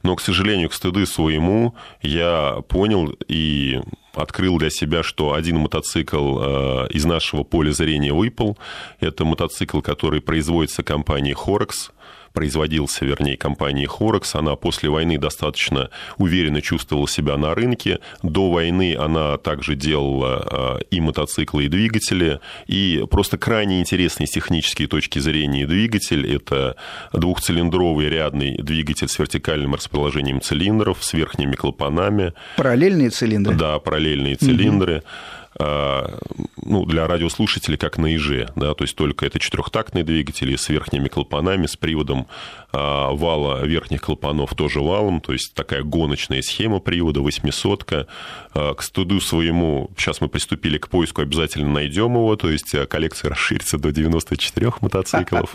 Но, 0.04 0.16
к 0.16 0.22
сожалению, 0.22 0.70
к 0.70 0.74
стыды 0.74 1.06
своему, 1.06 1.76
я 2.02 2.58
понял 2.68 3.16
и 3.28 3.82
открыл 4.14 4.58
для 4.58 4.70
себя, 4.70 5.04
что 5.04 5.34
один 5.34 5.58
мотоцикл 5.58 6.40
э, 6.40 6.88
из 6.90 7.06
нашего 7.06 7.44
поля 7.44 7.72
зрения 7.72 8.14
выпал. 8.14 8.58
Это 9.00 9.26
мотоцикл, 9.26 9.82
который 9.82 10.22
производится 10.22 10.84
компанией 10.84 11.36
Horex 11.36 11.92
производился, 12.34 13.06
вернее, 13.06 13.38
компанией 13.38 13.88
Хорекс. 13.88 14.36
Она 14.36 14.56
после 14.56 14.90
войны 14.90 15.18
достаточно 15.18 15.90
уверенно 16.18 16.62
чувствовала 16.62 17.08
себя 17.08 17.38
на 17.38 17.54
рынке. 17.54 18.00
До 18.24 18.52
войны 18.52 18.96
она 18.96 19.38
также 19.38 19.76
делала 19.76 20.48
а, 20.52 20.80
и 20.90 21.00
мотоциклы, 21.00 21.66
и 21.66 21.68
двигатели. 21.68 22.40
И 22.68 23.04
просто 23.10 23.38
крайне 23.38 23.80
интересный 23.80 24.28
с 24.28 24.32
технической 24.32 24.88
точки 24.88 25.20
зрения 25.20 25.66
двигатель. 25.66 26.32
Это 26.32 26.76
двухцилиндровый 27.14 28.10
рядный 28.10 28.58
двигатель 28.58 29.08
с 29.08 29.20
вертикальным 29.20 29.76
расположением 29.76 30.42
цилиндров, 30.42 31.04
с 31.04 31.14
верхними 31.14 31.56
клапанами. 31.56 32.34
Параллельные 32.58 33.10
цилиндры? 33.10 33.56
Да, 33.56 33.80
параллельные 33.80 34.36
цилиндры. 34.36 34.98
Угу 34.98 35.41
ну, 35.60 36.86
для 36.86 37.08
радиослушателей 37.08 37.78
как 37.78 37.98
на 37.98 38.16
ИЖ, 38.16 38.48
да, 38.56 38.74
то 38.74 38.84
есть 38.84 38.96
только 38.96 39.26
это 39.26 39.40
четырехтактные 39.40 40.04
двигатели 40.04 40.56
с 40.56 40.70
верхними 40.70 41.08
клапанами, 41.08 41.66
с 41.66 41.76
приводом 41.76 42.28
а, 42.74 43.12
вала 43.12 43.66
верхних 43.66 44.02
клапанов 44.02 44.56
тоже 44.56 44.80
валом, 44.80 45.20
то 45.20 45.34
есть 45.34 45.54
такая 45.54 45.84
гоночная 45.84 46.42
схема 46.42 46.80
привода, 46.80 47.22
восьмисотка. 47.22 48.08
А, 48.54 48.74
к 48.74 48.82
студу 48.82 49.20
своему, 49.20 49.92
сейчас 49.98 50.22
мы 50.22 50.30
приступили 50.30 50.78
к 50.78 50.88
поиску, 50.88 51.22
обязательно 51.22 51.70
найдем 51.70 52.14
его, 52.14 52.36
то 52.38 52.50
есть 52.50 52.74
коллекция 52.88 53.30
расширится 53.30 53.78
до 53.78 53.92
94 53.92 54.74
мотоциклов. 54.80 55.54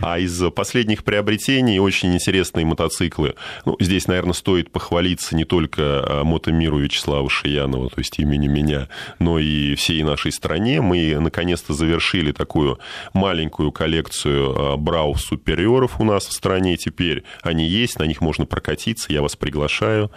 А 0.00 0.18
из 0.18 0.40
последних 0.52 1.02
приобретений 1.02 1.78
очень 1.78 2.14
интересные 2.14 2.64
мотоциклы. 2.64 3.34
Ну, 3.64 3.76
здесь, 3.80 4.06
наверное, 4.06 4.34
стоит 4.34 4.70
похвалиться 4.70 5.34
не 5.34 5.44
только 5.44 6.22
мотомиру 6.24 6.78
Вячеслава 6.78 7.28
Шиянова, 7.28 7.90
то 7.90 7.98
есть 7.98 8.18
имени 8.18 8.46
меня, 8.46 8.88
но 9.18 9.38
и 9.38 9.74
всей 9.74 10.02
нашей 10.02 10.32
стране. 10.32 10.80
Мы 10.80 11.18
наконец-то 11.18 11.72
завершили 11.72 12.32
такую 12.32 12.78
маленькую 13.12 13.72
коллекцию 13.72 14.76
Брау 14.78 15.14
супериоров 15.16 16.00
у 16.00 16.04
нас 16.04 16.26
в 16.26 16.32
стране 16.32 16.76
теперь. 16.76 17.24
Они 17.42 17.66
есть, 17.66 17.98
на 17.98 18.04
них 18.04 18.20
можно 18.20 18.46
прокатиться, 18.46 19.12
я 19.12 19.22
вас 19.22 19.36
приглашаю. 19.36 20.10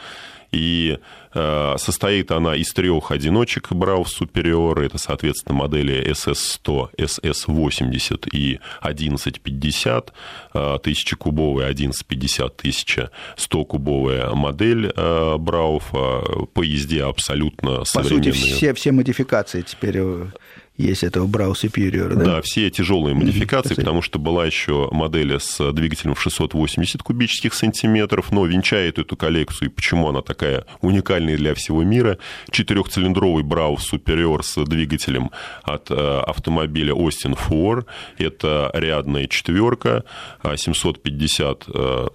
И 0.51 0.97
состоит 1.33 2.31
она 2.31 2.55
из 2.55 2.73
трех 2.73 3.11
одиночек 3.11 3.71
Браус 3.71 4.19
Superior. 4.19 4.83
Это, 4.83 4.97
соответственно, 4.97 5.59
модели 5.59 6.03
SS100, 6.11 6.95
SS80 6.97 8.29
и 8.31 8.59
1150. 8.81 10.13
Тысячекубовая 10.83 11.69
1150, 11.69 12.59
1100 12.59 13.65
кубовая 13.65 14.31
модель 14.33 14.91
э, 14.95 15.37
Брауфа. 15.37 16.21
По 16.53 16.61
езде 16.61 17.03
абсолютно 17.03 17.85
современные. 17.85 18.31
По 18.31 18.37
сути, 18.37 18.55
все, 18.55 18.73
все 18.73 18.91
модификации 18.91 19.61
теперь 19.61 19.97
э, 19.97 20.27
есть 20.79 21.03
этого 21.03 21.27
Brau 21.27 21.51
Superior, 21.51 22.15
да? 22.15 22.25
Да, 22.25 22.41
все 22.41 22.69
тяжелые 22.69 23.13
модификации, 23.13 23.73
mm-hmm. 23.73 23.75
потому 23.75 24.01
что 24.01 24.17
была 24.17 24.45
еще 24.45 24.87
модель 24.91 25.37
с 25.37 25.71
двигателем 25.73 26.15
в 26.15 26.21
680 26.21 27.03
кубических 27.03 27.53
сантиметров, 27.53 28.31
но 28.31 28.45
венчает 28.45 28.97
эту 28.97 29.17
коллекцию, 29.17 29.69
и 29.69 29.71
почему 29.71 30.07
она 30.07 30.21
такая 30.21 30.65
уникальная 30.81 31.35
для 31.35 31.53
всего 31.53 31.83
мира, 31.83 32.17
четырехцилиндровый 32.49 33.43
Brau 33.43 33.75
Superior 33.75 34.41
с 34.41 34.63
двигателем 34.63 35.31
от 35.63 35.91
э, 35.91 35.95
автомобиля 36.25 36.93
Austin 36.93 37.37
4, 37.37 37.85
это 38.17 38.71
рядная 38.73 39.27
четверка, 39.27 40.05
750 40.55 41.65
э, 41.67 42.07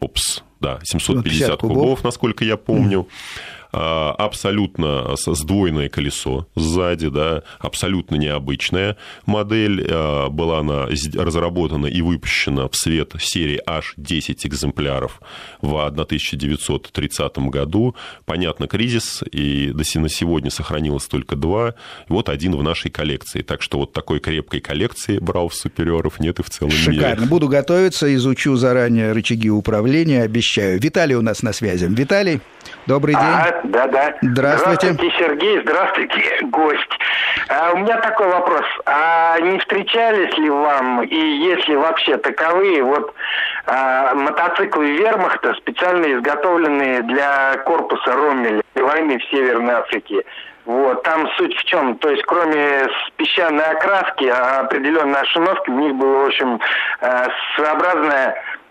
опс, 0.00 0.42
да, 0.60 0.80
750 0.82 1.60
кубов, 1.60 1.76
кубов, 1.76 2.04
насколько 2.04 2.44
я 2.44 2.56
помню. 2.56 3.00
Mm. 3.00 3.55
А, 3.72 4.12
абсолютно 4.12 5.14
сдвоенное 5.16 5.88
колесо 5.88 6.46
сзади, 6.54 7.08
да, 7.08 7.42
абсолютно 7.58 8.16
необычная 8.16 8.96
модель. 9.24 9.86
А, 9.90 10.28
была 10.28 10.60
она 10.60 10.86
разработана 11.14 11.86
и 11.86 12.00
выпущена 12.02 12.68
в 12.68 12.76
свет 12.76 13.14
серии 13.18 13.60
аж 13.66 13.94
10 13.96 14.46
экземпляров 14.46 15.20
в 15.60 15.84
1930 15.84 17.38
году. 17.50 17.94
Понятно, 18.24 18.66
кризис, 18.66 19.22
и 19.30 19.72
до 19.72 19.84
на 20.00 20.08
сегодня 20.08 20.50
сохранилось 20.50 21.06
только 21.06 21.36
два, 21.36 21.74
вот 22.08 22.28
один 22.28 22.56
в 22.56 22.62
нашей 22.62 22.90
коллекции. 22.90 23.42
Так 23.42 23.62
что 23.62 23.78
вот 23.78 23.92
такой 23.92 24.20
крепкой 24.20 24.60
коллекции 24.60 25.18
брав 25.18 25.54
супериоров 25.54 26.20
нет 26.20 26.38
и 26.38 26.42
в 26.42 26.50
целом 26.50 26.70
Шикарно. 26.70 26.90
мире. 26.90 27.02
Шикарно. 27.02 27.26
Буду 27.26 27.48
готовиться, 27.48 28.14
изучу 28.14 28.56
заранее 28.56 29.12
рычаги 29.12 29.50
управления, 29.50 30.22
обещаю. 30.22 30.80
Виталий 30.80 31.14
у 31.14 31.22
нас 31.22 31.42
на 31.42 31.52
связи. 31.52 31.86
Виталий, 31.88 32.40
добрый 32.86 33.14
день. 33.14 33.24
А, 33.24 33.60
да, 33.64 33.86
да. 33.86 34.14
Здравствуйте. 34.22 34.92
Здравствуйте, 34.92 35.16
Сергей. 35.18 35.60
Здравствуйте, 35.60 36.38
гость. 36.42 36.98
А, 37.48 37.72
у 37.72 37.78
меня 37.78 37.96
такой 37.98 38.28
вопрос. 38.28 38.64
А 38.86 39.38
не 39.40 39.58
встречались 39.58 40.36
ли 40.38 40.50
вам, 40.50 41.02
и 41.02 41.16
есть 41.16 41.68
ли 41.68 41.76
вообще 41.76 42.16
таковые, 42.16 42.82
вот 42.82 43.14
а, 43.66 44.14
мотоциклы 44.14 44.92
вермахта, 44.92 45.54
специально 45.54 46.12
изготовленные 46.14 47.02
для 47.02 47.56
корпуса 47.64 48.12
Роммеля 48.12 48.62
войны 48.74 49.18
в 49.18 49.24
Северной 49.30 49.74
Африке? 49.74 50.24
Вот, 50.64 51.04
там 51.04 51.28
суть 51.36 51.56
в 51.56 51.64
чем? 51.64 51.96
То 51.98 52.10
есть, 52.10 52.24
кроме 52.24 52.88
песчаной 53.16 53.64
окраски, 53.66 54.24
а 54.24 54.62
определенной 54.62 55.20
ошиновки, 55.20 55.70
у 55.70 55.78
них 55.78 55.94
было, 55.94 56.24
в 56.24 56.26
общем, 56.26 56.58
а, 57.00 57.28
своеобразная 57.54 58.34
Э, 58.34 58.65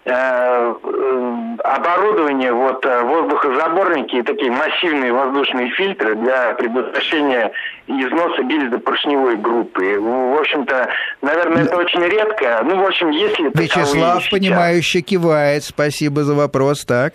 оборудование, 1.63 2.53
вот 2.53 2.85
э, 2.85 3.01
воздухозаборники 3.01 4.17
и 4.17 4.21
такие 4.21 4.51
массивные 4.51 5.11
воздушные 5.11 5.71
фильтры 5.71 6.15
для 6.15 6.53
предотвращения 6.53 7.51
износа 7.87 8.43
гильзопоршневой 8.43 9.37
группы. 9.37 9.99
В 9.99 10.39
общем-то, 10.39 10.89
наверное, 11.21 11.63
это 11.63 11.77
очень 11.77 12.03
редко. 12.03 12.61
Ну, 12.63 12.83
в 12.83 12.85
общем, 12.85 13.09
если... 13.09 13.49
Вячеслав, 13.53 14.29
понимающе 14.29 15.01
кивает. 15.01 15.63
Спасибо 15.63 16.23
за 16.23 16.35
вопрос. 16.35 16.85
Так. 16.85 17.13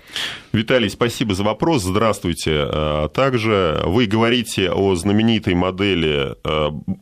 Виталий, 0.52 0.90
спасибо 0.90 1.34
за 1.34 1.44
вопрос. 1.44 1.82
Здравствуйте. 1.84 2.68
Э, 2.72 3.08
также 3.14 3.80
вы 3.84 4.06
говорите 4.06 4.72
о 4.72 4.96
знаменитой 4.96 5.54
модели 5.54 6.36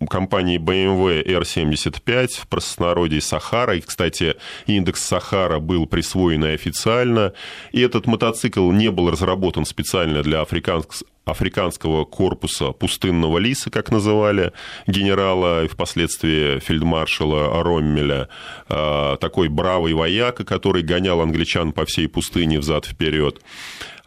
компании 0.09 0.59
BMW 0.59 1.25
R75 1.25 2.29
в 2.41 2.49
простонародье 2.49 3.23
Сахара. 3.23 3.77
И, 3.77 3.81
кстати, 3.81 4.37
индекс 4.67 5.03
Сахара 5.03 5.61
был 5.61 5.87
присвоен 5.87 6.45
официально. 6.45 7.33
И 7.73 7.81
этот 7.81 8.07
мотоцикл 8.07 8.71
не 8.71 8.91
был 8.91 9.11
разработан 9.11 9.65
специально 9.65 10.23
для 10.23 10.43
африканского 10.43 11.07
африканского 11.31 12.05
корпуса 12.05 12.73
пустынного 12.73 13.39
лиса, 13.39 13.71
как 13.71 13.91
называли 13.91 14.53
генерала 14.87 15.65
и 15.65 15.69
впоследствии 15.69 16.59
фельдмаршала 16.61 17.63
Роммеля, 17.63 18.29
а, 18.69 19.17
такой 19.17 19.49
бравый 19.49 19.93
вояка, 19.95 20.45
который 20.45 20.83
гонял 20.83 21.21
англичан 21.21 21.73
по 21.73 21.85
всей 21.85 22.09
пустыне 22.09 22.59
взад-вперед. 22.59 23.41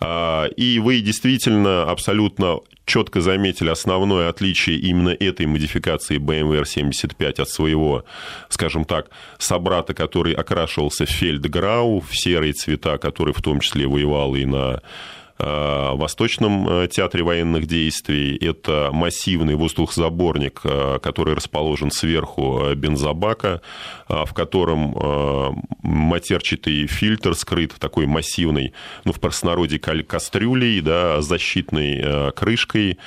А, 0.04 0.46
и 0.58 0.80
вы 0.80 1.02
действительно 1.02 1.84
абсолютно 1.84 2.60
четко 2.86 3.22
заметили 3.22 3.70
основное 3.70 4.30
отличие 4.30 4.78
именно 4.78 5.10
этой 5.10 5.46
модификации 5.46 6.18
BMW 6.18 6.64
R75 6.64 7.42
от 7.42 7.50
своего, 7.50 8.04
скажем 8.50 8.86
так, 8.86 9.12
собрата, 9.38 9.94
который 9.94 10.34
окрашивался 10.34 11.06
в 11.06 11.10
фельдграу, 11.10 12.02
в 12.02 12.10
серые 12.12 12.54
цвета, 12.54 12.98
который 12.98 13.34
в 13.34 13.42
том 13.42 13.60
числе 13.60 13.88
воевал 13.88 14.36
и 14.36 14.46
на 14.46 14.82
Восточном 15.96 16.68
э, 16.68 16.88
театре 16.88 17.24
военных 17.24 17.68
действий. 17.68 18.36
Это 18.38 18.90
массивный 18.92 19.56
воздухозаборник, 19.56 20.62
э, 20.64 21.00
который 21.02 21.36
расположен 21.36 21.92
сверху 21.92 22.74
бензобака, 22.76 23.62
в 24.08 24.34
котором 24.34 25.62
матерчатый 25.82 26.86
фильтр 26.88 27.34
скрыт 27.34 27.74
такой 27.80 28.06
массивной, 28.06 28.74
ну, 29.06 29.14
в 29.14 29.20
простонародье 29.20 29.80
кастрюлей, 29.80 30.82
да, 30.82 31.22
защитной 31.22 32.32
крышкой, 32.34 32.92
Э, 32.92 32.98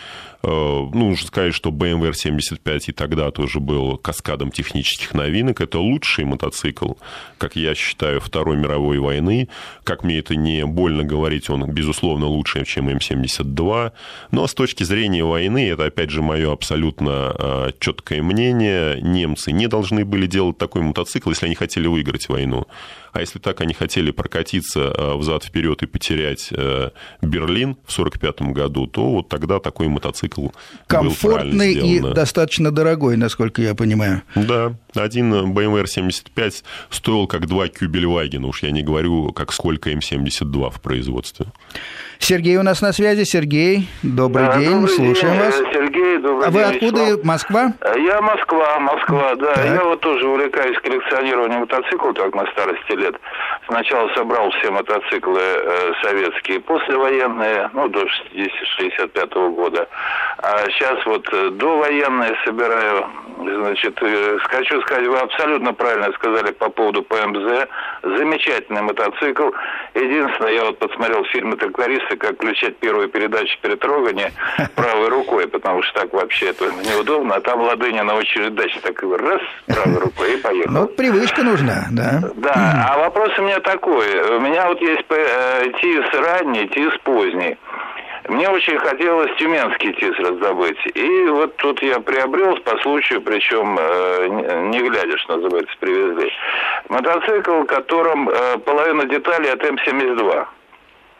ну, 0.47 0.90
нужно 0.92 1.26
сказать, 1.26 1.55
что 1.55 1.70
BMW 1.70 2.11
R75 2.11 2.80
и 2.88 2.92
тогда 2.92 3.30
тоже 3.30 3.61
был 3.61 3.97
каскадом 3.97 4.51
технических 4.51 5.14
новинок. 5.14 5.61
Это 5.61 5.78
лучший 5.78 6.24
мотоцикл, 6.24 6.92
как 7.38 7.57
я 7.57 7.74
считаю, 7.74 8.20
Второй 8.20 8.57
мировой 8.57 8.99
войны. 8.99 9.49
Как 9.84 10.05
мне 10.05 10.18
это 10.18 10.36
не 10.36 10.66
больно 10.66 11.05
говорить, 11.05 11.49
он, 11.49 11.70
безусловно, 11.70 12.26
лучше, 12.26 12.64
чем 12.64 12.88
М72. 12.88 13.92
Но 14.32 14.47
с 14.47 14.55
точки 14.55 14.84
зрения 14.84 15.24
войны, 15.24 15.68
это, 15.68 15.86
опять 15.86 16.11
же, 16.11 16.20
мое 16.20 16.53
абсолютно 16.53 17.34
э, 17.38 17.70
четкое 17.80 18.22
мнение, 18.22 19.01
немцы 19.01 19.51
не 19.53 19.66
должны 19.66 20.05
были 20.05 20.26
делать 20.26 20.59
такой 20.59 20.82
мотоцикл, 20.82 21.30
если 21.30 21.47
они 21.47 21.55
хотели 21.55 21.86
выиграть 21.86 22.28
войну. 22.28 22.66
А 23.14 23.20
если 23.20 23.38
так 23.38 23.60
они 23.60 23.72
хотели 23.72 24.10
прокатиться 24.10 24.80
э, 24.80 25.14
взад-вперед 25.16 25.82
и 25.82 25.86
потерять 25.86 26.52
Берлин 27.22 27.76
в 27.86 27.98
1945 27.98 28.42
году, 28.52 28.86
то 28.86 29.10
вот 29.10 29.28
тогда 29.28 29.58
такой 29.60 29.88
мотоцикл 29.88 30.48
Комфортный 30.86 31.72
и 31.74 32.00
достаточно 32.00 32.70
дорогой, 32.70 33.16
насколько 33.16 33.62
я 33.62 33.74
понимаю. 33.74 34.22
Да, 34.34 34.74
один 34.94 35.32
BMW 35.52 35.84
R75 35.84 36.62
стоил 36.90 37.26
как 37.26 37.46
два 37.46 37.68
Кюбельвагена, 37.68 38.46
уж 38.46 38.62
я 38.62 38.70
не 38.70 38.82
говорю, 38.82 39.32
как 39.32 39.52
сколько 39.52 39.90
М72 39.90 40.70
в 40.70 40.80
производстве. 40.80 41.46
Сергей 42.18 42.56
у 42.56 42.62
нас 42.62 42.80
на 42.80 42.92
связи. 42.92 43.24
Сергей, 43.24 43.88
добрый 44.02 44.46
да, 44.46 44.58
день, 44.58 44.80
добрый 44.80 44.88
слушаем 44.88 45.34
день, 45.34 45.44
вас. 45.44 45.56
Сергей, 45.72 46.18
добрый 46.18 46.48
а 46.48 46.50
день. 46.50 46.52
вы 46.52 46.62
откуда? 46.62 47.00
Вячеслав. 47.00 47.24
Москва? 47.24 47.72
Я 47.96 48.20
Москва, 48.20 48.78
Москва, 48.80 49.34
да. 49.36 49.54
Так. 49.54 49.64
Я 49.66 49.84
вот 49.84 50.00
тоже 50.00 50.26
увлекаюсь 50.26 50.78
коллекционированием 50.78 51.60
мотоциклов, 51.60 52.14
так 52.14 52.34
на 52.34 52.46
старости 52.52 52.92
лет. 52.92 53.14
Сначала 53.66 54.08
собрал 54.14 54.50
все 54.50 54.70
мотоциклы 54.70 55.40
э, 55.40 55.92
советские, 56.02 56.60
послевоенные, 56.60 57.70
ну, 57.72 57.88
до 57.88 58.00
60-65 58.00 59.28
-го 59.28 59.50
года. 59.50 59.88
А 60.38 60.64
сейчас 60.70 61.04
вот 61.06 61.28
э, 61.32 61.50
довоенные 61.50 62.36
собираю. 62.44 63.06
Значит, 63.36 63.98
э, 64.00 64.38
хочу 64.44 64.80
сказать, 64.82 65.06
вы 65.06 65.18
абсолютно 65.18 65.72
правильно 65.72 66.12
сказали 66.12 66.52
по 66.52 66.68
поводу 66.70 67.02
ПМЗ. 67.02 67.66
Замечательный 68.02 68.82
мотоцикл. 68.82 69.50
Единственное, 69.94 70.52
я 70.52 70.64
вот 70.64 70.78
посмотрел 70.78 71.24
фильмы 71.24 71.56
«Тракторист», 71.56 72.03
удивился, 72.05 72.16
как 72.16 72.36
включать 72.36 72.76
первую 72.78 73.09
передачу 73.09 73.57
перед 73.61 73.80
трогания 73.80 74.32
правой 74.74 75.09
рукой, 75.09 75.46
потому 75.48 75.82
что 75.82 76.00
так 76.00 76.12
вообще 76.12 76.50
это 76.50 76.66
неудобно, 76.88 77.36
а 77.36 77.40
там 77.40 77.61
ладыня 77.61 78.05
на 78.05 78.14
очередь 78.14 78.55
дачи 78.55 78.78
так 78.80 79.02
раз, 79.02 79.40
правой 79.66 79.98
рукой 79.98 80.34
и 80.34 80.36
поехал. 80.36 80.72
Ну, 80.72 80.86
привычка 80.86 81.42
нужна, 81.42 81.86
да. 81.90 82.20
Да, 82.36 82.88
а 82.90 82.98
вопрос 82.98 83.30
у 83.38 83.42
меня 83.42 83.61
такой. 83.61 84.36
У 84.36 84.40
меня 84.40 84.68
вот 84.68 84.80
есть 84.80 85.05
э, 85.11 85.72
ТИС 85.80 86.20
ранний, 86.20 86.68
ТИС 86.68 86.92
поздний. 87.02 87.57
Мне 88.28 88.48
очень 88.48 88.78
хотелось 88.78 89.36
тюменский 89.36 89.92
ТИС 89.92 90.18
раздобыть. 90.18 90.78
И 90.94 91.26
вот 91.26 91.57
тут 91.57 91.82
я 91.82 92.00
приобрел 92.00 92.57
по 92.57 92.78
случаю, 92.78 93.20
причем 93.20 93.76
э, 93.78 94.28
не 94.70 94.78
глядя, 94.80 95.18
что 95.18 95.36
называется, 95.36 95.74
привезли. 95.78 96.32
Мотоцикл, 96.88 97.61
в 97.61 97.66
котором 97.66 98.30
э, 98.30 98.59
половина 98.64 99.05
деталей 99.05 99.52
от 99.52 99.62
М-72. 99.62 100.46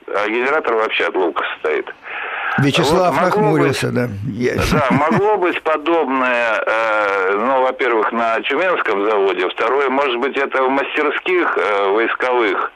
А 0.07 0.29
генератор 0.29 0.75
вообще 0.75 1.05
от 1.05 1.15
лука 1.17 1.45
стоит. 1.59 1.93
Вячеслав 2.59 3.15
вот 3.15 3.23
нахмурился, 3.23 3.89
быть, 3.91 3.95
да. 3.95 4.63
Да, 4.73 4.89
могло 4.91 5.37
быть 5.39 5.61
подобное, 5.63 6.63
э, 6.65 7.37
ну, 7.37 7.63
во-первых, 7.63 8.13
на 8.13 8.41
Тюменском 8.43 9.11
заводе, 9.11 9.49
второе, 9.49 9.89
может 9.91 10.19
быть, 10.19 10.37
это 10.37 10.63
в 10.63 10.71
мастерских 10.71 11.59
э, 11.59 11.89
войсковых 11.89 12.71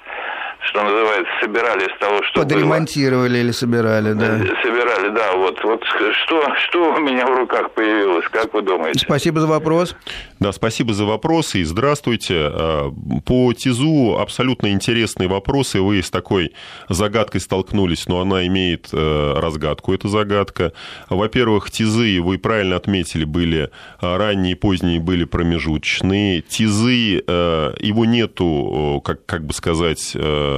что 0.68 0.82
называется, 0.82 1.30
собирали 1.40 1.82
из 1.82 1.98
того, 1.98 2.22
что 2.24 2.42
Подремонтировали 2.42 3.32
было. 3.32 3.40
или 3.40 3.50
собирали, 3.52 4.12
да. 4.12 4.38
Собирали, 4.62 5.08
да. 5.14 5.32
Вот, 5.36 5.62
вот 5.64 5.82
что, 5.84 6.54
что 6.56 6.94
у 6.94 7.00
меня 7.00 7.26
в 7.26 7.34
руках 7.36 7.70
появилось, 7.72 8.26
как 8.30 8.52
вы 8.52 8.62
думаете? 8.62 8.98
Спасибо 9.00 9.40
за 9.40 9.46
вопрос. 9.46 9.96
Да, 10.40 10.52
спасибо 10.52 10.92
за 10.92 11.04
вопросы 11.04 11.60
и 11.60 11.64
здравствуйте. 11.64 12.34
А, 12.38 12.90
по 13.24 13.52
ТИЗу 13.52 14.18
абсолютно 14.20 14.70
интересные 14.70 15.28
вопросы. 15.28 15.80
Вы 15.80 16.02
с 16.02 16.10
такой 16.10 16.52
загадкой 16.88 17.40
столкнулись, 17.40 18.06
но 18.06 18.20
она 18.20 18.46
имеет 18.46 18.88
э, 18.92 19.34
разгадку, 19.36 19.94
эта 19.94 20.08
загадка. 20.08 20.72
Во-первых, 21.08 21.70
ТИЗы, 21.70 22.20
вы 22.20 22.38
правильно 22.38 22.76
отметили, 22.76 23.24
были 23.24 23.70
ранние 24.00 24.52
и 24.52 24.54
поздние, 24.54 25.00
были 25.00 25.24
промежуточные. 25.24 26.42
ТИЗы, 26.42 27.22
э, 27.26 27.74
его 27.80 28.04
нету, 28.04 29.02
как, 29.04 29.24
как 29.26 29.44
бы 29.44 29.52
сказать, 29.52 30.12
э, 30.14 30.57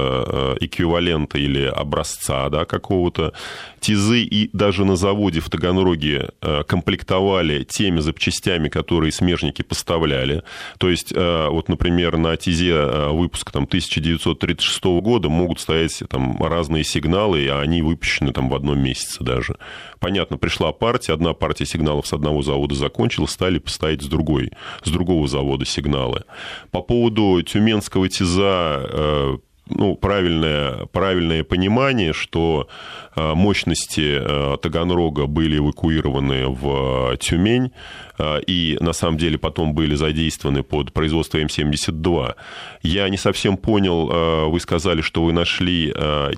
эквивалента 0.59 1.37
или 1.37 1.65
образца 1.65 2.49
да, 2.49 2.65
какого-то. 2.65 3.33
ТИЗы 3.79 4.21
и 4.21 4.49
даже 4.53 4.85
на 4.85 4.95
заводе 4.95 5.39
в 5.39 5.49
Таганроге 5.49 6.29
э, 6.41 6.63
комплектовали 6.67 7.63
теми 7.63 7.99
запчастями, 7.99 8.69
которые 8.69 9.11
смежники 9.11 9.63
поставляли. 9.63 10.43
То 10.77 10.89
есть, 10.89 11.11
э, 11.11 11.47
вот, 11.49 11.67
например, 11.67 12.17
на 12.17 12.37
ТИЗе 12.37 13.09
выпуска 13.11 13.51
там, 13.51 13.63
1936 13.63 14.83
года 15.01 15.29
могут 15.29 15.59
стоять 15.59 16.03
там, 16.09 16.41
разные 16.41 16.83
сигналы, 16.83 17.41
и 17.41 17.47
они 17.47 17.81
выпущены 17.81 18.33
там, 18.33 18.49
в 18.49 18.55
одном 18.55 18.79
месяце 18.79 19.23
даже. 19.23 19.55
Понятно, 19.99 20.37
пришла 20.37 20.71
партия, 20.71 21.13
одна 21.13 21.33
партия 21.33 21.65
сигналов 21.65 22.07
с 22.07 22.13
одного 22.13 22.41
завода 22.43 22.75
закончилась, 22.75 23.31
стали 23.31 23.59
поставить 23.59 24.01
с 24.01 24.07
другой, 24.07 24.51
с 24.83 24.89
другого 24.89 25.27
завода 25.27 25.65
сигналы. 25.65 26.23
По 26.71 26.81
поводу 26.81 27.41
тюменского 27.41 28.09
ТИЗа 28.09 29.39
ну, 29.69 29.95
правильное, 29.95 30.85
правильное 30.87 31.43
понимание, 31.43 32.13
что 32.13 32.67
э, 33.15 33.33
мощности 33.33 34.17
э, 34.19 34.57
Таганрога 34.61 35.27
были 35.27 35.57
эвакуированы 35.57 36.47
в 36.47 37.17
Тюмень, 37.17 37.65
э, 37.67 38.10
и 38.47 38.77
на 38.79 38.93
самом 38.93 39.17
деле 39.17 39.37
потом 39.37 39.73
были 39.73 39.95
задействованы 39.95 40.63
под 40.63 40.93
производство 40.93 41.37
М-72. 41.37 42.35
Я 42.83 43.09
не 43.09 43.17
совсем 43.17 43.57
понял, 43.57 44.49
вы 44.49 44.59
сказали, 44.59 45.01
что 45.01 45.23
вы 45.23 45.33
нашли 45.33 45.93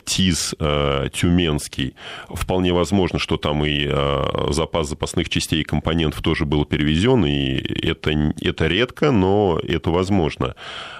ТИЗ 0.05 0.55
тюменский. 1.13 1.95
Вполне 2.29 2.73
возможно, 2.73 3.19
что 3.19 3.37
там 3.37 3.65
и 3.65 3.87
запас 4.49 4.89
запасных 4.89 5.29
частей 5.29 5.61
и 5.61 5.63
компонентов 5.63 6.21
тоже 6.21 6.45
был 6.45 6.65
перевезен, 6.65 7.25
и 7.25 7.55
это, 7.85 8.33
это 8.41 8.67
редко, 8.67 9.11
но 9.11 9.59
это 9.63 9.89
возможно. 9.89 10.55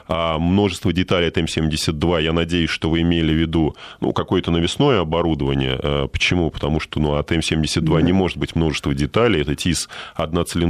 А 0.07 0.37
множество 0.37 0.91
деталей 0.91 1.29
от 1.29 1.37
М-72 1.37 2.23
я 2.23 2.33
надеюсь, 2.33 2.69
что 2.69 2.89
вы 2.89 3.01
имели 3.01 3.31
в 3.31 3.37
виду 3.37 3.75
ну, 4.01 4.11
какое-то 4.11 4.51
навесное 4.51 4.99
оборудование. 4.99 6.09
Почему? 6.11 6.49
Потому 6.51 6.79
что 6.79 6.99
ну, 6.99 7.15
от 7.15 7.31
М-72 7.31 7.81
да. 7.81 8.01
не 8.01 8.11
может 8.11 8.37
быть 8.37 8.55
множество 8.55 8.93
деталей. 8.93 9.41
Это 9.41 9.55
ТИС 9.55 9.87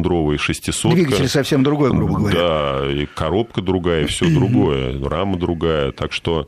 одноцилиндровый 0.03 0.37
600 0.37 0.93
Двигатель 0.93 1.27
совсем 1.27 1.63
другой, 1.63 1.91
грубо 1.91 2.19
говоря. 2.19 2.37
Да, 2.37 2.91
и 2.91 3.05
коробка 3.05 3.61
другая, 3.61 4.07
все 4.07 4.29
другое, 4.33 5.01
рама 5.03 5.37
другая. 5.37 5.91
Так 5.91 6.11
что 6.11 6.47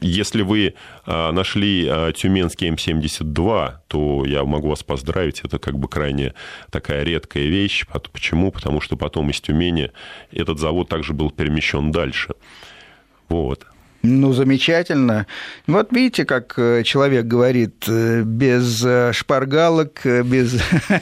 если 0.00 0.42
вы 0.42 0.74
а, 1.04 1.32
нашли 1.32 1.86
а, 1.88 2.12
тюменский 2.12 2.68
М72, 2.70 3.72
то 3.88 4.24
я 4.24 4.44
могу 4.44 4.68
вас 4.68 4.82
поздравить. 4.82 5.40
Это 5.44 5.58
как 5.58 5.78
бы 5.78 5.88
крайне 5.88 6.34
такая 6.70 7.02
редкая 7.02 7.44
вещь. 7.44 7.86
Почему? 8.12 8.50
Потому 8.50 8.80
что 8.80 8.96
потом 8.96 9.30
из 9.30 9.40
Тюмени 9.40 9.90
этот 10.30 10.58
завод 10.58 10.88
также 10.88 11.12
был 11.12 11.30
перемещен 11.30 11.92
дальше. 11.92 12.34
Вот. 13.28 13.66
Ну, 14.02 14.32
замечательно. 14.32 15.28
Вот 15.68 15.92
видите, 15.92 16.24
как 16.24 16.54
э, 16.56 16.82
человек 16.82 17.26
говорит, 17.26 17.84
э, 17.86 18.22
без 18.22 18.84
э, 18.84 19.12
шпаргалок, 19.12 20.00
без, 20.04 20.60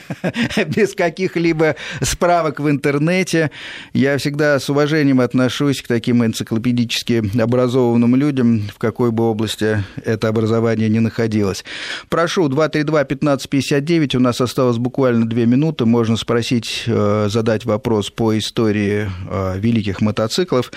без 0.67 0.93
каких-либо 0.93 1.75
справок 2.01 2.59
в 2.59 2.69
интернете. 2.69 3.49
Я 3.93 4.19
всегда 4.19 4.59
с 4.59 4.69
уважением 4.69 5.19
отношусь 5.19 5.81
к 5.81 5.87
таким 5.87 6.23
энциклопедически 6.23 7.23
образованным 7.41 8.15
людям, 8.15 8.61
в 8.71 8.77
какой 8.77 9.09
бы 9.09 9.23
области 9.23 9.83
это 10.05 10.27
образование 10.27 10.87
ни 10.87 10.99
находилось. 10.99 11.65
Прошу, 12.07 12.49
232-1559, 12.49 14.15
у 14.15 14.19
нас 14.19 14.39
осталось 14.41 14.77
буквально 14.77 15.27
две 15.27 15.47
минуты, 15.47 15.85
можно 15.85 16.17
спросить, 16.17 16.83
задать 16.85 17.65
вопрос 17.65 18.11
по 18.11 18.37
истории 18.37 19.09
великих 19.57 20.01
мотоциклов. 20.01 20.71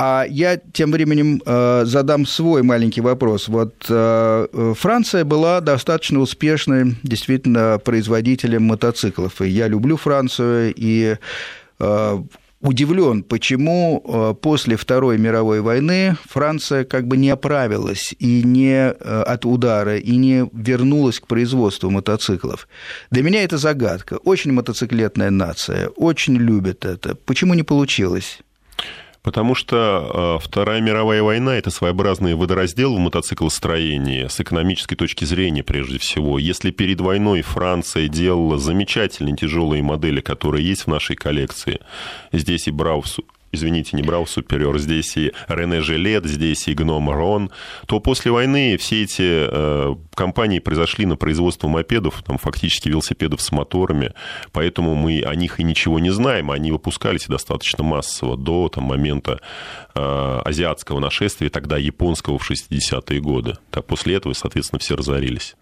А 0.00 0.24
я 0.30 0.58
тем 0.58 0.92
временем 0.92 1.42
э, 1.44 1.82
задам 1.84 2.24
свой 2.24 2.62
маленький 2.62 3.00
вопрос. 3.00 3.48
Вот 3.48 3.84
э, 3.88 4.74
Франция 4.78 5.24
была 5.24 5.60
достаточно 5.60 6.20
успешной 6.20 6.94
действительно 7.02 7.80
производителем 7.84 8.62
мотоциклов. 8.62 9.42
И 9.42 9.48
я 9.48 9.66
люблю 9.66 9.96
Францию 9.96 10.72
и 10.76 11.16
э, 11.80 12.22
удивлен, 12.60 13.24
почему 13.24 14.36
после 14.40 14.76
Второй 14.76 15.18
мировой 15.18 15.62
войны 15.62 16.16
Франция 16.28 16.84
как 16.84 17.08
бы 17.08 17.16
не 17.16 17.30
оправилась 17.30 18.14
и 18.20 18.44
не 18.44 18.90
от 18.90 19.44
удара, 19.44 19.96
и 19.96 20.14
не 20.14 20.48
вернулась 20.52 21.18
к 21.18 21.26
производству 21.26 21.90
мотоциклов. 21.90 22.68
Для 23.10 23.24
меня 23.24 23.42
это 23.42 23.58
загадка. 23.58 24.18
Очень 24.18 24.52
мотоциклетная 24.52 25.30
нация, 25.30 25.88
очень 25.88 26.36
любит 26.36 26.84
это. 26.84 27.16
Почему 27.16 27.54
не 27.54 27.64
получилось? 27.64 28.38
Потому 29.28 29.54
что 29.54 30.38
э, 30.40 30.42
Вторая 30.42 30.80
мировая 30.80 31.22
война– 31.22 31.54
это 31.58 31.68
своеобразный 31.68 32.34
водораздел 32.34 32.96
в 32.96 32.98
мотоциклостроении 32.98 34.26
с 34.26 34.40
экономической 34.40 34.96
точки 34.96 35.26
зрения 35.26 35.62
прежде 35.62 35.98
всего. 35.98 36.38
Если 36.38 36.70
перед 36.70 36.98
войной 37.02 37.42
Франция 37.42 38.08
делала 38.08 38.56
замечательные 38.56 39.36
тяжелые 39.36 39.82
модели, 39.82 40.22
которые 40.22 40.66
есть 40.66 40.84
в 40.84 40.86
нашей 40.86 41.14
коллекции, 41.14 41.80
здесь 42.32 42.68
и 42.68 42.70
Браус 42.70 43.18
извините, 43.52 43.96
не 43.96 44.02
брал 44.02 44.26
Супериор, 44.26 44.78
здесь 44.78 45.16
и 45.16 45.32
Рене 45.48 45.80
Жилет, 45.80 46.26
здесь 46.26 46.68
и 46.68 46.74
Гном 46.74 47.10
Рон, 47.10 47.50
то 47.86 48.00
после 48.00 48.30
войны 48.30 48.76
все 48.78 49.02
эти 49.02 49.22
э, 49.22 49.94
компании 50.14 50.58
произошли 50.58 51.06
на 51.06 51.16
производство 51.16 51.68
мопедов, 51.68 52.22
там 52.26 52.38
фактически 52.38 52.88
велосипедов 52.88 53.40
с 53.40 53.52
моторами, 53.52 54.12
поэтому 54.52 54.94
мы 54.94 55.22
о 55.22 55.34
них 55.34 55.60
и 55.60 55.64
ничего 55.64 55.98
не 55.98 56.10
знаем, 56.10 56.50
они 56.50 56.72
выпускались 56.72 57.26
достаточно 57.26 57.82
массово 57.84 58.36
до 58.36 58.68
там, 58.68 58.84
момента 58.84 59.40
э, 59.94 60.40
азиатского 60.44 61.00
нашествия, 61.00 61.50
тогда 61.50 61.78
японского 61.78 62.38
в 62.38 62.50
60-е 62.50 63.20
годы. 63.20 63.54
Так 63.70 63.86
после 63.86 64.16
этого, 64.16 64.32
соответственно, 64.32 64.78
все 64.78 64.96
разорились. 64.96 65.56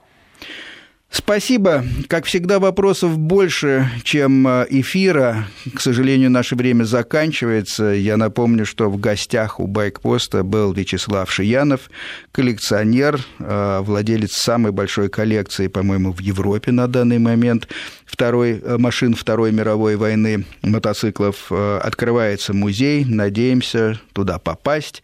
Спасибо. 1.09 1.85
Как 2.09 2.25
всегда, 2.25 2.59
вопросов 2.59 3.17
больше, 3.17 3.89
чем 4.03 4.47
э, 4.47 4.67
эфира. 4.71 5.47
К 5.73 5.81
сожалению, 5.81 6.31
наше 6.31 6.57
время 6.57 6.83
заканчивается. 6.83 7.85
Я 7.85 8.17
напомню, 8.17 8.67
что 8.67 8.91
в 8.91 8.99
гостях 8.99 9.61
у 9.61 9.67
Байкпоста 9.69 10.43
был 10.43 10.73
Вячеслав 10.73 11.31
Шиянов, 11.31 11.91
коллекционер, 12.33 13.21
э, 13.39 13.81
владелец 13.83 14.33
самой 14.33 14.73
большой 14.73 15.09
коллекции, 15.09 15.69
по-моему, 15.69 16.13
в 16.13 16.21
Европе 16.21 16.73
на 16.73 16.89
данный 16.89 17.19
момент, 17.19 17.69
второй, 18.07 18.61
э, 18.63 18.79
машин 18.79 19.15
Второй 19.15 19.53
мировой 19.53 19.97
войны, 19.97 20.45
мотоциклов. 20.63 21.53
Открывается 21.53 22.55
музей, 22.55 23.05
надеемся 23.05 24.01
туда 24.13 24.39
попасть. 24.39 25.03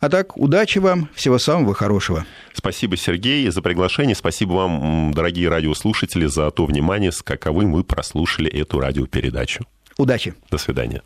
А 0.00 0.08
так, 0.08 0.36
удачи 0.36 0.78
вам, 0.78 1.08
всего 1.14 1.38
самого 1.38 1.74
хорошего. 1.74 2.24
Спасибо, 2.52 2.96
Сергей, 2.96 3.48
за 3.50 3.62
приглашение. 3.62 4.14
Спасибо 4.14 4.52
вам, 4.52 5.12
дорогие 5.12 5.48
радиослушатели, 5.48 6.26
за 6.26 6.50
то 6.50 6.66
внимание, 6.66 7.12
с 7.12 7.22
каковым 7.22 7.72
вы 7.72 7.84
прослушали 7.84 8.50
эту 8.50 8.80
радиопередачу. 8.80 9.64
Удачи. 9.96 10.34
До 10.50 10.58
свидания. 10.58 11.02